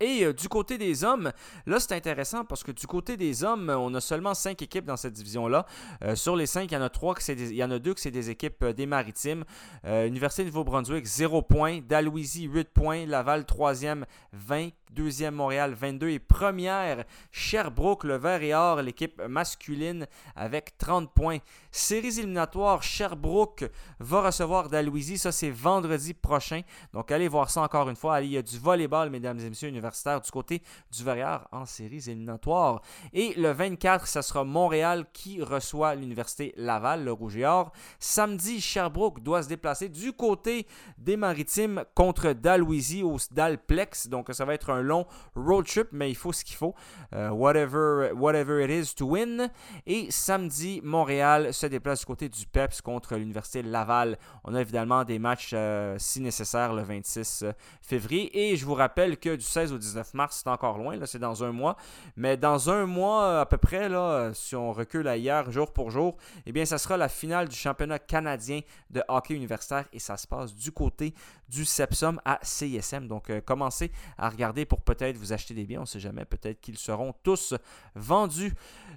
Et 0.00 0.24
euh, 0.24 0.32
du 0.32 0.48
côté 0.48 0.78
des 0.78 1.04
hommes, 1.04 1.32
là 1.66 1.80
c'est 1.80 1.92
intéressant 1.92 2.44
parce 2.44 2.62
que 2.62 2.72
du 2.72 2.86
côté 2.86 3.16
des 3.16 3.44
hommes, 3.44 3.70
on 3.70 3.94
a 3.94 4.00
seulement 4.00 4.34
5 4.34 4.60
équipes 4.62 4.84
dans 4.84 4.96
cette 4.96 5.14
division-là. 5.14 5.66
Euh, 6.04 6.14
sur 6.14 6.36
les 6.36 6.46
5, 6.46 6.70
il 6.70 6.74
y 6.74 6.76
en 6.76 6.82
a 6.82 6.88
trois 6.90 7.14
que 7.14 7.22
c'est 7.22 7.34
des- 7.34 7.50
il 7.50 7.56
y 7.56 7.64
en 7.64 7.70
a 7.70 7.78
deux 7.78 7.94
que 7.94 8.00
c'est 8.00 8.10
des 8.10 8.30
équipes 8.30 8.62
euh, 8.62 8.72
des 8.72 8.86
maritimes. 8.86 9.44
Université 9.84 10.42
de 10.42 10.48
Nouveau-Brunswick, 10.48 11.04
0 11.06 11.42
points. 11.42 11.80
Dalhousie, 11.80 12.44
8 12.44 12.68
points. 12.70 13.06
Laval, 13.06 13.44
3e, 13.44 14.04
20. 14.32 14.70
Deuxième, 14.90 15.34
Montréal, 15.34 15.74
22. 15.74 16.08
Et 16.08 16.18
première, 16.18 17.04
Sherbrooke, 17.30 18.04
le 18.04 18.16
vert 18.16 18.42
et 18.42 18.54
or, 18.54 18.82
l'équipe 18.82 19.20
masculine 19.28 20.06
avec 20.34 20.78
30 20.78 21.12
points. 21.12 21.38
Séries 21.70 22.18
éliminatoires, 22.18 22.82
Sherbrooke 22.82 23.70
va 24.00 24.22
recevoir 24.22 24.68
Dalhousie. 24.68 25.18
Ça, 25.18 25.32
c'est 25.32 25.50
vendredi 25.50 26.14
prochain. 26.14 26.62
Donc, 26.92 27.10
allez 27.10 27.28
voir 27.28 27.50
ça 27.50 27.62
encore 27.62 27.88
une 27.90 27.96
fois. 27.96 28.16
Allez, 28.16 28.26
il 28.26 28.32
y 28.32 28.38
a 28.38 28.42
du 28.42 28.58
volleyball, 28.58 29.10
mesdames 29.10 29.38
et 29.40 29.48
messieurs, 29.48 29.68
universitaires 29.68 30.20
du 30.20 30.30
côté 30.30 30.62
du 30.90 31.04
Verrières 31.04 31.46
en 31.52 31.66
séries 31.66 32.04
éliminatoires. 32.06 32.80
Et 33.12 33.34
le 33.34 33.50
24, 33.50 34.06
ça 34.06 34.22
sera 34.22 34.44
Montréal 34.44 35.06
qui 35.12 35.42
reçoit 35.42 35.94
l'Université 35.94 36.54
Laval, 36.56 37.04
le 37.04 37.12
Rouge 37.12 37.36
et 37.36 37.44
Or. 37.44 37.72
Samedi, 37.98 38.60
Sherbrooke 38.60 39.22
doit 39.22 39.42
se 39.42 39.48
déplacer 39.48 39.88
du 39.88 40.12
côté 40.12 40.66
des 40.98 41.16
Maritimes 41.16 41.84
contre 41.94 42.32
Dalhousie 42.32 43.02
au 43.02 43.16
Dalplex. 43.30 44.08
Donc, 44.08 44.28
ça 44.32 44.44
va 44.44 44.54
être 44.54 44.70
un 44.70 44.75
un 44.76 44.82
long 44.82 45.06
road 45.34 45.66
trip, 45.66 45.88
mais 45.92 46.10
il 46.10 46.14
faut 46.14 46.32
ce 46.32 46.44
qu'il 46.44 46.56
faut. 46.56 46.74
Euh, 47.14 47.30
whatever, 47.30 48.12
whatever 48.14 48.64
it 48.64 48.70
is 48.70 48.94
to 48.94 49.06
win. 49.06 49.50
Et 49.86 50.10
samedi, 50.10 50.80
Montréal 50.84 51.52
se 51.52 51.66
déplace 51.66 52.00
du 52.00 52.06
côté 52.06 52.28
du 52.28 52.46
PEPS 52.46 52.80
contre 52.82 53.16
l'Université 53.16 53.62
Laval. 53.62 54.18
On 54.44 54.54
a 54.54 54.60
évidemment 54.60 55.04
des 55.04 55.18
matchs, 55.18 55.50
euh, 55.54 55.96
si 55.98 56.20
nécessaire, 56.20 56.72
le 56.72 56.82
26 56.82 57.44
février. 57.80 58.50
Et 58.50 58.56
je 58.56 58.64
vous 58.64 58.74
rappelle 58.74 59.18
que 59.18 59.34
du 59.34 59.44
16 59.44 59.72
au 59.72 59.78
19 59.78 60.14
mars, 60.14 60.42
c'est 60.42 60.50
encore 60.50 60.78
loin, 60.78 60.98
c'est 61.06 61.18
dans 61.18 61.44
un 61.44 61.52
mois. 61.52 61.76
Mais 62.16 62.36
dans 62.36 62.70
un 62.70 62.86
mois 62.86 63.40
à 63.40 63.46
peu 63.46 63.58
près, 63.58 63.88
là, 63.88 64.32
si 64.34 64.54
on 64.54 64.72
recule 64.72 65.08
à 65.08 65.16
hier, 65.16 65.50
jour 65.50 65.72
pour 65.72 65.90
jour, 65.90 66.16
eh 66.44 66.52
bien, 66.52 66.64
ça 66.64 66.78
sera 66.78 66.96
la 66.96 67.08
finale 67.08 67.48
du 67.48 67.56
championnat 67.56 67.98
canadien 67.98 68.60
de 68.90 69.02
hockey 69.08 69.34
universitaire 69.34 69.86
et 69.92 69.98
ça 69.98 70.16
se 70.16 70.26
passe 70.26 70.54
du 70.54 70.72
côté 70.72 71.14
du 71.48 71.64
Sepsum 71.64 72.20
à 72.24 72.38
CISM. 72.42 73.06
Donc, 73.06 73.30
euh, 73.30 73.40
commencez 73.40 73.92
à 74.18 74.28
regarder 74.28 74.65
pour 74.66 74.82
peut-être 74.82 75.16
vous 75.16 75.32
acheter 75.32 75.54
des 75.54 75.64
biens. 75.64 75.78
On 75.78 75.82
ne 75.82 75.86
sait 75.86 76.00
jamais, 76.00 76.24
peut-être 76.24 76.60
qu'ils 76.60 76.78
seront 76.78 77.14
tous 77.22 77.54
vendus. 77.94 78.52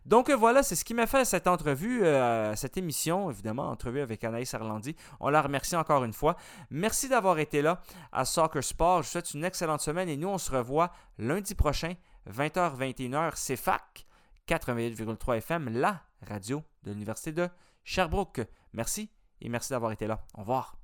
Donc, 0.06 0.30
euh, 0.30 0.36
voilà, 0.36 0.64
c'est 0.64 0.76
ce 0.76 0.84
qui 0.84 0.94
m'a 0.94 1.08
fait 1.08 1.26
cette 1.26 1.48
entrevue, 1.48 2.04
euh, 2.04 2.56
cette 2.56 2.78
émission, 2.78 3.30
évidemment, 3.30 3.70
entrevue 3.70 4.02
avec 4.02 4.24
Anaïs 4.24 4.54
Arlandi. 4.54 4.96
On 5.20 5.30
la 5.30 5.42
remercie 5.42 5.76
encore 5.76 6.04
une 6.04 6.14
fois. 6.14 6.36
Merci 6.70 7.08
d'avoir 7.08 7.40
été 7.40 7.62
là 7.62 7.82
à 8.12 8.26
Soccer 8.26 8.64
Sport. 8.64 9.04
Je 9.04 9.08
vous 9.08 9.12
souhaite 9.12 9.34
une 9.34 9.46
excellente 9.46 9.82
semaine 9.82 10.10
et 10.10 10.18
nous, 10.18 10.30
on 10.30 10.38
se 10.38 10.52
revoit 10.52 10.92
lundi 11.18 11.56
prochain, 11.56 11.94
20h-21h, 12.30 13.32
c'est 13.36 13.56
FAC 13.56 14.06
88,3 14.48 15.38
FM, 15.38 15.70
la 15.70 16.02
radio 16.28 16.64
de 16.84 16.92
l'Université 16.92 17.32
de 17.32 17.48
Sherbrooke. 17.84 18.42
Merci 18.74 19.10
et 19.42 19.50
merci 19.50 19.70
d'avoir 19.72 19.92
été 19.92 20.08
là. 20.08 20.26
Au 20.34 20.42
revoir. 20.42 20.79